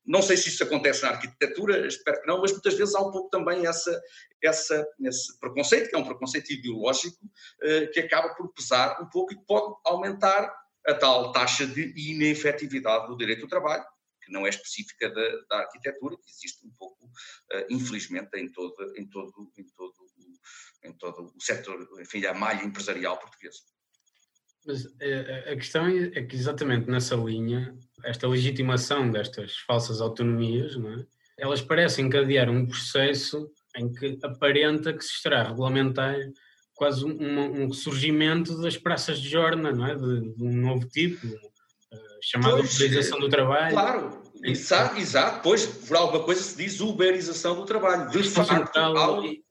Não 0.07 0.21
sei 0.21 0.37
se 0.37 0.51
isso 0.51 0.63
acontece 0.63 1.03
na 1.03 1.11
arquitetura, 1.11 1.87
espero 1.87 2.21
que 2.21 2.27
não, 2.27 2.41
mas 2.41 2.53
muitas 2.53 2.75
vezes 2.75 2.95
há 2.95 3.01
um 3.01 3.11
pouco 3.11 3.31
também 3.31 3.67
essa, 3.67 3.99
essa, 4.43 4.87
esse 5.01 5.39
preconceito, 5.39 5.89
que 5.89 5.97
é 5.97 5.99
um 5.99 6.05
preconceito 6.05 6.53
ideológico, 6.53 7.17
eh, 7.63 7.87
que 7.87 8.01
acaba 8.01 8.35
por 8.35 8.53
pesar 8.53 9.01
um 9.01 9.09
pouco 9.09 9.33
e 9.33 9.47
pode 9.47 9.75
aumentar 9.85 10.55
a 10.87 10.95
tal 10.95 11.33
taxa 11.33 11.67
de 11.67 11.95
inefetividade 11.97 13.07
do 13.07 13.17
direito 13.17 13.45
ao 13.45 13.49
trabalho, 13.49 13.85
que 14.23 14.31
não 14.31 14.47
é 14.47 14.51
específica 14.51 15.09
da, 15.09 15.29
da 15.49 15.59
arquitetura, 15.61 16.17
que 16.17 16.31
existe 16.31 16.67
um 16.67 16.71
pouco, 16.79 17.11
eh, 17.53 17.67
infelizmente, 17.71 18.37
em 18.37 18.53
todo, 18.53 18.75
em 18.99 19.09
todo, 19.09 19.51
em 19.57 19.65
todo, 19.75 19.95
em 20.85 20.93
todo 20.93 21.33
o 21.35 21.41
setor, 21.41 21.87
enfim, 22.01 22.25
a 22.27 22.35
malha 22.35 22.63
empresarial 22.63 23.19
portuguesa. 23.19 23.59
Mas 24.67 24.87
eh, 25.01 25.53
a 25.53 25.57
questão 25.57 25.87
é 25.87 26.23
que 26.23 26.35
exatamente 26.35 26.89
nessa 26.89 27.15
linha, 27.15 27.77
esta 28.03 28.27
legitimação 28.27 29.11
destas 29.11 29.59
falsas 29.59 30.01
autonomias, 30.01 30.77
é? 30.77 31.07
elas 31.39 31.61
parecem 31.61 32.07
encadear 32.07 32.49
um 32.49 32.67
processo 32.67 33.51
em 33.77 33.93
que 33.93 34.19
aparenta 34.23 34.93
que 34.93 35.05
se 35.05 35.13
estará 35.13 35.43
a 35.43 35.49
regulamentar 35.49 36.17
quase 36.75 37.05
um, 37.05 37.65
um 37.65 37.73
surgimento 37.73 38.61
das 38.61 38.77
praças 38.77 39.19
de 39.21 39.29
jorna, 39.29 39.71
não 39.71 39.87
é? 39.87 39.95
de, 39.95 40.35
de 40.35 40.43
um 40.43 40.53
novo 40.53 40.89
tipo, 40.89 41.27
chamado 42.23 42.57
pois, 42.59 42.75
uberização 42.75 43.21
do 43.21 43.29
trabalho. 43.29 43.73
Claro, 43.73 44.23
exato, 44.43 44.99
exato, 44.99 45.43
pois 45.43 45.67
por 45.67 45.97
alguma 45.97 46.25
coisa 46.25 46.43
se 46.43 46.57
diz 46.57 46.81
uberização 46.81 47.55
do 47.55 47.65
trabalho. 47.65 48.11
De 48.11 48.23
facto, 48.23 48.51
central, 48.51 48.97
algo... 48.97 49.44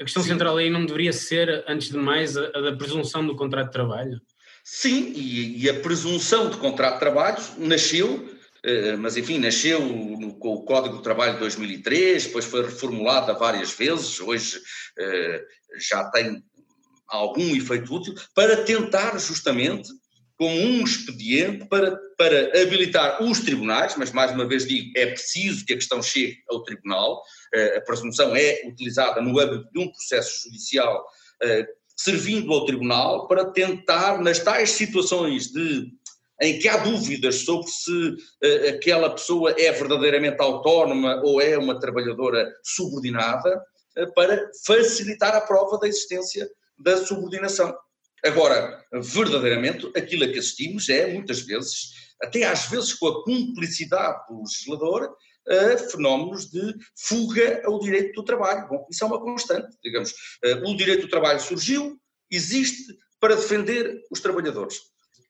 A 0.00 0.04
questão 0.04 0.22
Sim. 0.22 0.30
central 0.30 0.56
aí 0.56 0.70
não 0.70 0.86
deveria 0.86 1.12
ser, 1.12 1.62
antes 1.68 1.90
de 1.90 1.96
mais, 1.98 2.36
a, 2.36 2.46
a 2.46 2.60
da 2.62 2.76
presunção 2.76 3.26
do 3.26 3.36
contrato 3.36 3.66
de 3.66 3.72
trabalho? 3.72 4.20
Sim, 4.64 5.12
e, 5.14 5.62
e, 5.62 5.68
a 5.68 5.80
presunção 5.80 6.48
de 6.48 6.56
contrato 6.56 6.94
de 6.94 7.00
trabalho 7.00 7.38
nasceu, 7.58 8.30
eh, 8.62 8.96
mas 8.96 9.16
enfim, 9.16 9.38
nasceu 9.38 9.80
no, 9.80 10.34
com 10.38 10.54
o 10.54 10.64
Código 10.64 10.96
do 10.96 11.02
Trabalho 11.02 11.34
de 11.34 11.40
2003, 11.40 12.26
depois 12.26 12.44
foi 12.44 12.62
reformulada 12.62 13.34
várias 13.34 13.72
vezes, 13.72 14.20
hoje 14.20 14.60
eh, 14.98 15.44
já 15.78 16.08
tem 16.10 16.42
algum 17.08 17.54
efeito 17.54 17.94
útil, 17.94 18.14
para 18.34 18.64
tentar 18.64 19.18
justamente, 19.18 19.90
como 20.40 20.54
um 20.54 20.82
expediente, 20.82 21.66
para, 21.66 22.00
para 22.16 22.62
habilitar 22.62 23.22
os 23.22 23.40
tribunais, 23.40 23.94
mas 23.98 24.10
mais 24.10 24.32
uma 24.32 24.48
vez 24.48 24.66
digo, 24.66 24.90
é 24.96 25.04
preciso 25.04 25.66
que 25.66 25.74
a 25.74 25.76
questão 25.76 26.02
chegue 26.02 26.38
ao 26.48 26.62
tribunal, 26.62 27.22
eh, 27.52 27.76
a 27.76 27.80
presunção 27.82 28.34
é 28.34 28.62
utilizada 28.66 29.20
no 29.20 29.38
âmbito 29.38 29.70
de 29.70 29.78
um 29.78 29.92
processo 29.92 30.44
judicial 30.44 31.04
servindo 32.02 32.52
ao 32.52 32.64
tribunal 32.64 33.28
para 33.28 33.44
tentar, 33.44 34.22
nas 34.22 34.38
tais 34.38 34.70
situações 34.70 35.48
de, 35.48 35.92
em 36.40 36.58
que 36.58 36.66
há 36.66 36.78
dúvidas 36.78 37.44
sobre 37.44 37.70
se 37.70 37.92
uh, 37.92 38.68
aquela 38.70 39.10
pessoa 39.10 39.54
é 39.58 39.70
verdadeiramente 39.70 40.40
autónoma 40.40 41.20
ou 41.22 41.40
é 41.40 41.58
uma 41.58 41.78
trabalhadora 41.78 42.50
subordinada, 42.64 43.62
uh, 43.98 44.14
para 44.14 44.50
facilitar 44.64 45.34
a 45.34 45.42
prova 45.42 45.78
da 45.78 45.88
existência 45.88 46.48
da 46.78 46.96
subordinação. 47.04 47.76
Agora, 48.24 48.84
verdadeiramente, 48.92 49.90
aquilo 49.96 50.24
a 50.24 50.28
que 50.28 50.38
assistimos 50.38 50.88
é, 50.88 51.12
muitas 51.12 51.40
vezes, 51.40 51.92
até 52.22 52.44
às 52.44 52.66
vezes 52.66 52.92
com 52.94 53.08
a 53.08 53.24
cumplicidade 53.24 54.26
do 54.28 54.40
legislador, 54.40 55.16
a 55.48 55.78
fenómenos 55.78 56.50
de 56.50 56.74
fuga 56.96 57.62
ao 57.64 57.80
direito 57.80 58.14
do 58.14 58.24
trabalho. 58.24 58.68
Bom, 58.68 58.86
isso 58.90 59.02
é 59.02 59.06
uma 59.06 59.20
constante, 59.20 59.76
digamos. 59.82 60.12
Eh, 60.44 60.62
o 60.64 60.76
direito 60.76 61.02
do 61.02 61.10
trabalho 61.10 61.40
surgiu, 61.40 61.98
existe 62.30 62.96
para 63.18 63.34
defender 63.34 64.00
os 64.10 64.20
trabalhadores. 64.20 64.76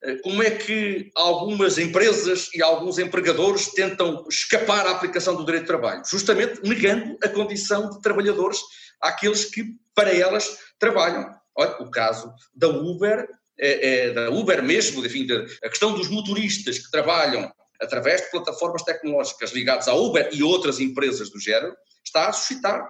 Eh, 0.02 0.16
como 0.16 0.42
é 0.42 0.50
que 0.50 1.10
algumas 1.14 1.78
empresas 1.78 2.48
e 2.54 2.62
alguns 2.62 2.98
empregadores 2.98 3.68
tentam 3.68 4.26
escapar 4.28 4.86
à 4.86 4.90
aplicação 4.90 5.36
do 5.36 5.44
direito 5.44 5.64
do 5.64 5.68
trabalho? 5.68 6.02
Justamente 6.04 6.60
negando 6.62 7.16
a 7.22 7.28
condição 7.28 7.88
de 7.88 8.02
trabalhadores 8.02 8.60
àqueles 9.00 9.44
que 9.44 9.74
para 9.94 10.12
elas 10.12 10.58
trabalham. 10.78 11.39
Olha, 11.60 11.76
o 11.78 11.90
caso 11.90 12.32
da 12.54 12.68
Uber, 12.68 13.28
é, 13.58 13.88
é, 13.88 14.10
da 14.14 14.30
Uber 14.30 14.62
mesmo, 14.62 15.04
enfim, 15.04 15.26
a 15.62 15.68
questão 15.68 15.92
dos 15.92 16.08
motoristas 16.08 16.78
que 16.78 16.90
trabalham 16.90 17.52
através 17.78 18.22
de 18.22 18.30
plataformas 18.30 18.82
tecnológicas 18.82 19.52
ligadas 19.52 19.86
à 19.86 19.94
Uber 19.94 20.30
e 20.32 20.42
outras 20.42 20.80
empresas 20.80 21.28
do 21.28 21.38
género, 21.38 21.76
está 22.02 22.28
a 22.28 22.32
suscitar 22.32 22.82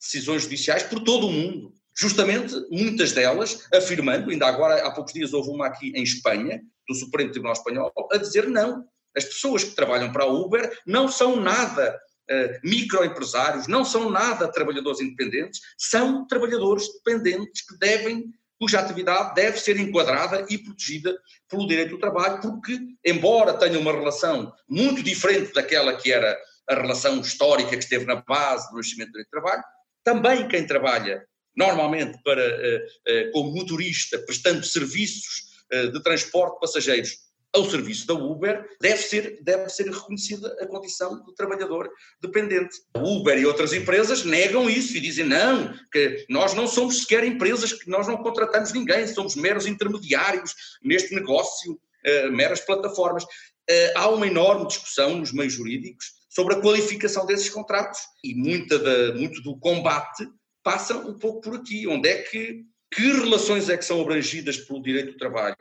decisões 0.00 0.42
judiciais 0.42 0.82
por 0.82 0.98
todo 1.00 1.28
o 1.28 1.32
mundo. 1.32 1.72
Justamente 1.96 2.54
muitas 2.70 3.12
delas 3.12 3.68
afirmando, 3.72 4.30
ainda 4.30 4.46
agora 4.48 4.84
há 4.84 4.90
poucos 4.90 5.12
dias 5.12 5.32
houve 5.32 5.50
uma 5.50 5.68
aqui 5.68 5.92
em 5.94 6.02
Espanha, 6.02 6.60
do 6.88 6.94
Supremo 6.96 7.30
Tribunal 7.30 7.52
Espanhol, 7.52 7.92
a 8.12 8.16
dizer 8.16 8.48
não. 8.48 8.84
As 9.16 9.24
pessoas 9.24 9.62
que 9.62 9.76
trabalham 9.76 10.10
para 10.10 10.24
a 10.24 10.32
Uber 10.32 10.76
não 10.84 11.08
são 11.08 11.36
nada 11.36 11.96
uh, 12.30 12.58
microempresários, 12.62 13.66
não 13.66 13.84
são 13.84 14.10
nada 14.10 14.50
trabalhadores 14.50 15.00
independentes, 15.00 15.60
são 15.76 16.26
trabalhadores 16.26 16.88
dependentes 16.94 17.66
que 17.66 17.78
devem 17.78 18.32
cuja 18.58 18.80
atividade 18.80 19.34
deve 19.34 19.58
ser 19.58 19.78
enquadrada 19.78 20.44
e 20.50 20.58
protegida 20.58 21.16
pelo 21.48 21.66
direito 21.66 21.90
do 21.90 22.00
trabalho, 22.00 22.40
porque, 22.40 22.76
embora 23.04 23.54
tenha 23.54 23.78
uma 23.78 23.92
relação 23.92 24.52
muito 24.68 25.02
diferente 25.02 25.52
daquela 25.52 25.96
que 25.96 26.12
era 26.12 26.36
a 26.68 26.74
relação 26.74 27.20
histórica 27.20 27.70
que 27.70 27.84
esteve 27.84 28.04
na 28.04 28.16
base 28.16 28.68
do 28.70 28.76
nascimento 28.76 29.08
do 29.08 29.12
direito 29.12 29.28
do 29.28 29.40
trabalho, 29.40 29.62
também 30.02 30.48
quem 30.48 30.66
trabalha 30.66 31.24
normalmente 31.56 32.20
para, 32.22 32.42
eh, 32.42 32.86
eh, 33.06 33.30
como 33.32 33.52
motorista, 33.52 34.18
prestando 34.20 34.64
serviços 34.64 35.48
eh, 35.70 35.88
de 35.88 36.02
transporte 36.02 36.54
de 36.54 36.60
passageiros 36.60 37.18
ao 37.54 37.68
serviço 37.68 38.06
da 38.06 38.14
Uber, 38.14 38.66
deve 38.80 39.02
ser, 39.02 39.38
deve 39.42 39.68
ser 39.70 39.90
reconhecida 39.90 40.56
a 40.60 40.66
condição 40.66 41.22
do 41.24 41.32
trabalhador 41.32 41.90
dependente. 42.20 42.76
A 42.94 43.00
Uber 43.00 43.38
e 43.38 43.46
outras 43.46 43.72
empresas 43.72 44.24
negam 44.24 44.68
isso 44.68 44.96
e 44.96 45.00
dizem 45.00 45.24
não, 45.24 45.74
que 45.90 46.26
nós 46.28 46.54
não 46.54 46.66
somos 46.66 47.00
sequer 47.00 47.24
empresas, 47.24 47.72
que 47.72 47.88
nós 47.88 48.06
não 48.06 48.18
contratamos 48.18 48.72
ninguém, 48.72 49.06
somos 49.06 49.34
meros 49.34 49.66
intermediários 49.66 50.54
neste 50.82 51.14
negócio, 51.14 51.72
uh, 51.72 52.32
meras 52.32 52.60
plataformas. 52.60 53.24
Uh, 53.24 53.92
há 53.96 54.08
uma 54.08 54.26
enorme 54.26 54.66
discussão 54.66 55.18
nos 55.18 55.32
meios 55.32 55.54
jurídicos 55.54 56.18
sobre 56.28 56.54
a 56.54 56.60
qualificação 56.60 57.26
desses 57.26 57.48
contratos 57.48 58.00
e 58.22 58.34
muita 58.34 58.78
da, 58.78 59.14
muito 59.14 59.42
do 59.42 59.58
combate 59.58 60.28
passa 60.62 60.96
um 60.96 61.18
pouco 61.18 61.40
por 61.40 61.56
aqui, 61.56 61.86
onde 61.86 62.08
é 62.08 62.22
que, 62.22 62.62
que 62.92 63.02
relações 63.02 63.68
é 63.70 63.76
que 63.76 63.84
são 63.84 64.00
abrangidas 64.00 64.58
pelo 64.58 64.82
direito 64.82 65.12
do 65.12 65.18
trabalho, 65.18 65.56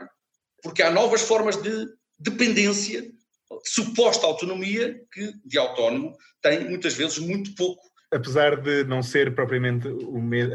porque 0.61 0.81
há 0.81 0.91
novas 0.91 1.21
formas 1.21 1.61
de 1.61 1.87
dependência, 2.19 3.03
suposta 3.63 4.25
autonomia, 4.25 4.99
que 5.11 5.33
de 5.45 5.57
autónomo 5.57 6.15
tem 6.41 6.69
muitas 6.69 6.93
vezes 6.93 7.19
muito 7.19 7.53
pouco. 7.55 7.81
Apesar 8.11 8.55
de 8.61 8.85
não 8.85 9.03
ser 9.03 9.35
propriamente 9.35 9.87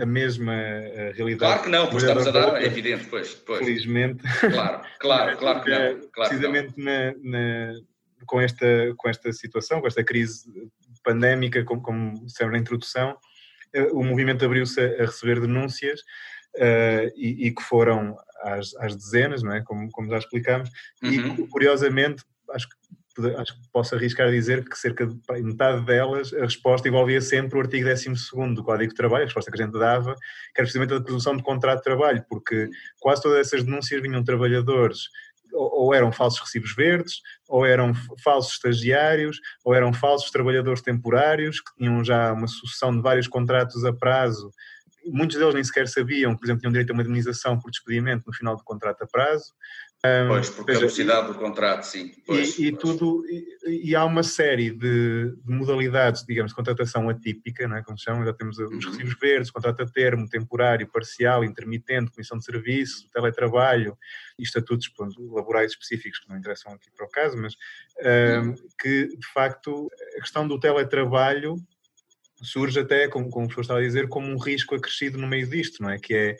a 0.00 0.06
mesma 0.06 0.54
eh, 0.54 1.12
realidade. 1.14 1.38
Claro 1.38 1.62
que 1.62 1.68
não, 1.68 1.84
porque 1.86 2.06
estamos 2.06 2.26
a 2.26 2.30
dar, 2.30 2.62
é 2.62 2.64
evidente, 2.64 3.06
pois. 3.08 3.34
pois. 3.34 3.58
Felizmente. 3.58 4.22
Claro, 4.40 4.82
claro, 4.98 5.36
claro 5.36 5.62
que 5.62 5.70
não. 5.70 5.78
Claro 5.78 6.30
precisamente 6.30 6.72
não. 6.78 6.84
Na, 6.84 7.14
na, 7.22 7.74
com, 8.26 8.40
esta, 8.40 8.66
com 8.96 9.08
esta 9.08 9.32
situação, 9.32 9.82
com 9.82 9.86
esta 9.86 10.02
crise 10.02 10.44
pandémica, 11.04 11.62
como, 11.64 11.82
como 11.82 12.28
sempre 12.28 12.52
na 12.52 12.58
introdução, 12.58 13.16
eh, 13.72 13.88
o 13.92 14.02
movimento 14.02 14.44
abriu-se 14.44 14.80
a 14.80 15.06
receber 15.06 15.40
denúncias 15.40 16.00
uh, 16.56 17.12
e, 17.16 17.46
e, 17.46 17.54
que 17.54 17.62
foram 17.62 18.16
às, 18.42 18.74
às, 18.76 18.96
dezenas, 18.96 19.42
não 19.42 19.52
é? 19.52 19.62
como, 19.62 19.90
como 19.90 20.10
já 20.10 20.18
explicámos, 20.18 20.70
uhum. 21.02 21.10
e 21.10 21.48
curiosamente, 21.48 22.24
acho 22.50 22.68
que 22.68 22.76
acho 23.36 23.54
que 23.54 23.68
posso 23.70 23.94
arriscar 23.94 24.28
a 24.28 24.30
dizer 24.30 24.66
que 24.66 24.74
cerca 24.74 25.06
de 25.06 25.42
metade 25.42 25.84
delas, 25.84 26.32
a 26.32 26.40
resposta 26.40 26.88
envolvia 26.88 27.20
sempre 27.20 27.58
o 27.58 27.60
artigo 27.60 27.86
12 27.86 28.54
do 28.54 28.64
Código 28.64 28.90
de 28.90 28.96
Trabalho, 28.96 29.24
a 29.24 29.26
resposta 29.26 29.50
que 29.50 29.60
a 29.60 29.64
gente 29.66 29.78
dava, 29.78 30.14
que 30.14 30.60
era 30.60 30.64
precisamente 30.64 30.94
a 30.94 31.00
presunção 31.00 31.36
de 31.36 31.42
contrato 31.42 31.78
de 31.78 31.84
trabalho, 31.84 32.24
porque 32.28 32.70
quase 32.98 33.22
todas 33.22 33.38
essas 33.38 33.64
denúncias 33.64 34.00
vinham 34.00 34.20
de 34.20 34.24
trabalhadores 34.24 35.00
ou 35.54 35.92
eram 35.94 36.10
falsos 36.10 36.40
recibos 36.40 36.74
verdes, 36.74 37.20
ou 37.48 37.66
eram 37.66 37.92
falsos 38.24 38.54
estagiários, 38.54 39.38
ou 39.62 39.74
eram 39.74 39.92
falsos 39.92 40.30
trabalhadores 40.30 40.80
temporários, 40.80 41.60
que 41.60 41.74
tinham 41.76 42.02
já 42.02 42.32
uma 42.32 42.46
sucessão 42.46 42.94
de 42.94 43.02
vários 43.02 43.28
contratos 43.28 43.84
a 43.84 43.92
prazo 43.92 44.50
muitos 45.06 45.36
deles 45.36 45.54
nem 45.54 45.64
sequer 45.64 45.88
sabiam, 45.88 46.36
por 46.36 46.44
exemplo, 46.44 46.60
tinham 46.60 46.72
direito 46.72 46.90
a 46.90 46.92
uma 46.94 47.02
indemnização 47.02 47.58
por 47.58 47.70
despedimento 47.70 48.24
no 48.26 48.32
final 48.32 48.56
do 48.56 48.64
contrato 48.64 49.02
a 49.02 49.06
prazo. 49.06 49.52
Pois, 50.26 50.58
a 50.58 50.62
velocidade 50.64 51.28
do 51.28 51.34
contrato, 51.34 51.84
sim. 51.84 52.10
Pois, 52.26 52.58
e, 52.58 52.66
e 52.66 52.72
pois. 52.72 52.82
tudo, 52.82 53.24
e, 53.28 53.90
e, 53.90 53.94
há 53.94 54.04
uma 54.04 54.24
série 54.24 54.72
de, 54.72 55.30
de, 55.30 55.54
modalidades, 55.54 56.24
digamos, 56.26 56.50
de 56.50 56.56
contratação 56.56 57.08
atípica, 57.08 57.68
não 57.68 57.76
é, 57.76 57.84
como 57.84 57.96
se 57.96 58.06
chama, 58.06 58.24
já 58.24 58.32
temos 58.32 58.58
os 58.58 58.84
uhum. 58.84 58.90
recibos 58.90 59.14
verdes, 59.20 59.52
contrato 59.52 59.80
a 59.80 59.86
termo, 59.86 60.28
temporário, 60.28 60.90
parcial, 60.90 61.44
intermitente, 61.44 62.10
comissão 62.10 62.36
de 62.36 62.44
serviço, 62.44 63.08
teletrabalho 63.12 63.96
e 64.36 64.42
estatutos 64.42 64.88
pronto, 64.88 65.32
laborais 65.32 65.70
específicos 65.70 66.18
que 66.18 66.28
não 66.28 66.36
interessam 66.36 66.72
aqui 66.72 66.90
para 66.90 67.06
o 67.06 67.08
caso, 67.08 67.36
mas 67.36 67.54
uhum. 68.00 68.56
que, 68.80 69.06
de 69.06 69.26
facto, 69.32 69.88
a 70.16 70.20
questão 70.20 70.48
do 70.48 70.58
teletrabalho 70.58 71.54
surge 72.42 72.80
até, 72.80 73.08
como, 73.08 73.30
como 73.30 73.46
o 73.46 73.60
estava 73.60 73.80
a 73.80 73.82
dizer, 73.82 74.08
como 74.08 74.28
um 74.28 74.38
risco 74.38 74.74
acrescido 74.74 75.18
no 75.18 75.26
meio 75.26 75.48
disto, 75.48 75.82
não 75.82 75.90
é? 75.90 75.98
Que 75.98 76.14
é 76.14 76.36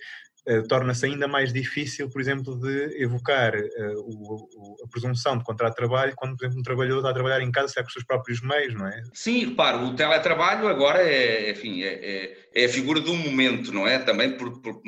uh, 0.49 0.67
torna-se 0.67 1.07
ainda 1.07 1.29
mais 1.29 1.53
difícil, 1.53 2.11
por 2.11 2.21
exemplo, 2.21 2.59
de 2.59 3.03
evocar 3.03 3.55
uh, 3.55 4.01
o, 4.01 4.77
a 4.85 4.89
presunção 4.89 5.39
de 5.39 5.45
contrato 5.45 5.73
de 5.73 5.77
trabalho 5.77 6.13
quando, 6.17 6.37
por 6.37 6.45
exemplo, 6.45 6.61
um 6.61 6.63
trabalhador 6.63 6.99
está 6.99 7.11
a 7.11 7.15
trabalhar 7.15 7.41
em 7.41 7.53
casa, 7.53 7.67
está 7.69 7.83
com 7.83 7.89
os 7.89 7.93
seus 7.93 8.05
próprios 8.05 8.41
meios, 8.41 8.75
não 8.75 8.87
é? 8.87 9.03
Sim, 9.13 9.47
repare, 9.47 9.85
o 9.85 9.95
teletrabalho 9.95 10.69
agora 10.69 11.03
é, 11.03 11.51
enfim, 11.51 11.83
é, 11.83 11.93
é, 11.93 12.39
é 12.55 12.65
a 12.65 12.69
figura 12.69 13.01
do 13.01 13.15
momento, 13.15 13.73
não 13.73 13.87
é? 13.87 13.99
Também 13.99 14.37
por, 14.37 14.61
por 14.61 14.81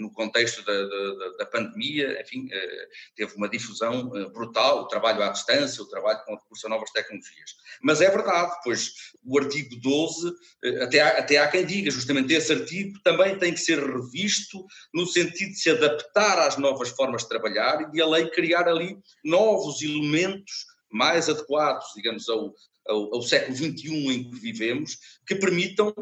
no 0.00 0.10
contexto 0.10 0.64
da, 0.64 0.72
da, 0.72 1.36
da, 1.38 1.46
pandemia, 1.46 2.20
enfim, 2.20 2.48
eh, 2.50 2.88
teve 3.14 3.34
uma 3.36 3.48
difusão 3.48 4.10
eh, 4.16 4.28
brutal, 4.30 4.80
o 4.80 4.88
trabalho 4.88 5.22
à 5.22 5.28
distância, 5.28 5.82
o 5.82 5.88
trabalho 5.88 6.24
com 6.24 6.34
recurso 6.34 6.66
a 6.66 6.70
novas 6.70 6.90
tecnologias. 6.90 7.50
Mas 7.82 8.00
é 8.00 8.10
verdade, 8.10 8.52
pois 8.64 8.90
o 9.22 9.38
artigo 9.38 9.76
12, 9.76 10.32
eh, 10.64 10.82
até 10.82 11.00
há, 11.00 11.08
até 11.18 11.36
há 11.36 11.48
quem 11.48 11.66
diga, 11.66 11.90
justamente 11.90 12.32
esse 12.32 12.52
artigo 12.52 12.98
também 13.04 13.38
tem 13.38 13.52
que 13.52 13.60
ser 13.60 13.78
revisto 13.78 14.64
no 14.94 15.06
sentido 15.06 15.50
de 15.50 15.60
se 15.60 15.70
adaptar 15.70 16.38
às 16.38 16.56
novas 16.56 16.88
formas 16.88 17.22
de 17.22 17.28
trabalhar 17.28 17.82
e 17.82 17.90
de 17.90 18.00
a 18.00 18.06
lei 18.06 18.30
criar 18.30 18.66
ali 18.66 18.98
novos 19.22 19.82
elementos 19.82 20.64
mais 20.90 21.28
adequados, 21.28 21.86
digamos, 21.94 22.28
ao, 22.28 22.54
ao, 22.88 23.16
ao 23.16 23.22
século 23.22 23.54
XXI 23.54 23.90
em 24.12 24.30
que 24.30 24.40
vivemos, 24.40 24.96
que 25.26 25.36
permitam 25.36 25.94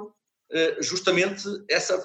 justamente 0.80 1.44
essa 1.68 2.02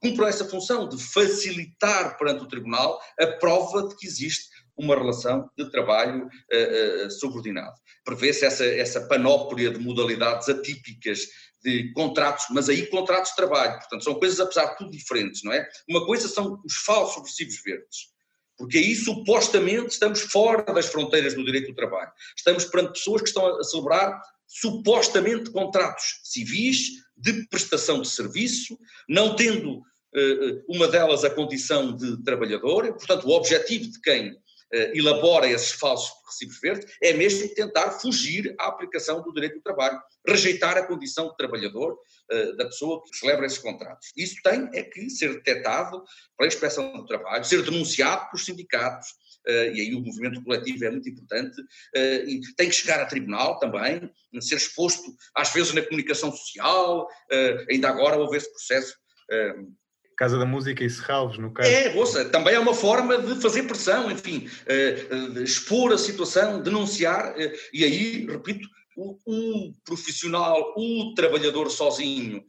cumpram 0.00 0.26
essa 0.26 0.44
função 0.44 0.88
de 0.88 1.02
facilitar 1.02 2.16
perante 2.18 2.42
o 2.42 2.48
Tribunal 2.48 3.00
a 3.18 3.26
prova 3.26 3.88
de 3.88 3.96
que 3.96 4.06
existe 4.06 4.48
uma 4.76 4.94
relação 4.94 5.48
de 5.56 5.70
trabalho 5.70 6.26
uh, 6.26 7.06
uh, 7.06 7.10
subordinado. 7.10 7.74
Prevê-se 8.04 8.44
essa, 8.44 8.64
essa 8.64 9.06
panóplia 9.06 9.70
de 9.70 9.78
modalidades 9.78 10.48
atípicas 10.48 11.26
de 11.62 11.92
contratos, 11.92 12.46
mas 12.50 12.68
aí 12.68 12.86
contratos 12.86 13.30
de 13.30 13.36
trabalho, 13.36 13.78
portanto 13.78 14.04
são 14.04 14.14
coisas 14.14 14.40
apesar 14.40 14.66
de 14.66 14.78
tudo 14.78 14.90
diferentes, 14.90 15.42
não 15.44 15.52
é? 15.52 15.68
Uma 15.88 16.06
coisa 16.06 16.26
são 16.26 16.60
os 16.64 16.76
falsos 16.76 17.22
recibos 17.22 17.62
verdes, 17.62 17.98
porque 18.56 18.78
aí 18.78 18.94
supostamente 18.94 19.92
estamos 19.92 20.20
fora 20.20 20.62
das 20.72 20.86
fronteiras 20.86 21.34
do 21.34 21.44
direito 21.44 21.68
do 21.68 21.74
trabalho. 21.74 22.10
Estamos 22.34 22.64
perante 22.64 22.92
pessoas 22.92 23.20
que 23.20 23.28
estão 23.28 23.46
a 23.46 23.62
celebrar 23.62 24.20
supostamente 24.46 25.50
contratos 25.50 26.20
civis 26.24 26.88
de 27.20 27.46
prestação 27.48 28.00
de 28.00 28.08
serviço, 28.08 28.78
não 29.08 29.36
tendo 29.36 29.78
uh, 29.78 30.64
uma 30.68 30.88
delas 30.88 31.24
a 31.24 31.30
condição 31.30 31.94
de 31.96 32.22
trabalhador, 32.22 32.86
portanto, 32.94 33.26
o 33.26 33.30
objetivo 33.30 33.90
de 33.90 34.00
quem 34.00 34.30
uh, 34.30 34.36
elabora 34.94 35.48
esses 35.48 35.72
falsos 35.72 36.10
recibos 36.26 36.60
verdes 36.60 36.92
é 37.02 37.12
mesmo 37.12 37.52
tentar 37.54 37.90
fugir 37.92 38.54
à 38.58 38.68
aplicação 38.68 39.22
do 39.22 39.32
direito 39.32 39.56
do 39.56 39.62
trabalho, 39.62 40.00
rejeitar 40.26 40.76
a 40.78 40.86
condição 40.86 41.28
de 41.28 41.36
trabalhador 41.36 41.98
da 42.56 42.66
pessoa 42.66 43.02
que 43.02 43.18
celebra 43.18 43.44
esses 43.44 43.58
contratos. 43.58 44.12
Isso 44.16 44.36
tem 44.44 44.70
é 44.72 44.84
que 44.84 45.10
ser 45.10 45.34
detectado 45.34 46.04
pela 46.38 46.46
inspeção 46.46 46.92
do 46.92 47.04
trabalho, 47.04 47.44
ser 47.44 47.60
denunciado 47.64 48.26
pelos 48.30 48.44
sindicatos, 48.44 49.08
e 49.46 49.80
aí 49.80 49.94
o 49.94 50.00
movimento 50.00 50.42
coletivo 50.42 50.84
é 50.84 50.90
muito 50.90 51.08
importante, 51.08 51.60
uh, 51.60 52.28
e 52.28 52.40
tem 52.56 52.68
que 52.68 52.74
chegar 52.74 53.00
a 53.00 53.06
tribunal 53.06 53.58
também, 53.58 54.10
ser 54.40 54.56
exposto 54.56 55.02
às 55.34 55.52
vezes 55.52 55.72
na 55.72 55.82
comunicação 55.82 56.30
social, 56.30 57.04
uh, 57.04 57.66
ainda 57.70 57.88
agora 57.88 58.16
houve 58.16 58.36
esse 58.36 58.50
processo. 58.50 58.94
Casa 60.16 60.38
da 60.38 60.44
Música 60.44 60.84
e 60.84 60.90
Serralves, 60.90 61.38
no 61.38 61.50
caso. 61.50 61.70
É, 61.70 61.94
ouça, 61.94 62.26
também 62.26 62.54
é 62.54 62.58
uma 62.58 62.74
forma 62.74 63.16
de 63.16 63.40
fazer 63.40 63.62
pressão, 63.62 64.10
enfim, 64.10 64.50
expor 65.42 65.92
a 65.94 65.98
situação, 65.98 66.60
denunciar, 66.60 67.34
e 67.72 67.84
aí, 67.84 68.26
repito, 68.26 68.68
o, 68.94 69.16
o 69.24 69.74
profissional, 69.82 70.74
o 70.76 71.14
trabalhador 71.14 71.70
sozinho 71.70 72.44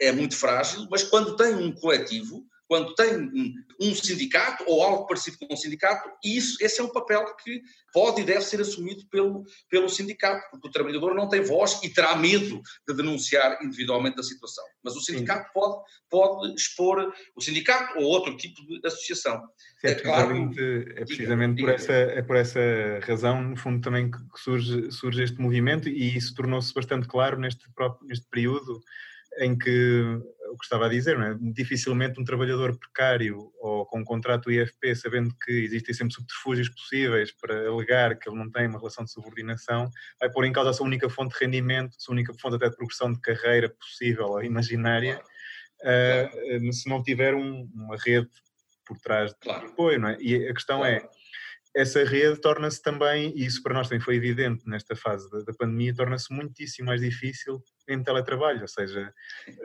é 0.00 0.10
muito 0.10 0.36
frágil, 0.36 0.88
mas 0.90 1.04
quando 1.04 1.36
tem 1.36 1.54
um 1.54 1.70
coletivo, 1.70 2.44
quando 2.72 2.94
tem 2.94 3.30
um 3.78 3.94
sindicato 3.94 4.64
ou 4.66 4.82
algo 4.82 5.06
parecido 5.06 5.36
com 5.36 5.52
um 5.52 5.56
sindicato, 5.58 6.08
isso, 6.24 6.56
esse 6.58 6.80
é 6.80 6.82
um 6.82 6.88
papel 6.88 7.22
que 7.36 7.60
pode 7.92 8.22
e 8.22 8.24
deve 8.24 8.40
ser 8.40 8.62
assumido 8.62 9.06
pelo, 9.10 9.44
pelo 9.68 9.90
sindicato, 9.90 10.42
porque 10.50 10.68
o 10.68 10.70
trabalhador 10.70 11.14
não 11.14 11.28
tem 11.28 11.42
voz 11.42 11.82
e 11.82 11.90
terá 11.90 12.16
medo 12.16 12.62
de 12.88 12.96
denunciar 12.96 13.62
individualmente 13.62 14.18
a 14.18 14.22
situação. 14.22 14.64
Mas 14.82 14.96
o 14.96 15.02
sindicato 15.02 15.52
pode, 15.52 15.82
pode 16.08 16.54
expor 16.54 17.12
o 17.36 17.42
sindicato 17.42 17.98
ou 17.98 18.04
outro 18.04 18.34
tipo 18.38 18.66
de 18.66 18.80
associação. 18.86 19.42
É, 19.84 19.90
é, 19.90 19.94
claro, 19.94 20.50
é 20.96 21.04
precisamente 21.04 21.56
diga, 21.56 21.68
por, 21.68 21.74
essa, 21.74 21.92
é 21.92 22.22
por 22.22 22.36
essa 22.36 22.60
razão, 23.02 23.42
no 23.42 23.56
fundo, 23.56 23.82
também 23.82 24.10
que 24.10 24.18
surge, 24.36 24.90
surge 24.90 25.22
este 25.24 25.38
movimento 25.38 25.90
e 25.90 26.16
isso 26.16 26.34
tornou-se 26.34 26.72
bastante 26.72 27.06
claro 27.06 27.38
neste, 27.38 27.70
próprio, 27.74 28.08
neste 28.08 28.26
período 28.30 28.80
em 29.38 29.56
que 29.56 30.20
o 30.52 30.58
que 30.58 30.64
estava 30.64 30.86
a 30.86 30.88
dizer, 30.88 31.18
é? 31.18 31.34
dificilmente 31.40 32.20
um 32.20 32.24
trabalhador 32.24 32.78
precário 32.78 33.50
ou 33.58 33.86
com 33.86 34.00
um 34.00 34.04
contrato 34.04 34.50
IFP, 34.50 34.94
sabendo 34.94 35.34
que 35.42 35.50
existem 35.50 35.94
sempre 35.94 36.14
subterfúgios 36.14 36.68
possíveis 36.68 37.32
para 37.32 37.68
alegar 37.68 38.18
que 38.18 38.28
ele 38.28 38.38
não 38.38 38.50
tem 38.50 38.66
uma 38.66 38.78
relação 38.78 39.04
de 39.04 39.10
subordinação, 39.10 39.90
vai 40.20 40.30
pôr 40.30 40.44
em 40.44 40.52
causa 40.52 40.70
a 40.70 40.72
sua 40.74 40.86
única 40.86 41.08
fonte 41.08 41.34
de 41.38 41.44
rendimento, 41.44 41.96
a 41.96 42.00
sua 42.00 42.12
única 42.12 42.34
fonte 42.34 42.56
até 42.56 42.68
de 42.68 42.76
progressão 42.76 43.10
de 43.10 43.20
carreira 43.20 43.70
possível 43.70 44.26
ou 44.26 44.44
imaginária, 44.44 45.22
claro. 45.80 46.68
uh, 46.68 46.72
se 46.72 46.88
não 46.88 47.02
tiver 47.02 47.34
um, 47.34 47.70
uma 47.74 47.96
rede 47.96 48.28
por 48.84 48.98
trás 48.98 49.30
de 49.32 49.38
claro. 49.40 49.68
apoio. 49.68 49.98
Não 49.98 50.08
é? 50.08 50.18
E 50.20 50.48
a 50.48 50.52
questão 50.52 50.84
é, 50.84 51.00
claro. 51.00 51.14
é 51.76 51.80
essa 51.80 52.04
rede 52.04 52.38
torna-se 52.40 52.82
também, 52.82 53.32
e 53.34 53.46
isso 53.46 53.62
para 53.62 53.72
nós 53.72 53.88
também 53.88 54.04
foi 54.04 54.16
evidente 54.16 54.68
nesta 54.68 54.94
fase 54.94 55.30
da, 55.30 55.38
da 55.38 55.54
pandemia, 55.54 55.94
torna-se 55.94 56.32
muitíssimo 56.32 56.88
mais 56.88 57.00
difícil 57.00 57.62
em 57.88 58.02
teletrabalho, 58.02 58.62
ou 58.62 58.68
seja, 58.68 59.12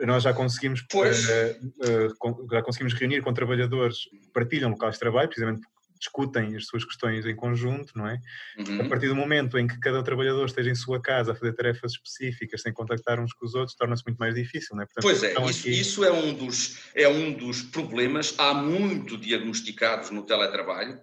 nós 0.00 0.22
já 0.22 0.32
conseguimos, 0.32 0.80
uh, 0.80 2.10
uh, 2.26 2.48
já 2.50 2.62
conseguimos 2.62 2.94
reunir 2.94 3.22
com 3.22 3.32
trabalhadores 3.32 4.04
que 4.04 4.30
partilham 4.32 4.70
locais 4.70 4.94
de 4.94 5.00
trabalho, 5.00 5.28
precisamente 5.28 5.60
porque 5.60 5.78
discutem 5.98 6.56
as 6.56 6.66
suas 6.66 6.84
questões 6.84 7.26
em 7.26 7.34
conjunto, 7.34 7.92
não 7.96 8.06
é? 8.06 8.20
Uhum. 8.56 8.82
A 8.82 8.88
partir 8.88 9.08
do 9.08 9.16
momento 9.16 9.58
em 9.58 9.66
que 9.66 9.78
cada 9.80 10.02
trabalhador 10.02 10.46
esteja 10.46 10.70
em 10.70 10.74
sua 10.74 11.00
casa 11.00 11.32
a 11.32 11.34
fazer 11.34 11.52
tarefas 11.54 11.92
específicas 11.92 12.62
sem 12.62 12.72
contactar 12.72 13.20
uns 13.20 13.32
com 13.32 13.44
os 13.44 13.54
outros, 13.54 13.76
torna-se 13.76 14.04
muito 14.06 14.18
mais 14.18 14.34
difícil, 14.34 14.76
não 14.76 14.82
é? 14.82 14.86
Portanto, 14.86 15.02
pois 15.02 15.22
é, 15.22 15.32
isso, 15.32 15.60
aqui... 15.60 15.80
isso, 15.80 16.04
é, 16.04 16.12
um 16.12 16.32
dos, 16.32 16.78
é 16.94 17.08
um 17.08 17.32
dos 17.32 17.62
problemas, 17.62 18.34
há 18.38 18.54
muito 18.54 19.16
diagnosticados 19.16 20.10
no 20.10 20.22
teletrabalho, 20.22 21.00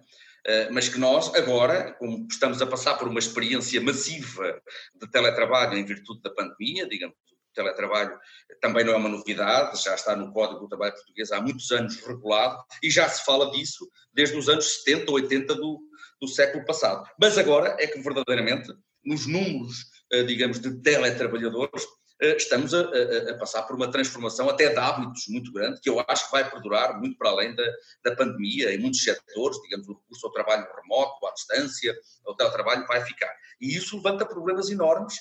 mas 0.70 0.88
que 0.88 0.98
nós 0.98 1.34
agora, 1.34 1.92
como 1.94 2.26
estamos 2.30 2.62
a 2.62 2.66
passar 2.66 2.94
por 2.94 3.08
uma 3.08 3.18
experiência 3.18 3.80
massiva 3.80 4.60
de 4.94 5.10
teletrabalho 5.10 5.76
em 5.76 5.84
virtude 5.84 6.22
da 6.22 6.30
pandemia, 6.30 6.88
digamos, 6.88 7.16
o 7.16 7.54
teletrabalho 7.54 8.16
também 8.60 8.84
não 8.84 8.92
é 8.92 8.96
uma 8.96 9.08
novidade, 9.08 9.82
já 9.82 9.94
está 9.94 10.14
no 10.14 10.32
Código 10.32 10.60
do 10.60 10.68
Trabalho 10.68 10.94
Português 10.94 11.32
há 11.32 11.40
muitos 11.40 11.70
anos 11.72 11.96
regulado 12.00 12.62
e 12.82 12.90
já 12.90 13.08
se 13.08 13.24
fala 13.24 13.50
disso 13.50 13.88
desde 14.12 14.36
os 14.36 14.48
anos 14.48 14.82
70, 14.84 15.10
80 15.10 15.54
do, 15.54 15.80
do 16.20 16.28
século 16.28 16.64
passado. 16.64 17.08
Mas 17.20 17.36
agora 17.38 17.76
é 17.78 17.86
que 17.86 18.00
verdadeiramente, 18.00 18.72
nos 19.04 19.26
números, 19.26 19.86
eh, 20.12 20.22
digamos, 20.22 20.60
de 20.60 20.80
teletrabalhadores, 20.80 21.82
eh, 21.82 21.88
estamos 22.20 22.72
a, 22.72 22.80
a, 22.80 23.38
passar 23.38 23.62
por 23.62 23.76
uma 23.76 23.90
transformação 23.90 24.48
até 24.48 24.68
de 24.68 24.78
hábitos 24.78 25.24
muito 25.28 25.52
grande, 25.52 25.80
que 25.80 25.88
eu 25.88 26.02
acho 26.08 26.26
que 26.26 26.32
vai 26.32 26.48
perdurar 26.48 26.98
muito 26.98 27.16
para 27.18 27.30
além 27.30 27.54
da, 27.54 27.64
da 28.04 28.16
pandemia, 28.16 28.74
em 28.74 28.78
muitos 28.78 29.02
setores, 29.02 29.60
digamos, 29.62 29.88
o 29.88 29.94
recurso 29.94 30.26
ao 30.26 30.32
trabalho 30.32 30.66
remoto, 30.82 31.26
à 31.26 31.32
distância, 31.32 31.94
ao 32.26 32.34
teletrabalho 32.36 32.86
vai 32.86 33.04
ficar. 33.04 33.32
E 33.60 33.76
isso 33.76 33.96
levanta 33.96 34.24
problemas 34.24 34.70
enormes 34.70 35.14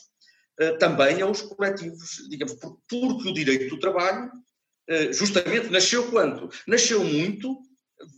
uh, 0.59 0.77
também 0.77 1.21
aos 1.21 1.41
coletivos, 1.41 2.27
digamos, 2.29 2.53
porque 2.53 3.29
o 3.29 3.33
direito 3.33 3.75
do 3.75 3.79
trabalho 3.79 4.31
uh, 4.89 5.13
justamente 5.13 5.69
nasceu 5.69 6.09
quando? 6.09 6.49
Nasceu 6.67 7.03
muito 7.03 7.57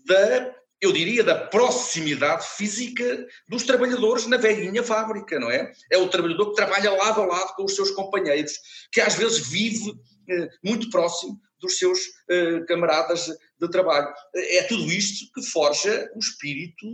da 0.05 0.56
eu 0.81 0.91
diria, 0.91 1.23
da 1.23 1.35
proximidade 1.35 2.47
física 2.55 3.25
dos 3.47 3.63
trabalhadores 3.63 4.27
na 4.27 4.37
velhinha 4.37 4.83
fábrica, 4.83 5.39
não 5.39 5.49
é? 5.49 5.71
É 5.91 5.97
o 5.97 6.09
trabalhador 6.09 6.49
que 6.49 6.55
trabalha 6.55 6.91
lado 6.91 7.21
a 7.21 7.25
lado 7.25 7.55
com 7.55 7.65
os 7.65 7.75
seus 7.75 7.91
companheiros, 7.91 8.53
que 8.91 9.01
às 9.01 9.15
vezes 9.15 9.47
vive 9.47 9.91
eh, 10.29 10.47
muito 10.63 10.89
próximo 10.89 11.39
dos 11.59 11.77
seus 11.79 11.99
eh, 12.29 12.59
camaradas 12.67 13.27
de 13.59 13.69
trabalho. 13.71 14.13
É 14.35 14.63
tudo 14.63 14.91
isto 14.91 15.31
que 15.33 15.41
forja 15.49 16.11
o 16.15 16.19
espírito 16.19 16.85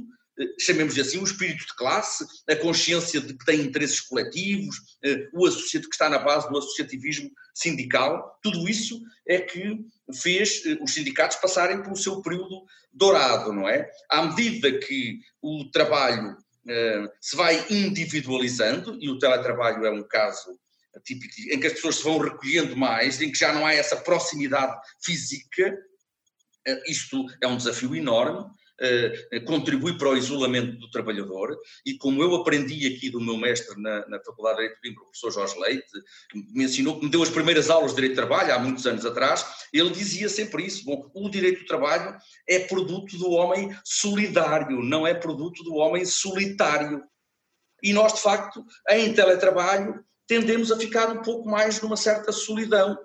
chamemos 0.59 0.97
assim, 0.97 1.17
o 1.19 1.23
espírito 1.23 1.65
de 1.65 1.75
classe, 1.75 2.25
a 2.49 2.55
consciência 2.55 3.21
de 3.21 3.34
que 3.34 3.45
tem 3.45 3.61
interesses 3.61 4.01
coletivos, 4.01 4.77
o 5.34 5.45
associativo 5.45 5.89
que 5.89 5.95
está 5.95 6.09
na 6.09 6.19
base 6.19 6.49
do 6.49 6.57
associativismo 6.57 7.31
sindical, 7.53 8.39
tudo 8.41 8.67
isso 8.67 9.01
é 9.27 9.39
que 9.39 9.79
fez 10.21 10.63
os 10.81 10.93
sindicatos 10.93 11.38
passarem 11.38 11.81
pelo 11.84 11.95
seu 11.95 12.21
período 12.21 12.65
dourado, 12.91 13.53
não 13.53 13.69
é? 13.69 13.89
À 14.09 14.23
medida 14.23 14.79
que 14.79 15.19
o 15.41 15.65
trabalho 15.71 16.36
se 17.21 17.36
vai 17.36 17.65
individualizando, 17.69 18.97
e 19.01 19.09
o 19.09 19.19
teletrabalho 19.19 19.86
é 19.86 19.91
um 19.91 20.03
caso 20.03 20.57
típico 21.03 21.34
em 21.51 21.59
que 21.59 21.67
as 21.67 21.73
pessoas 21.73 21.95
se 21.97 22.03
vão 22.03 22.17
recolhendo 22.17 22.75
mais, 22.77 23.21
em 23.21 23.31
que 23.31 23.38
já 23.38 23.53
não 23.53 23.65
há 23.65 23.73
essa 23.73 23.97
proximidade 23.97 24.75
física, 25.03 25.77
isto 26.88 27.25
é 27.41 27.47
um 27.47 27.57
desafio 27.57 27.95
enorme, 27.95 28.39
eh, 28.39 28.62
contribui 29.45 29.97
para 29.97 30.09
o 30.09 30.17
isolamento 30.17 30.78
do 30.78 30.89
trabalhador 30.89 31.57
e 31.86 31.95
como 31.97 32.21
eu 32.21 32.36
aprendi 32.36 32.88
aqui 32.88 33.09
do 33.09 33.21
meu 33.21 33.38
mestre 33.38 33.80
na, 33.82 34.07
na 34.07 34.19
Faculdade 34.19 34.57
de 34.57 34.63
Direito 34.63 34.76
de 34.76 34.82
Coimbra, 34.82 35.03
o 35.03 35.05
professor 35.05 35.32
Jorge 35.32 35.59
Leite, 35.59 35.91
me 36.34 36.63
ensinou, 36.65 37.01
me 37.01 37.09
deu 37.09 37.21
as 37.21 37.30
primeiras 37.30 37.69
aulas 37.69 37.91
de 37.91 37.95
Direito 37.95 38.13
de 38.13 38.17
Trabalho 38.17 38.53
há 38.53 38.59
muitos 38.59 38.86
anos 38.88 39.05
atrás, 39.05 39.45
ele 39.71 39.89
dizia 39.91 40.28
sempre 40.28 40.65
isso, 40.65 40.86
bom, 40.86 41.09
o 41.13 41.30
direito 41.30 41.59
do 41.59 41.65
trabalho 41.65 42.17
é 42.47 42.59
produto 42.59 43.17
do 43.17 43.32
homem 43.32 43.76
solidário, 43.84 44.82
não 44.82 45.05
é 45.05 45.13
produto 45.13 45.63
do 45.63 45.76
homem 45.76 46.05
solitário. 46.05 47.03
E 47.82 47.91
nós, 47.91 48.13
de 48.13 48.21
facto, 48.21 48.65
em 48.89 49.13
teletrabalho, 49.13 50.03
tendemos 50.28 50.71
a 50.71 50.78
ficar 50.78 51.09
um 51.09 51.21
pouco 51.21 51.49
mais 51.49 51.82
numa 51.82 51.97
certa 51.97 52.32
solidão. 52.32 52.97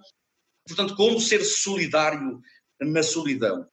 Portanto, 0.67 0.95
como 0.95 1.21
ser 1.21 1.45
solidário 1.45 2.41
na 2.81 3.03
solidão? 3.03 3.67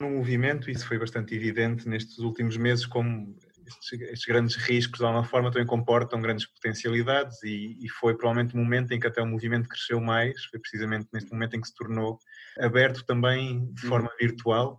No 0.00 0.10
movimento, 0.10 0.70
isso 0.70 0.86
foi 0.86 0.98
bastante 0.98 1.34
evidente 1.34 1.88
nestes 1.88 2.18
últimos 2.18 2.56
meses, 2.56 2.84
como 2.84 3.34
estes, 3.66 4.00
estes, 4.00 4.24
grandes 4.26 4.56
riscos, 4.56 5.00
de 5.00 5.04
alguma 5.04 5.24
forma, 5.24 5.50
também 5.50 5.66
comportam 5.66 6.20
grandes 6.20 6.46
potencialidades 6.46 7.42
e, 7.42 7.76
e, 7.80 7.88
foi 7.88 8.16
provavelmente 8.16 8.54
o 8.54 8.58
momento 8.58 8.92
em 8.92 9.00
que 9.00 9.06
até 9.06 9.22
o 9.22 9.26
movimento 9.26 9.68
cresceu 9.68 10.00
mais, 10.00 10.44
foi 10.44 10.60
precisamente 10.60 11.08
neste 11.12 11.32
momento 11.32 11.56
em 11.56 11.60
que 11.60 11.68
se 11.68 11.74
tornou 11.74 12.18
aberto 12.58 13.04
também 13.04 13.72
de 13.72 13.82
forma 13.82 14.08
uhum. 14.08 14.16
virtual. 14.20 14.78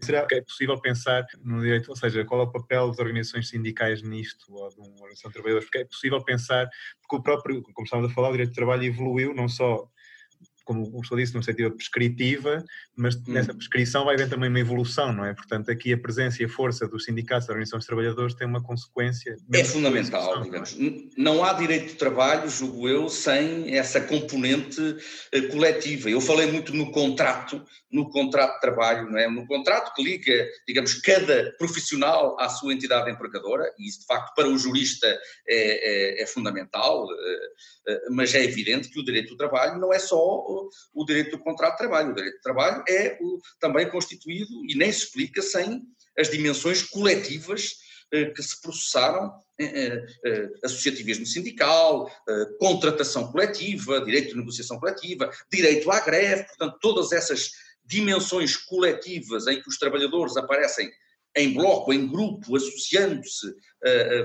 Será 0.00 0.26
que 0.26 0.34
é 0.34 0.42
possível 0.42 0.78
pensar 0.80 1.24
no 1.44 1.60
direito, 1.60 1.88
ou 1.88 1.96
seja, 1.96 2.24
qual 2.24 2.40
é 2.40 2.44
o 2.44 2.50
papel 2.50 2.88
das 2.88 2.98
organizações 2.98 3.48
sindicais 3.48 4.02
nisto, 4.02 4.44
ou 4.52 4.68
de 4.68 4.76
uma 4.80 4.88
organização 4.88 5.30
de 5.30 5.34
trabalhadores? 5.34 5.66
Porque 5.66 5.78
é 5.78 5.84
possível 5.84 6.22
pensar, 6.24 6.68
porque 7.00 7.16
o 7.16 7.22
próprio, 7.22 7.62
como 7.62 7.84
estávamos 7.84 8.10
a 8.10 8.14
falar, 8.14 8.28
o 8.28 8.32
direito 8.32 8.50
de 8.50 8.56
trabalho 8.56 8.82
evoluiu 8.82 9.32
não 9.32 9.48
só 9.48 9.88
como 10.66 10.82
o 10.82 10.90
professor 10.90 11.16
disse, 11.16 11.32
numa 11.32 11.42
perspectiva 11.42 11.74
prescritiva, 11.74 12.64
mas 12.94 13.14
hum. 13.14 13.22
nessa 13.28 13.54
prescrição 13.54 14.04
vai 14.04 14.16
haver 14.16 14.28
também 14.28 14.50
uma 14.50 14.58
evolução, 14.58 15.12
não 15.12 15.24
é? 15.24 15.32
Portanto, 15.32 15.70
aqui 15.70 15.92
a 15.92 15.98
presença 15.98 16.42
e 16.42 16.46
a 16.46 16.48
força 16.48 16.88
dos 16.88 17.04
sindicatos, 17.04 17.46
da 17.46 17.52
organização 17.52 17.78
dos 17.78 17.86
trabalhadores 17.86 18.34
tem 18.34 18.46
uma 18.46 18.60
consequência. 18.60 19.36
É 19.52 19.64
fundamental, 19.64 20.42
digamos. 20.42 20.76
Não, 20.76 20.88
é? 20.88 20.92
não 21.16 21.44
há 21.44 21.52
direito 21.52 21.86
de 21.86 21.94
trabalho, 21.94 22.50
julgo 22.50 22.88
eu, 22.88 23.08
sem 23.08 23.76
essa 23.76 24.00
componente 24.00 24.80
uh, 24.80 25.48
coletiva. 25.50 26.10
Eu 26.10 26.20
falei 26.20 26.50
muito 26.50 26.74
no 26.74 26.90
contrato, 26.90 27.64
no 27.90 28.10
contrato 28.10 28.54
de 28.54 28.60
trabalho, 28.60 29.08
não 29.08 29.18
é? 29.18 29.30
No 29.30 29.46
contrato 29.46 29.94
que 29.94 30.02
liga, 30.02 30.48
digamos, 30.66 30.94
cada 30.94 31.54
profissional 31.58 32.36
à 32.40 32.48
sua 32.48 32.74
entidade 32.74 33.08
empregadora, 33.08 33.72
e 33.78 33.88
isso 33.88 34.00
de 34.00 34.06
facto 34.06 34.34
para 34.34 34.48
o 34.48 34.58
jurista 34.58 35.06
é, 35.06 36.18
é, 36.18 36.22
é 36.22 36.26
fundamental, 36.26 37.04
uh, 37.04 37.08
uh, 37.08 38.00
mas 38.10 38.34
é 38.34 38.42
evidente 38.42 38.88
que 38.88 38.98
o 38.98 39.04
direito 39.04 39.28
do 39.28 39.36
trabalho 39.36 39.78
não 39.78 39.92
é 39.92 39.98
só 40.00 40.16
o, 40.94 41.04
direito 41.04 41.36
do 41.36 41.42
contrato 41.42 41.72
de 41.72 41.78
trabalho. 41.78 42.10
O 42.10 42.14
direito 42.14 42.36
de 42.36 42.42
trabalho 42.42 42.84
é 42.88 43.18
o, 43.20 43.38
também 43.60 43.88
constituído 43.90 44.52
e 44.68 44.74
nem 44.74 44.90
se 44.92 45.04
explica 45.04 45.42
sem 45.42 45.82
as 46.18 46.30
dimensões 46.30 46.82
coletivas 46.82 47.74
eh, 48.12 48.26
que 48.26 48.40
se 48.40 48.60
processaram, 48.60 49.32
eh, 49.58 50.06
eh, 50.24 50.48
associativismo 50.62 51.26
sindical, 51.26 52.08
contratação 52.60 53.32
coletiva, 53.32 54.04
direito 54.04 54.28
de 54.28 54.36
negociação 54.36 54.78
coletiva, 54.78 55.28
direito 55.50 55.90
à 55.90 55.98
greve, 56.00 56.44
portanto, 56.44 56.78
todas 56.80 57.10
essas 57.10 57.50
dimensões 57.84 58.56
coletivas 58.56 59.48
em 59.48 59.60
que 59.60 59.68
os 59.68 59.76
trabalhadores 59.76 60.36
aparecem 60.36 60.88
em 61.36 61.52
bloco, 61.52 61.92
em 61.92 62.06
grupo, 62.06 62.56
associando-se, 62.56 63.54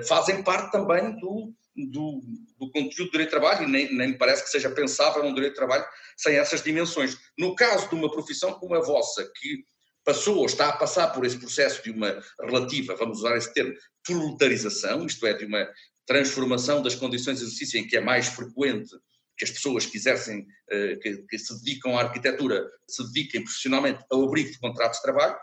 fazem 0.08 0.44
parte 0.44 0.72
também 0.72 1.20
do, 1.20 1.54
do, 1.90 2.22
do 2.60 2.70
conteúdo 2.72 3.06
do 3.06 3.12
direito 3.12 3.30
de 3.30 3.40
trabalho 3.40 3.64
e 3.64 3.72
nem, 3.72 3.94
nem 3.94 4.10
me 4.10 4.18
parece 4.18 4.44
que 4.44 4.50
seja 4.50 4.70
pensável 4.70 5.24
um 5.24 5.34
direito 5.34 5.54
de 5.54 5.60
trabalho 5.60 5.86
sem 6.18 6.36
essas 6.36 6.62
dimensões. 6.62 7.18
No 7.38 7.56
caso 7.56 7.90
de 7.90 7.96
uma 7.96 8.12
profissão 8.12 8.54
como 8.54 8.76
a 8.76 8.82
vossa, 8.82 9.30
que 9.40 9.64
passou 10.04 10.38
ou 10.38 10.46
está 10.46 10.70
a 10.70 10.78
passar 10.78 11.08
por 11.10 11.26
esse 11.26 11.38
processo 11.38 11.84
de 11.84 11.92
uma 11.92 12.22
relativa, 12.40 12.96
vamos 12.96 13.20
usar 13.20 13.38
esse 13.38 13.54
termo, 13.54 13.74
proletarização, 14.04 15.06
isto 15.06 15.26
é, 15.26 15.34
de 15.34 15.46
uma 15.46 15.68
transformação 16.06 16.82
das 16.82 16.96
condições 16.96 17.38
de 17.38 17.46
exercício 17.46 17.80
em 17.80 17.88
que 17.88 17.98
é 17.98 18.02
mais 18.02 18.28
frequente 18.28 18.90
que 19.38 19.46
as 19.46 19.52
pessoas 19.52 19.86
quisessem, 19.86 20.46
eh, 20.70 20.98
que, 21.02 21.18
que 21.24 21.40
se 21.40 21.58
dedicam 21.64 21.98
à 21.98 22.02
arquitetura, 22.02 22.70
se 22.88 23.04
dediquem 23.12 23.44
profissionalmente 23.44 24.04
ao 24.12 24.24
abrigo 24.24 24.52
de 24.52 24.60
contratos 24.60 24.98
de 24.98 25.04
trabalho, 25.04 25.36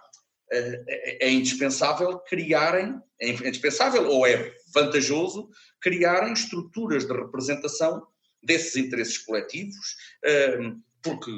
é, 0.52 1.26
é 1.26 1.30
indispensável 1.30 2.18
criarem, 2.20 3.00
é 3.20 3.30
indispensável 3.30 4.08
ou 4.08 4.26
é 4.26 4.54
vantajoso 4.72 5.48
criarem 5.80 6.32
estruturas 6.32 7.06
de 7.06 7.12
representação 7.12 8.06
desses 8.42 8.76
interesses 8.76 9.18
coletivos, 9.18 9.96
ehm, 10.24 10.78
porque, 11.02 11.30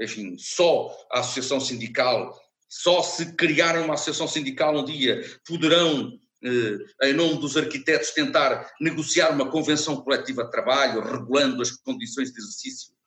enfim, 0.00 0.36
só 0.38 0.94
a 1.10 1.20
associação 1.20 1.60
sindical, 1.60 2.38
só 2.68 3.02
se 3.02 3.34
criarem 3.34 3.84
uma 3.84 3.94
associação 3.94 4.28
sindical 4.28 4.76
um 4.76 4.84
dia, 4.84 5.22
poderão, 5.46 6.18
eh, 6.44 7.08
em 7.08 7.14
nome 7.14 7.38
dos 7.38 7.56
arquitetos, 7.56 8.10
tentar 8.10 8.70
negociar 8.80 9.30
uma 9.30 9.50
convenção 9.50 9.96
coletiva 10.02 10.44
de 10.44 10.50
trabalho, 10.50 11.00
regulando 11.00 11.62
as 11.62 11.70
condições 11.70 12.32
de 12.32 12.38
exercício 12.38 12.97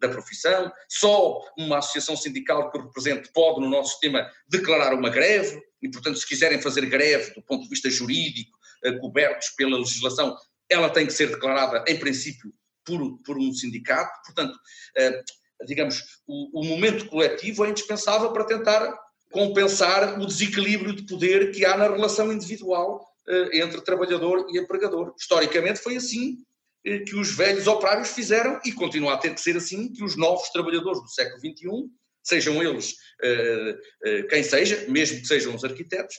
da 0.00 0.08
profissão, 0.08 0.72
só 0.88 1.40
uma 1.58 1.78
associação 1.78 2.16
sindical 2.16 2.70
que 2.70 2.78
represente 2.78 3.30
pode, 3.32 3.60
no 3.60 3.68
nosso 3.68 3.90
sistema, 3.90 4.30
declarar 4.48 4.94
uma 4.94 5.10
greve, 5.10 5.60
e, 5.82 5.90
portanto, 5.90 6.18
se 6.18 6.26
quiserem 6.26 6.60
fazer 6.60 6.86
greve 6.86 7.34
do 7.34 7.42
ponto 7.42 7.62
de 7.64 7.68
vista 7.68 7.90
jurídico, 7.90 8.56
eh, 8.84 8.92
cobertos 8.98 9.50
pela 9.50 9.78
legislação, 9.78 10.36
ela 10.68 10.90
tem 10.90 11.06
que 11.06 11.12
ser 11.12 11.28
declarada, 11.28 11.84
em 11.88 11.98
princípio, 11.98 12.52
por, 12.84 13.18
por 13.22 13.38
um 13.38 13.52
sindicato. 13.52 14.12
Portanto, 14.24 14.58
eh, 14.96 15.22
digamos, 15.66 16.02
o, 16.26 16.60
o 16.60 16.64
momento 16.64 17.06
coletivo 17.06 17.64
é 17.64 17.70
indispensável 17.70 18.32
para 18.32 18.44
tentar 18.44 18.96
compensar 19.30 20.18
o 20.20 20.26
desequilíbrio 20.26 20.94
de 20.94 21.02
poder 21.02 21.52
que 21.52 21.64
há 21.64 21.76
na 21.76 21.88
relação 21.88 22.32
individual 22.32 23.06
entre 23.52 23.82
trabalhador 23.82 24.46
e 24.48 24.58
empregador. 24.58 25.14
Historicamente 25.18 25.80
foi 25.80 25.96
assim 25.96 26.38
eh, 26.38 26.47
que 27.06 27.16
os 27.16 27.34
velhos 27.34 27.66
operários 27.66 28.10
fizeram 28.10 28.60
e 28.64 28.72
continua 28.72 29.14
a 29.14 29.18
ter 29.18 29.34
que 29.34 29.40
ser 29.40 29.56
assim 29.56 29.92
que 29.92 30.02
os 30.02 30.16
novos 30.16 30.48
trabalhadores 30.50 31.00
do 31.00 31.08
século 31.08 31.40
XXI, 31.40 31.90
sejam 32.22 32.62
eles 32.62 32.92
uh, 32.92 33.70
uh, 33.70 34.28
quem 34.28 34.42
seja, 34.42 34.86
mesmo 34.88 35.20
que 35.20 35.26
sejam 35.26 35.54
os 35.54 35.64
arquitetos, 35.64 36.16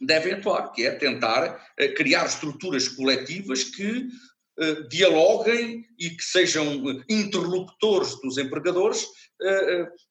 devem 0.00 0.34
atuar, 0.34 0.72
que 0.72 0.84
é 0.84 0.90
tentar 0.90 1.58
criar 1.96 2.26
estruturas 2.26 2.86
coletivas 2.86 3.64
que 3.64 4.06
dialoguem 4.90 5.86
e 5.98 6.10
que 6.10 6.22
sejam 6.22 6.82
interlocutores 7.08 8.14
dos 8.20 8.36
empregadores, 8.36 9.06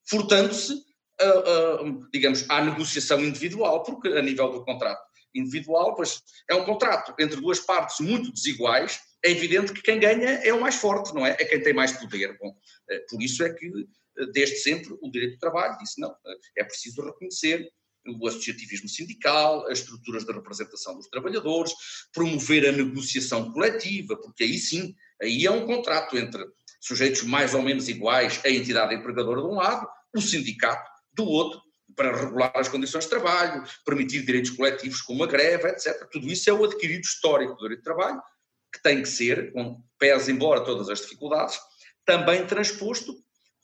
furtando-se, 0.10 0.74
digamos, 2.12 2.50
à 2.50 2.64
negociação 2.64 3.24
individual, 3.24 3.84
porque 3.84 4.08
a 4.08 4.24
nível 4.24 4.52
do 4.54 4.66
contrato 4.66 5.06
individual, 5.36 5.94
pois 5.94 6.20
é 6.50 6.56
um 6.56 6.66
contrato 6.66 7.14
entre 7.20 7.40
duas 7.40 7.60
partes 7.60 8.00
muito 8.00 8.32
desiguais, 8.32 9.00
é 9.26 9.32
evidente 9.32 9.74
que 9.74 9.82
quem 9.82 10.00
ganha 10.00 10.30
é 10.44 10.54
o 10.54 10.62
mais 10.62 10.76
forte, 10.76 11.14
não 11.14 11.26
é? 11.26 11.32
É 11.32 11.46
quem 11.46 11.60
tem 11.62 11.74
mais 11.74 11.92
poder. 11.94 12.38
Bom, 12.38 12.56
eh, 12.90 13.00
por 13.10 13.22
isso 13.22 13.44
é 13.44 13.52
que, 13.52 13.66
eh, 13.66 14.26
desde 14.32 14.58
sempre, 14.58 14.96
o 15.02 15.10
direito 15.10 15.34
do 15.34 15.40
trabalho 15.40 15.78
disse 15.80 16.00
não, 16.00 16.12
eh, 16.12 16.38
é 16.60 16.64
preciso 16.64 17.02
reconhecer 17.02 17.68
o 18.08 18.28
associativismo 18.28 18.88
sindical, 18.88 19.66
as 19.68 19.80
estruturas 19.80 20.24
de 20.24 20.32
representação 20.32 20.96
dos 20.96 21.08
trabalhadores, 21.08 21.74
promover 22.14 22.70
a 22.70 22.72
negociação 22.72 23.52
coletiva, 23.52 24.16
porque 24.16 24.44
aí 24.44 24.60
sim, 24.60 24.94
aí 25.20 25.44
é 25.44 25.50
um 25.50 25.66
contrato 25.66 26.16
entre 26.16 26.46
sujeitos 26.80 27.24
mais 27.24 27.56
ou 27.56 27.64
menos 27.64 27.90
iguais, 27.90 28.40
a 28.46 28.50
entidade 28.52 28.94
empregadora 28.94 29.42
de 29.42 29.48
um 29.48 29.56
lado, 29.56 29.88
o 30.16 30.22
sindicato 30.22 30.88
do 31.14 31.26
outro, 31.26 31.60
para 31.96 32.16
regular 32.16 32.52
as 32.54 32.68
condições 32.68 33.06
de 33.06 33.10
trabalho, 33.10 33.64
permitir 33.84 34.24
direitos 34.24 34.52
coletivos 34.52 35.02
como 35.02 35.24
a 35.24 35.28
greve, 35.28 35.68
etc. 35.70 36.08
Tudo 36.12 36.28
isso 36.28 36.48
é 36.48 36.54
o 36.54 36.64
adquirido 36.64 37.04
histórico 37.04 37.56
do 37.56 37.62
direito 37.62 37.80
de 37.80 37.86
trabalho, 37.86 38.22
que 38.76 38.84
tem 38.84 39.02
que 39.02 39.08
ser, 39.08 39.54
com 39.54 39.82
pés 39.98 40.28
embora 40.28 40.64
todas 40.64 40.90
as 40.90 41.00
dificuldades, 41.00 41.58
também 42.06 42.46
transposto 42.46 43.16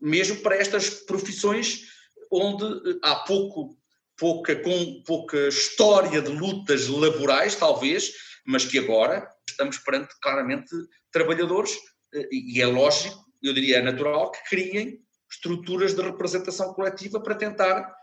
mesmo 0.01 0.37
para 0.37 0.55
estas 0.55 0.89
profissões 0.89 1.87
onde 2.31 2.65
eh, 2.65 2.99
há 3.03 3.15
pouco, 3.17 3.77
pouca, 4.17 4.55
com, 4.55 5.03
pouca 5.05 5.49
história 5.49 6.21
de 6.21 6.31
lutas 6.31 6.87
laborais, 6.87 7.55
talvez, 7.55 8.13
mas 8.47 8.65
que 8.65 8.79
agora 8.79 9.27
estamos 9.47 9.77
perante 9.77 10.15
claramente 10.21 10.71
trabalhadores, 11.11 11.77
eh, 12.13 12.27
e 12.31 12.61
é 12.61 12.65
lógico, 12.65 13.23
eu 13.43 13.53
diria 13.53 13.77
é 13.77 13.81
natural, 13.81 14.31
que 14.31 14.49
criem 14.49 14.99
estruturas 15.29 15.93
de 15.93 16.01
representação 16.01 16.73
coletiva 16.73 17.21
para 17.21 17.35
tentar 17.35 17.93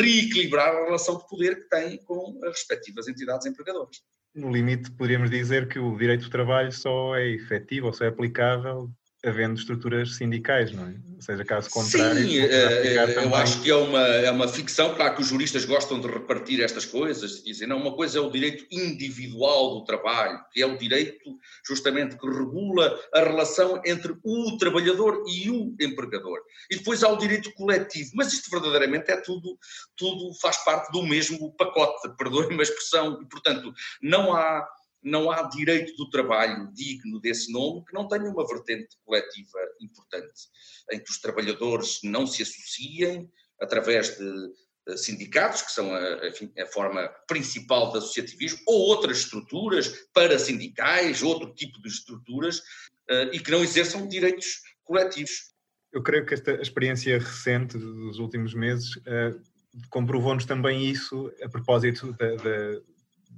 reequilibrar 0.00 0.68
a 0.68 0.84
relação 0.84 1.18
de 1.18 1.28
poder 1.28 1.56
que 1.56 1.68
têm 1.68 1.98
com 2.04 2.38
as 2.44 2.50
respectivas 2.50 3.08
entidades 3.08 3.46
empregadoras. 3.46 4.02
No 4.34 4.50
limite, 4.50 4.90
poderíamos 4.90 5.30
dizer 5.30 5.68
que 5.68 5.78
o 5.78 5.96
direito 5.96 6.24
do 6.24 6.30
trabalho 6.30 6.72
só 6.72 7.16
é 7.16 7.28
efetivo 7.28 7.86
ou 7.86 7.92
só 7.92 8.04
é 8.04 8.08
aplicável 8.08 8.90
havendo 9.24 9.58
estruturas 9.58 10.16
sindicais, 10.16 10.72
não 10.72 10.86
é? 10.86 10.94
Ou 11.16 11.22
seja, 11.22 11.44
caso 11.44 11.70
contrário. 11.70 12.20
Sim, 12.20 12.38
eh, 12.38 12.96
eh, 12.96 13.24
eu 13.24 13.34
acho 13.34 13.62
que 13.62 13.70
é 13.70 13.74
uma, 13.74 14.00
é 14.00 14.30
uma 14.30 14.46
ficção. 14.46 14.94
Claro 14.94 15.14
que 15.14 15.22
os 15.22 15.28
juristas 15.28 15.64
gostam 15.64 15.98
de 16.00 16.06
repartir 16.06 16.62
estas 16.62 16.84
coisas, 16.84 17.42
dizem, 17.42 17.66
não, 17.66 17.78
uma 17.78 17.94
coisa 17.96 18.18
é 18.18 18.20
o 18.20 18.30
direito 18.30 18.66
individual 18.70 19.74
do 19.74 19.84
trabalho, 19.84 20.38
que 20.52 20.60
é 20.60 20.66
o 20.66 20.76
direito 20.76 21.38
justamente 21.66 22.18
que 22.18 22.26
regula 22.26 22.98
a 23.14 23.20
relação 23.20 23.80
entre 23.84 24.14
o 24.22 24.56
trabalhador 24.58 25.24
e 25.26 25.50
o 25.50 25.74
empregador. 25.80 26.40
E 26.70 26.76
depois 26.76 27.02
há 27.02 27.08
o 27.08 27.16
direito 27.16 27.52
coletivo, 27.54 28.10
mas 28.14 28.32
isto 28.32 28.50
verdadeiramente 28.50 29.10
é 29.10 29.16
tudo, 29.16 29.58
tudo 29.96 30.34
faz 30.40 30.62
parte 30.64 30.92
do 30.92 31.02
mesmo 31.02 31.54
pacote, 31.56 32.08
perdoem-me 32.18 32.60
a 32.60 32.62
expressão, 32.62 33.20
e 33.22 33.26
portanto 33.26 33.72
não 34.02 34.34
há 34.34 34.66
não 35.04 35.30
há 35.30 35.42
direito 35.42 35.94
do 35.96 36.08
trabalho 36.08 36.72
digno 36.72 37.20
desse 37.20 37.52
nome 37.52 37.84
que 37.84 37.92
não 37.92 38.08
tenha 38.08 38.24
uma 38.24 38.46
vertente 38.46 38.96
coletiva 39.04 39.58
importante, 39.80 40.48
em 40.90 40.98
que 40.98 41.10
os 41.10 41.20
trabalhadores 41.20 42.00
não 42.02 42.26
se 42.26 42.42
associem 42.42 43.30
através 43.60 44.16
de 44.16 44.52
sindicatos, 44.96 45.62
que 45.62 45.72
são 45.72 45.94
a, 45.94 45.98
a 46.62 46.66
forma 46.66 47.08
principal 47.26 47.90
do 47.90 47.98
associativismo, 47.98 48.58
ou 48.66 48.80
outras 48.88 49.18
estruturas 49.18 49.88
parasindicais, 50.12 51.22
outro 51.22 51.54
tipo 51.54 51.80
de 51.80 51.88
estruturas, 51.88 52.58
uh, 52.58 53.32
e 53.32 53.40
que 53.40 53.50
não 53.50 53.62
exerçam 53.62 54.06
direitos 54.06 54.60
coletivos. 54.84 55.54
Eu 55.92 56.02
creio 56.02 56.26
que 56.26 56.34
esta 56.34 56.52
experiência 56.60 57.18
recente 57.18 57.78
dos 57.78 58.18
últimos 58.18 58.52
meses 58.52 58.96
uh, 58.96 59.40
comprovou-nos 59.88 60.44
também 60.44 60.84
isso 60.84 61.32
a 61.42 61.48
propósito 61.48 62.12
da, 62.12 62.34
da 62.36 62.80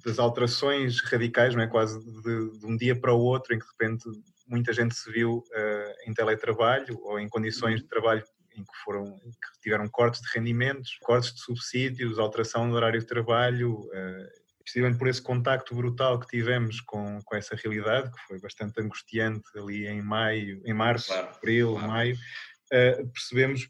das 0.04 0.18
alterações 0.18 1.00
radicais, 1.00 1.54
não 1.54 1.62
é? 1.62 1.66
quase 1.66 1.98
de, 1.98 2.58
de, 2.58 2.66
um 2.66 2.76
dia 2.76 2.98
para 2.98 3.12
o 3.12 3.20
outro, 3.20 3.54
em 3.54 3.58
que 3.58 3.64
de 3.64 3.72
repente 3.72 4.04
muita 4.46 4.72
gente 4.72 4.94
se 4.94 5.10
viu 5.10 5.38
uh, 5.38 6.08
em 6.10 6.14
teletrabalho 6.14 6.98
ou 7.02 7.18
em 7.18 7.28
condições 7.28 7.80
de 7.80 7.88
trabalho 7.88 8.22
em 8.56 8.62
que 8.62 8.76
foram 8.84 9.04
que 9.04 9.60
tiveram 9.60 9.88
cortes 9.88 10.20
de 10.22 10.28
rendimentos, 10.34 10.96
cortes 11.02 11.34
de 11.34 11.40
subsídios, 11.40 12.18
alteração 12.18 12.68
do 12.70 12.74
horário 12.74 12.98
de 12.98 13.06
trabalho, 13.06 13.80
uh, 13.80 14.46
precisamente 14.62 14.98
por 14.98 15.08
esse 15.08 15.22
contacto 15.22 15.74
brutal 15.74 16.18
que 16.18 16.26
tivemos 16.26 16.80
com, 16.80 17.20
com 17.24 17.36
essa 17.36 17.54
realidade, 17.54 18.10
que 18.10 18.18
foi 18.26 18.40
bastante 18.40 18.80
angustiante 18.80 19.46
ali 19.56 19.86
em 19.86 20.02
maio, 20.02 20.62
em 20.64 20.72
março, 20.74 21.08
claro, 21.08 21.28
abril, 21.36 21.72
claro. 21.72 21.88
maio, 21.88 22.16
uh, 22.16 23.08
percebemos 23.08 23.68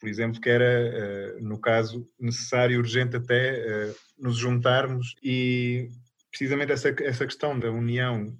por 0.00 0.08
exemplo, 0.08 0.40
que 0.40 0.48
era, 0.48 0.64
eh, 0.64 1.36
no 1.40 1.60
caso, 1.60 2.08
necessário, 2.18 2.78
urgente 2.78 3.16
até 3.16 3.58
eh, 3.58 3.94
nos 4.18 4.36
juntarmos 4.36 5.14
e 5.22 5.88
precisamente 6.30 6.72
essa, 6.72 6.94
essa 7.02 7.26
questão 7.26 7.58
da 7.58 7.70
união 7.70 8.36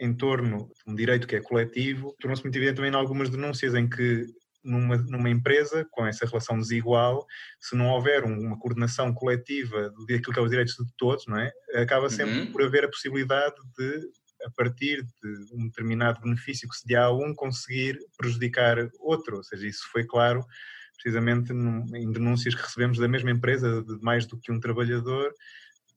em 0.00 0.14
torno 0.14 0.70
de 0.84 0.92
um 0.92 0.94
direito 0.94 1.26
que 1.26 1.36
é 1.36 1.40
coletivo 1.40 2.14
tornou-se 2.20 2.42
muito 2.42 2.56
evidente 2.56 2.76
também 2.76 2.92
em 2.92 2.96
algumas 2.96 3.30
denúncias 3.30 3.74
em 3.74 3.88
que 3.88 4.26
numa, 4.64 4.96
numa 4.96 5.28
empresa 5.28 5.86
com 5.90 6.06
essa 6.06 6.26
relação 6.26 6.58
desigual, 6.58 7.26
se 7.60 7.76
não 7.76 7.90
houver 7.90 8.24
uma 8.24 8.58
coordenação 8.58 9.12
coletiva 9.12 9.92
daquilo 10.08 10.32
que 10.32 10.38
é 10.38 10.42
os 10.42 10.50
direitos 10.50 10.74
de 10.74 10.90
todos, 10.96 11.26
não 11.26 11.38
é? 11.38 11.52
Acaba 11.74 12.08
sempre 12.08 12.40
uhum. 12.40 12.52
por 12.52 12.62
haver 12.62 12.84
a 12.84 12.88
possibilidade 12.88 13.54
de, 13.78 14.08
a 14.46 14.50
partir 14.56 15.02
de 15.02 15.54
um 15.54 15.66
determinado 15.66 16.20
benefício 16.22 16.68
que 16.68 16.76
se 16.76 16.88
dá 16.88 17.04
a 17.04 17.12
um, 17.12 17.34
conseguir 17.34 17.98
prejudicar 18.16 18.88
outro. 19.00 19.36
Ou 19.36 19.44
seja, 19.44 19.66
isso 19.66 19.86
foi 19.92 20.04
claro 20.04 20.42
precisamente 21.04 21.52
em 21.52 22.10
denúncias 22.10 22.54
que 22.54 22.62
recebemos 22.62 22.98
da 22.98 23.06
mesma 23.06 23.30
empresa 23.30 23.82
de 23.82 24.00
mais 24.00 24.24
do 24.24 24.38
que 24.38 24.50
um 24.50 24.58
trabalhador, 24.58 25.34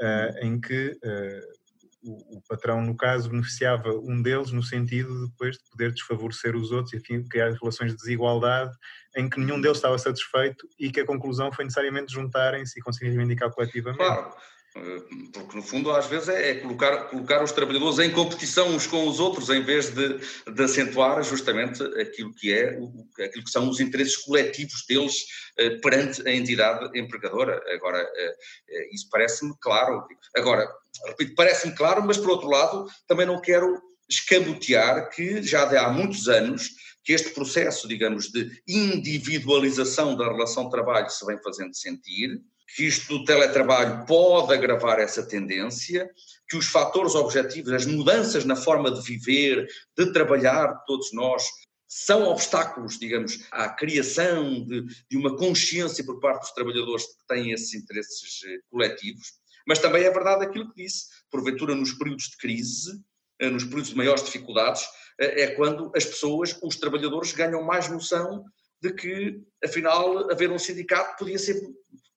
uh, 0.02 0.46
em 0.46 0.60
que 0.60 0.90
uh, 0.90 1.58
o, 2.04 2.38
o, 2.38 2.42
patrão, 2.48 2.82
no 2.82 2.96
caso, 2.96 3.30
beneficiava 3.30 3.90
um 3.94 4.22
deles 4.22 4.52
no 4.52 4.62
sentido 4.62 5.14
de 5.14 5.30
depois 5.30 5.56
de 5.56 5.64
poder 5.72 5.94
desfavorecer 5.94 6.58
os 6.58 6.72
outros 6.72 6.94
e 6.94 6.98
enfim, 6.98 7.24
criar 7.24 7.54
relações 7.54 7.92
de 7.92 7.98
desigualdade 7.98 8.76
em 9.16 9.30
que 9.30 9.40
nenhum 9.40 9.62
deles 9.62 9.78
estava 9.78 9.98
satisfeito 9.98 10.68
e 10.78 10.92
que 10.92 11.00
a 11.00 11.06
conclusão 11.06 11.54
foi 11.54 11.64
necessariamente 11.64 12.12
juntarem-se 12.14 12.78
e 12.78 12.84
conseguirem 12.84 13.16
reivindicar 13.16 13.50
coletivamente. 13.50 14.04
Claro. 14.04 14.36
Eh, 14.78 15.02
porque 15.34 15.56
no 15.56 15.64
fundo 15.64 15.92
às 15.92 16.06
vezes 16.08 16.30
é, 16.30 16.52
é, 16.52 16.56
colocar, 16.56 17.06
colocar 17.06 17.44
os 17.44 17.52
trabalhadores 17.52 18.00
em 18.00 18.12
competição 18.12 18.70
uns 18.70 18.86
com 18.86 19.08
os 19.08 19.20
outros 19.20 19.50
em 19.50 19.64
vez 19.64 19.90
de, 19.90 20.20
de 20.52 20.64
acentuar 20.64 21.24
justamente 21.24 21.84
aquilo 22.00 22.34
que 22.34 22.54
é, 22.54 22.78
aquilo 23.26 23.44
que 23.44 23.52
são 23.52 23.68
os 23.68 23.80
interesses 23.80 24.18
coletivos 24.18 24.86
deles 24.88 25.26
eh, 25.58 25.78
perante 25.78 26.28
a 26.28 26.32
entidade 26.32 26.98
empregadora. 26.98 27.62
Agora, 27.74 28.00
eh, 28.00 28.90
isso 28.92 29.08
parece-me 29.10 29.54
claro. 29.60 30.06
Agora, 30.36 30.68
repito, 31.08 31.34
parece-me 31.36 31.76
claro, 31.76 32.04
mas 32.06 32.18
por 32.18 32.30
outro 32.30 32.50
lado 32.50 32.88
também 33.08 33.26
não 33.26 33.42
quero 33.42 33.82
escamotear 34.10 35.10
que 35.10 35.42
já 35.42 35.64
há 35.64 35.90
muitos 35.90 36.30
anos 36.30 36.70
que 37.04 37.14
este 37.14 37.30
processo, 37.30 37.88
digamos, 37.88 38.30
de 38.30 38.62
individualização 38.68 40.16
da 40.16 40.26
relação 40.26 40.66
de 40.66 40.72
trabalho 40.72 41.10
se 41.10 41.26
vem 41.26 41.42
fazendo 41.42 41.74
sentir, 41.74 42.42
que 42.76 42.86
isto 42.86 43.18
do 43.18 43.24
teletrabalho 43.24 44.06
pode 44.06 44.54
agravar 44.54 45.00
essa 45.00 45.24
tendência, 45.24 46.10
que 46.50 46.58
os 46.58 46.68
fatores 46.68 47.16
objetivos, 47.16 47.72
as 47.72 47.86
mudanças 47.86 48.46
na 48.46 48.56
forma 48.56 48.92
de 48.92 49.02
viver, 49.02 49.68
de 49.98 50.12
trabalhar, 50.12 50.84
todos 50.86 51.14
nós, 51.14 51.44
são 51.88 52.24
obstáculos, 52.26 53.00
digamos, 53.00 53.48
à 53.52 53.70
criação 53.70 54.66
de, 54.66 54.86
de 55.10 55.18
uma 55.18 55.36
consciência 55.38 56.04
por 56.04 56.20
parte 56.20 56.42
dos 56.42 56.52
trabalhadores 56.52 57.06
que 57.06 57.28
têm 57.28 57.52
esses 57.52 57.74
interesses 57.74 58.44
eh, 58.46 58.60
coletivos. 58.70 59.34
Mas 59.66 59.80
também 59.80 60.04
é 60.04 60.12
verdade 60.12 60.44
aquilo 60.44 60.70
que 60.70 60.84
disse, 60.84 61.06
porventura 61.32 61.74
nos 61.74 61.94
períodos 61.94 62.26
de 62.26 62.38
crise, 62.38 63.02
eh, 63.40 63.50
nos 63.50 63.64
períodos 63.64 63.90
de 63.92 63.96
maiores 63.96 64.24
dificuldades, 64.24 64.84
eh, 65.20 65.44
é 65.44 65.48
quando 65.56 65.90
as 65.96 66.06
pessoas, 66.06 66.58
os 66.62 66.76
trabalhadores, 66.76 67.32
ganham 67.32 67.64
mais 67.64 67.90
noção 67.90 68.44
de 68.82 68.94
que, 68.94 69.42
afinal, 69.64 70.30
haver 70.30 70.52
um 70.52 70.60
sindicato 70.60 71.18
podia 71.18 71.40
ser 71.40 71.62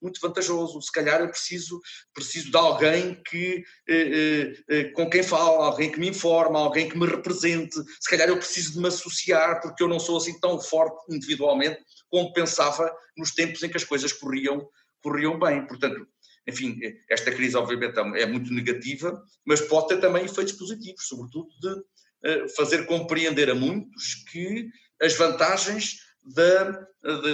muito 0.01 0.21
vantajoso. 0.21 0.81
Se 0.81 0.91
calhar 0.91 1.21
eu 1.21 1.29
preciso, 1.29 1.81
preciso 2.15 2.51
de 2.51 2.57
alguém 2.57 3.21
que, 3.29 3.63
eh, 3.89 3.95
eh, 3.95 4.55
eh, 4.69 4.85
com 4.93 5.09
quem 5.09 5.23
falo, 5.23 5.63
alguém 5.63 5.91
que 5.91 6.01
me 6.01 6.09
informa, 6.09 6.59
alguém 6.59 6.89
que 6.89 6.99
me 6.99 7.07
represente. 7.07 7.75
Se 8.01 8.09
calhar 8.09 8.29
eu 8.29 8.37
preciso 8.37 8.73
de 8.73 8.81
me 8.81 8.89
associar 8.89 9.61
porque 9.61 9.83
eu 9.83 9.89
não 9.89 10.01
sou 10.01 10.17
assim 10.17 10.39
tão 10.41 10.61
forte 10.61 11.13
individualmente 11.15 11.81
como 12.09 12.33
pensava 12.33 12.91
nos 13.17 13.33
tempos 13.33 13.63
em 13.63 13.69
que 13.69 13.77
as 13.77 13.85
coisas 13.85 14.13
corriam, 14.13 14.69
corriam 15.03 15.39
bem. 15.39 15.67
Portanto, 15.67 16.07
enfim, 16.49 16.79
esta 17.09 17.31
crise 17.31 17.57
obviamente 17.57 17.99
é 17.99 18.27
muito 18.27 18.53
negativa, 18.53 19.23
mas 19.45 19.61
pode 19.61 19.89
ter 19.89 20.01
também 20.01 20.25
efeitos 20.25 20.55
positivos, 20.55 21.07
sobretudo 21.07 21.49
de 21.61 22.49
fazer 22.55 22.85
compreender 22.85 23.49
a 23.49 23.55
muitos 23.55 24.15
que 24.31 24.69
as 25.01 25.15
vantagens 25.17 26.10
da, 26.23 26.87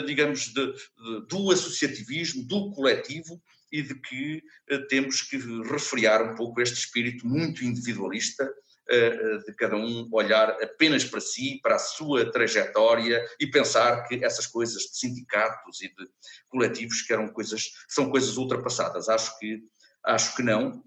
digamos, 0.06 0.52
de, 0.52 0.72
de, 0.72 1.26
do 1.28 1.50
associativismo, 1.50 2.46
do 2.46 2.70
coletivo 2.70 3.42
e 3.72 3.82
de 3.82 3.94
que 4.00 4.42
eh, 4.68 4.78
temos 4.88 5.22
que 5.22 5.36
refriar 5.68 6.22
um 6.22 6.34
pouco 6.34 6.60
este 6.60 6.76
espírito 6.76 7.26
muito 7.26 7.64
individualista 7.64 8.48
eh, 8.88 9.06
eh, 9.06 9.38
de 9.38 9.52
cada 9.54 9.76
um 9.76 10.08
olhar 10.12 10.50
apenas 10.62 11.04
para 11.04 11.20
si, 11.20 11.60
para 11.60 11.74
a 11.74 11.80
sua 11.80 12.30
trajetória 12.30 13.24
e 13.40 13.46
pensar 13.48 14.06
que 14.06 14.24
essas 14.24 14.46
coisas 14.46 14.82
de 14.82 14.96
sindicatos 14.96 15.82
e 15.82 15.88
de 15.88 16.08
coletivos 16.48 17.02
que 17.02 17.12
eram 17.12 17.28
coisas, 17.28 17.72
são 17.88 18.10
coisas 18.10 18.36
ultrapassadas. 18.36 19.08
Acho 19.08 19.36
que, 19.38 19.60
acho 20.04 20.36
que 20.36 20.42
não. 20.42 20.82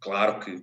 Claro 0.00 0.40
que 0.40 0.62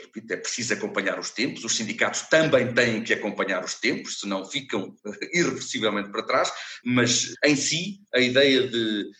repito, 0.00 0.32
é 0.32 0.36
preciso 0.36 0.74
acompanhar 0.74 1.18
os 1.18 1.30
tempos, 1.30 1.64
os 1.64 1.76
sindicatos 1.76 2.22
também 2.22 2.72
têm 2.72 3.02
que 3.02 3.12
acompanhar 3.12 3.64
os 3.64 3.74
tempos, 3.74 4.20
senão 4.20 4.44
ficam 4.44 4.94
irreversivelmente 5.32 6.10
para 6.10 6.26
trás, 6.26 6.52
mas 6.84 7.34
em 7.44 7.56
si, 7.56 8.00
a 8.14 8.20
ideia 8.20 8.68
de 8.68 9.10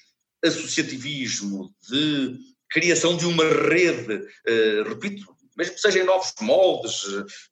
associativismo, 0.44 1.74
de 1.88 2.38
criação 2.70 3.16
de 3.16 3.26
uma 3.26 3.44
rede, 3.44 4.14
uh, 4.14 4.88
repito, 4.88 5.26
mesmo 5.56 5.74
que 5.74 5.80
seja 5.80 5.98
em 5.98 6.04
novos 6.04 6.32
moldes, 6.40 7.02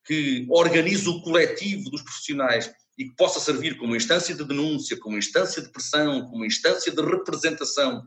que 0.05 0.47
organize 0.49 1.07
o 1.09 1.21
coletivo 1.21 1.91
dos 1.91 2.03
profissionais 2.03 2.73
e 2.97 3.05
que 3.05 3.15
possa 3.15 3.39
servir 3.39 3.77
como 3.77 3.95
instância 3.95 4.35
de 4.35 4.45
denúncia, 4.45 4.97
como 4.99 5.19
instância 5.19 5.61
de 5.61 5.71
pressão, 5.71 6.27
como 6.29 6.45
instância 6.45 6.91
de 6.91 7.03
representação 7.03 8.03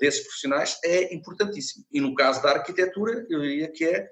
desses 0.00 0.22
profissionais 0.22 0.78
é 0.84 1.14
importantíssimo. 1.14 1.84
E 1.92 2.00
no 2.00 2.14
caso 2.14 2.42
da 2.42 2.50
arquitetura, 2.50 3.26
eu 3.28 3.40
diria 3.40 3.70
que 3.70 3.84
é, 3.84 4.08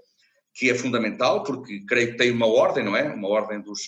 que 0.55 0.71
é 0.71 0.75
fundamental, 0.75 1.43
porque 1.43 1.85
creio 1.87 2.13
que 2.13 2.19
tem 2.19 2.31
uma 2.31 2.47
ordem, 2.47 2.85
não 2.85 2.97
é? 2.97 3.05
Uma 3.05 3.29
ordem 3.29 3.61
dos, 3.61 3.81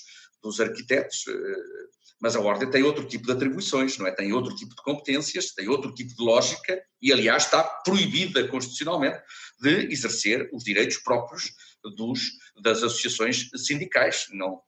dos 0.42 0.61
arquitetos, 0.61 1.26
uh, 1.26 1.90
mas 2.20 2.36
a 2.36 2.40
ordem 2.40 2.70
tem 2.70 2.82
outro 2.82 3.06
tipo 3.06 3.26
de 3.26 3.32
atribuições, 3.32 3.96
não 3.98 4.06
é? 4.06 4.12
Tem 4.12 4.32
outro 4.32 4.54
tipo 4.54 4.74
de 4.74 4.82
competências, 4.82 5.52
tem 5.52 5.68
outro 5.68 5.92
tipo 5.94 6.14
de 6.14 6.22
lógica 6.22 6.82
e, 7.00 7.12
aliás, 7.12 7.44
está 7.44 7.62
proibida 7.62 8.46
constitucionalmente 8.48 9.18
de 9.61 9.92
exercer 9.92 10.48
os 10.52 10.62
direitos 10.62 10.98
próprios 10.98 11.50
dos, 11.96 12.20
das 12.62 12.82
associações 12.82 13.48
sindicais. 13.56 14.26
Não, 14.32 14.61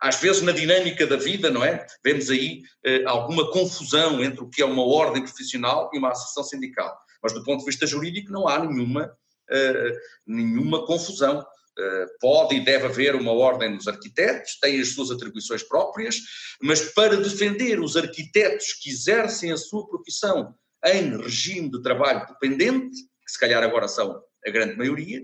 às 0.00 0.20
vezes 0.20 0.42
na 0.42 0.52
dinâmica 0.52 1.06
da 1.06 1.16
vida, 1.16 1.50
não 1.50 1.64
é? 1.64 1.86
Vemos 2.04 2.30
aí 2.30 2.62
eh, 2.84 3.02
alguma 3.06 3.50
confusão 3.50 4.22
entre 4.22 4.42
o 4.42 4.48
que 4.48 4.62
é 4.62 4.64
uma 4.64 4.84
ordem 4.84 5.22
profissional 5.22 5.90
e 5.92 5.98
uma 5.98 6.10
associação 6.10 6.44
sindical. 6.44 6.96
Mas 7.22 7.32
do 7.32 7.44
ponto 7.44 7.60
de 7.60 7.66
vista 7.66 7.86
jurídico 7.86 8.32
não 8.32 8.48
há 8.48 8.58
nenhuma, 8.58 9.10
eh, 9.50 9.92
nenhuma 10.26 10.84
confusão. 10.86 11.44
Eh, 11.78 12.06
pode 12.20 12.56
e 12.56 12.64
deve 12.64 12.86
haver 12.86 13.14
uma 13.14 13.32
ordem 13.32 13.76
dos 13.76 13.88
arquitetos, 13.88 14.58
tem 14.60 14.80
as 14.80 14.88
suas 14.88 15.10
atribuições 15.10 15.62
próprias, 15.62 16.16
mas 16.60 16.92
para 16.92 17.16
defender 17.16 17.80
os 17.80 17.96
arquitetos 17.96 18.74
que 18.82 18.90
exercem 18.90 19.52
a 19.52 19.56
sua 19.56 19.88
profissão 19.88 20.54
em 20.84 21.16
regime 21.16 21.70
de 21.70 21.82
trabalho 21.82 22.26
dependente, 22.26 22.96
que 23.24 23.32
se 23.32 23.38
calhar 23.38 23.62
agora 23.62 23.86
são 23.86 24.20
a 24.44 24.50
grande 24.50 24.76
maioria, 24.76 25.22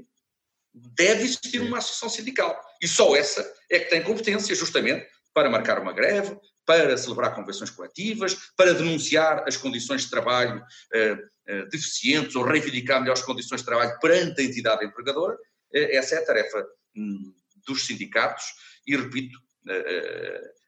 deve 0.72 1.24
existir 1.24 1.60
uma 1.60 1.78
associação 1.78 2.08
sindical. 2.08 2.58
E 2.82 2.88
só 2.88 3.14
essa 3.16 3.48
é 3.70 3.78
que 3.78 3.90
tem 3.90 4.02
competência, 4.02 4.54
justamente, 4.54 5.06
para 5.32 5.50
marcar 5.50 5.78
uma 5.80 5.92
greve, 5.92 6.38
para 6.64 6.96
celebrar 6.96 7.34
convenções 7.34 7.70
coletivas, 7.70 8.34
para 8.56 8.74
denunciar 8.74 9.44
as 9.46 9.56
condições 9.56 10.02
de 10.02 10.10
trabalho 10.10 10.64
eh, 10.92 11.18
eh, 11.46 11.64
deficientes 11.66 12.34
ou 12.34 12.42
reivindicar 12.42 13.00
melhores 13.00 13.22
condições 13.22 13.60
de 13.60 13.66
trabalho 13.66 13.98
perante 14.00 14.40
a 14.40 14.44
entidade 14.44 14.84
empregadora. 14.84 15.36
Eh, 15.72 15.96
essa 15.96 16.16
é 16.16 16.18
a 16.18 16.24
tarefa 16.24 16.66
hum, 16.96 17.32
dos 17.66 17.86
sindicatos 17.86 18.44
e, 18.86 18.96
repito, 18.96 19.38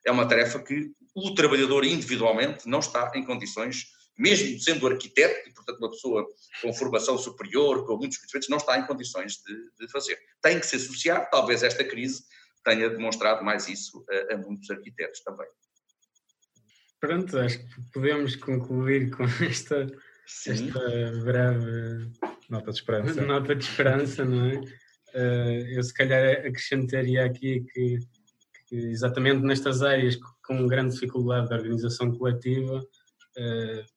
é 0.04 0.10
uma 0.10 0.26
tarefa 0.26 0.58
que 0.58 0.90
o 1.14 1.32
trabalhador 1.32 1.84
individualmente 1.84 2.68
não 2.68 2.80
está 2.80 3.12
em 3.14 3.24
condições 3.24 3.86
mesmo 4.18 4.58
sendo 4.58 4.86
arquiteto, 4.86 5.48
e 5.48 5.52
portanto 5.52 5.78
uma 5.78 5.90
pessoa 5.90 6.26
com 6.60 6.72
formação 6.72 7.16
superior, 7.16 7.86
com 7.86 7.96
muitos 7.96 8.18
conhecimentos, 8.18 8.48
não 8.48 8.58
está 8.58 8.76
em 8.78 8.86
condições 8.86 9.34
de, 9.46 9.54
de, 9.78 9.92
fazer. 9.92 10.18
Tem 10.42 10.58
que 10.58 10.66
se 10.66 10.76
associar, 10.76 11.30
talvez 11.30 11.62
esta 11.62 11.84
crise 11.84 12.24
tenha 12.64 12.90
demonstrado 12.90 13.44
mais 13.44 13.68
isso 13.68 14.04
a, 14.10 14.34
a 14.34 14.36
muitos 14.36 14.68
arquitetos 14.70 15.20
também. 15.20 15.46
Pronto, 17.00 17.38
acho 17.38 17.60
que 17.60 17.92
podemos 17.92 18.34
concluir 18.34 19.10
com 19.10 19.22
esta, 19.44 19.86
esta 20.46 20.80
breve 21.24 22.10
nota 22.50 22.72
de 22.72 22.78
esperança. 22.78 23.22
Nota 23.22 23.54
de 23.54 23.64
esperança, 23.64 24.24
não 24.24 24.46
é? 24.46 24.54
Uh, 25.14 25.68
eu 25.70 25.82
se 25.82 25.94
calhar 25.94 26.44
acrescentaria 26.44 27.24
aqui 27.24 27.64
que, 27.72 27.98
que, 28.68 28.76
exatamente 28.76 29.42
nestas 29.42 29.82
áreas 29.82 30.18
com 30.44 30.66
grande 30.66 30.94
dificuldade 30.94 31.48
de 31.48 31.54
organização 31.54 32.10
coletiva, 32.12 32.84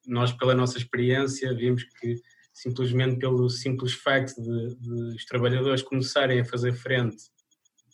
nós 0.06 0.32
pela 0.34 0.54
nossa 0.54 0.78
experiência 0.78 1.54
vimos 1.54 1.84
que 1.84 2.16
simplesmente 2.54 3.18
pelo 3.18 3.50
simples 3.50 3.94
facto 3.94 4.42
de, 4.42 4.76
de 4.76 5.16
os 5.16 5.26
trabalhadores 5.26 5.82
começarem 5.82 6.42
a 6.42 6.46
fazer 6.46 6.74
frente 6.74 7.24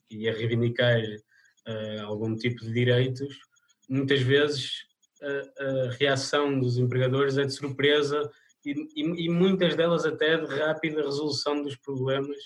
e 0.10 0.28
a 0.28 0.34
reivindicar 0.34 1.00
uh, 1.00 2.06
algum 2.06 2.36
tipo 2.36 2.62
de 2.66 2.74
direitos, 2.74 3.38
muitas 3.89 4.22
vezes 4.22 4.72
a, 5.22 5.64
a, 5.64 5.91
reação 5.91 6.60
dos 6.60 6.78
empregadores 6.78 7.38
é 7.38 7.45
de 7.45 7.54
surpresa 7.54 8.30
e, 8.66 8.72
e, 8.95 9.26
e, 9.26 9.30
muitas 9.30 9.76
delas 9.76 10.06
até 10.06 10.38
de 10.38 10.45
rápida 10.45 11.04
resolução 11.04 11.62
dos 11.62 11.76
problemas, 11.78 12.38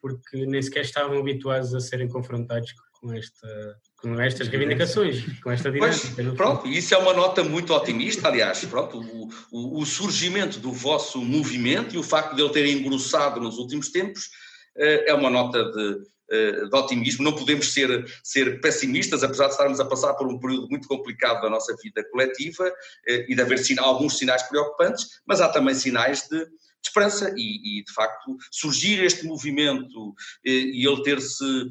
porque 0.00 0.46
nem 0.46 0.62
sequer 0.62 0.82
estavam 0.82 1.18
habituados 1.18 1.74
a 1.74 1.80
serem 1.80 2.08
confrontados 2.08 2.72
com 3.00 3.12
esta 3.12 3.76
com 3.96 4.18
estas 4.18 4.48
reivindicações, 4.48 5.40
com 5.40 5.50
esta 5.50 5.70
dinâmica. 5.70 5.98
Pois, 6.14 6.34
pronto, 6.34 6.66
isso 6.66 6.94
é 6.94 6.98
uma 6.98 7.12
nota 7.12 7.44
muito 7.44 7.74
otimista, 7.74 8.28
aliás, 8.28 8.64
pronto, 8.64 8.98
o, 8.98 9.28
o, 9.50 9.80
o, 9.80 9.86
surgimento 9.86 10.58
do 10.58 10.72
vosso 10.72 11.20
movimento 11.20 11.94
e 11.94 11.98
o 11.98 12.02
facto 12.02 12.34
de 12.34 12.40
ele 12.42 12.50
ter 12.50 12.66
engrossado 12.66 13.40
nos 13.40 13.58
últimos 13.58 13.90
tempos 13.90 14.30
eh, 14.76 15.10
é 15.10 15.14
uma 15.14 15.28
nota 15.28 15.62
de, 15.64 15.98
de 16.30 16.76
otimismo, 16.76 17.24
não 17.24 17.34
podemos 17.34 17.72
ser, 17.72 18.06
ser 18.22 18.60
pessimistas, 18.60 19.24
apesar 19.24 19.46
de 19.46 19.52
estarmos 19.52 19.80
a 19.80 19.84
passar 19.84 20.14
por 20.14 20.28
um 20.28 20.38
período 20.38 20.68
muito 20.68 20.86
complicado 20.86 21.42
da 21.42 21.50
nossa 21.50 21.74
vida 21.82 22.04
coletiva 22.10 22.72
eh, 23.08 23.26
e 23.28 23.34
de 23.34 23.42
haver 23.42 23.60
alguns 23.78 24.16
sinais 24.16 24.42
preocupantes, 24.44 25.20
mas 25.26 25.40
há 25.40 25.48
também 25.48 25.74
sinais 25.74 26.28
de, 26.28 26.38
de 26.38 26.50
esperança 26.84 27.34
e, 27.36 27.80
e, 27.80 27.84
de 27.84 27.92
facto, 27.92 28.36
surgir 28.50 29.02
este 29.04 29.26
movimento 29.26 30.14
eh, 30.46 30.50
e 30.50 30.86
ele 30.86 31.02
ter-se 31.02 31.70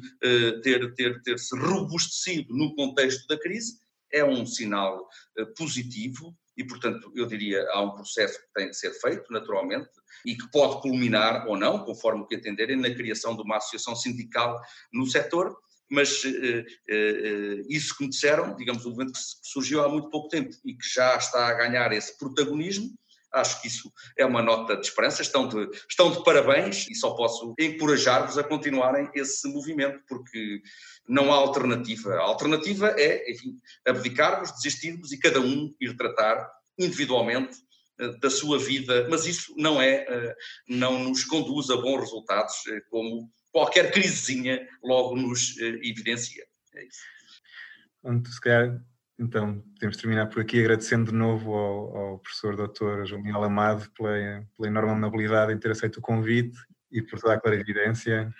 ter, 0.62 0.94
ter, 0.94 1.22
ter 1.22 1.38
-se 1.38 1.58
robustecido 1.58 2.54
no 2.54 2.74
contexto 2.74 3.26
da 3.26 3.38
crise 3.38 3.78
é 4.12 4.24
um 4.24 4.44
sinal 4.44 5.08
positivo 5.56 6.36
e, 6.60 6.64
portanto, 6.64 7.10
eu 7.16 7.24
diria, 7.24 7.66
há 7.70 7.80
um 7.80 7.92
processo 7.92 8.38
que 8.38 8.52
tem 8.54 8.68
que 8.68 8.74
ser 8.74 8.92
feito, 9.00 9.32
naturalmente, 9.32 9.88
e 10.26 10.36
que 10.36 10.46
pode 10.50 10.82
culminar 10.82 11.48
ou 11.48 11.56
não, 11.56 11.78
conforme 11.86 12.20
o 12.20 12.26
que 12.26 12.36
entenderem, 12.36 12.76
na 12.76 12.94
criação 12.94 13.34
de 13.34 13.40
uma 13.40 13.56
associação 13.56 13.96
sindical 13.96 14.60
no 14.92 15.06
setor, 15.06 15.56
mas 15.90 16.22
eh, 16.22 16.66
eh, 16.88 17.62
isso 17.66 17.96
que 17.96 18.04
me 18.04 18.10
disseram, 18.10 18.54
digamos, 18.56 18.84
um 18.84 18.90
movimento 18.90 19.14
que 19.14 19.20
surgiu 19.42 19.82
há 19.82 19.88
muito 19.88 20.10
pouco 20.10 20.28
tempo 20.28 20.54
e 20.62 20.74
que 20.74 20.86
já 20.86 21.16
está 21.16 21.48
a 21.48 21.54
ganhar 21.54 21.90
esse 21.92 22.16
protagonismo, 22.18 22.90
acho 23.32 23.60
que 23.60 23.68
isso 23.68 23.92
é 24.18 24.24
uma 24.24 24.42
nota 24.42 24.76
de 24.76 24.86
esperança, 24.86 25.22
estão 25.22 25.48
de, 25.48 25.68
estão 25.88 26.10
de 26.10 26.22
parabéns 26.24 26.86
e 26.88 26.94
só 26.94 27.14
posso 27.14 27.54
encorajar-vos 27.58 28.38
a 28.38 28.44
continuarem 28.44 29.10
esse 29.14 29.48
movimento, 29.48 30.00
porque 30.08 30.62
não 31.08 31.32
há 31.32 31.36
alternativa. 31.36 32.14
A 32.14 32.22
alternativa 32.22 32.94
é, 32.98 33.30
enfim, 33.30 33.56
abdicarmos, 33.86 34.52
desistirmos 34.52 35.12
e 35.12 35.18
cada 35.18 35.40
um 35.40 35.74
ir 35.80 35.96
tratar 35.96 36.50
individualmente 36.78 37.56
eh, 38.00 38.18
da 38.18 38.30
sua 38.30 38.58
vida, 38.58 39.06
mas 39.08 39.26
isso 39.26 39.54
não 39.56 39.80
é, 39.80 40.06
eh, 40.08 40.36
não 40.68 41.04
nos 41.04 41.24
conduz 41.24 41.70
a 41.70 41.76
bons 41.76 42.00
resultados, 42.00 42.66
eh, 42.68 42.80
como 42.88 43.30
qualquer 43.52 43.92
crisezinha 43.92 44.66
logo 44.82 45.16
nos 45.16 45.58
evidencia. 45.58 46.44
É 46.74 46.84
isso. 46.84 48.32
Se 48.32 48.40
calhar 48.40 48.80
então, 49.20 49.62
podemos 49.74 49.98
terminar 49.98 50.28
por 50.28 50.40
aqui 50.40 50.60
agradecendo 50.60 51.10
de 51.10 51.16
novo 51.16 51.52
ao, 51.52 51.96
ao 51.96 52.18
professor 52.20 52.56
doutor 52.56 53.06
João 53.06 53.20
Miguel 53.22 53.44
Amado 53.44 53.90
pela, 53.90 54.14
pela, 54.56 54.68
enorme 54.68 54.92
amabilidade 54.92 55.52
em 55.52 55.58
ter 55.58 55.70
aceito 55.70 55.98
o 55.98 56.00
convite 56.00 56.58
e 56.90 57.02
por 57.02 57.20
toda 57.20 57.34
a 57.34 57.40
clarividência. 57.40 58.32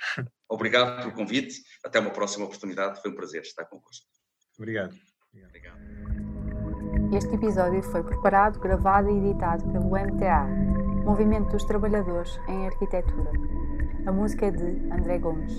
Obrigado 0.49 1.03
pelo 1.03 1.13
convite. 1.13 1.61
Até 1.85 2.01
uma 2.01 2.11
próxima 2.11 2.47
oportunidade. 2.47 3.01
Foi 3.03 3.11
um 3.11 3.15
prazer 3.15 3.43
estar 3.43 3.67
convosco. 3.67 4.07
Obrigado. 4.59 4.97
Obrigado. 5.49 5.79
Este 7.15 7.35
episódio 7.35 7.83
foi 7.83 8.03
preparado, 8.03 8.59
gravado 8.59 9.11
e 9.11 9.19
editado 9.19 9.71
pelo 9.71 9.91
MTA, 9.91 10.47
Movimento 11.05 11.51
dos 11.51 11.65
Trabalhadores 11.65 12.41
em 12.49 12.67
Arquitetura. 12.67 13.33
A 14.07 14.13
música 14.13 14.47
é 14.47 14.51
de 14.51 14.65
André 14.91 15.19
Gomes. 15.19 15.53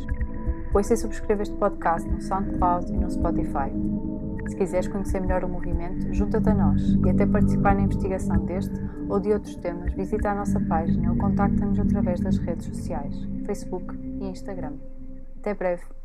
Ouça 0.73 0.95
e 0.95 0.97
subscreva 0.97 1.43
este 1.43 1.55
podcast 1.57 2.09
no 2.09 2.19
SoundCloud 2.19 2.91
e 2.91 2.97
no 2.97 3.11
Spotify. 3.11 4.00
Se 4.47 4.55
quiseres 4.55 4.87
conhecer 4.87 5.21
melhor 5.21 5.43
o 5.43 5.49
movimento, 5.49 6.13
junta-te 6.13 6.49
a 6.49 6.53
nós 6.53 6.81
e 7.05 7.09
até 7.09 7.25
participar 7.25 7.75
na 7.75 7.81
investigação 7.81 8.45
deste 8.45 8.73
ou 9.09 9.19
de 9.19 9.31
outros 9.31 9.55
temas, 9.55 9.93
visita 9.93 10.31
a 10.31 10.35
nossa 10.35 10.59
página 10.59 11.11
ou 11.11 11.17
contacta-nos 11.17 11.79
através 11.79 12.19
das 12.19 12.37
redes 12.37 12.65
sociais, 12.65 13.15
Facebook 13.45 13.95
e 14.19 14.25
Instagram. 14.25 14.73
Até 15.37 15.53
breve! 15.53 16.00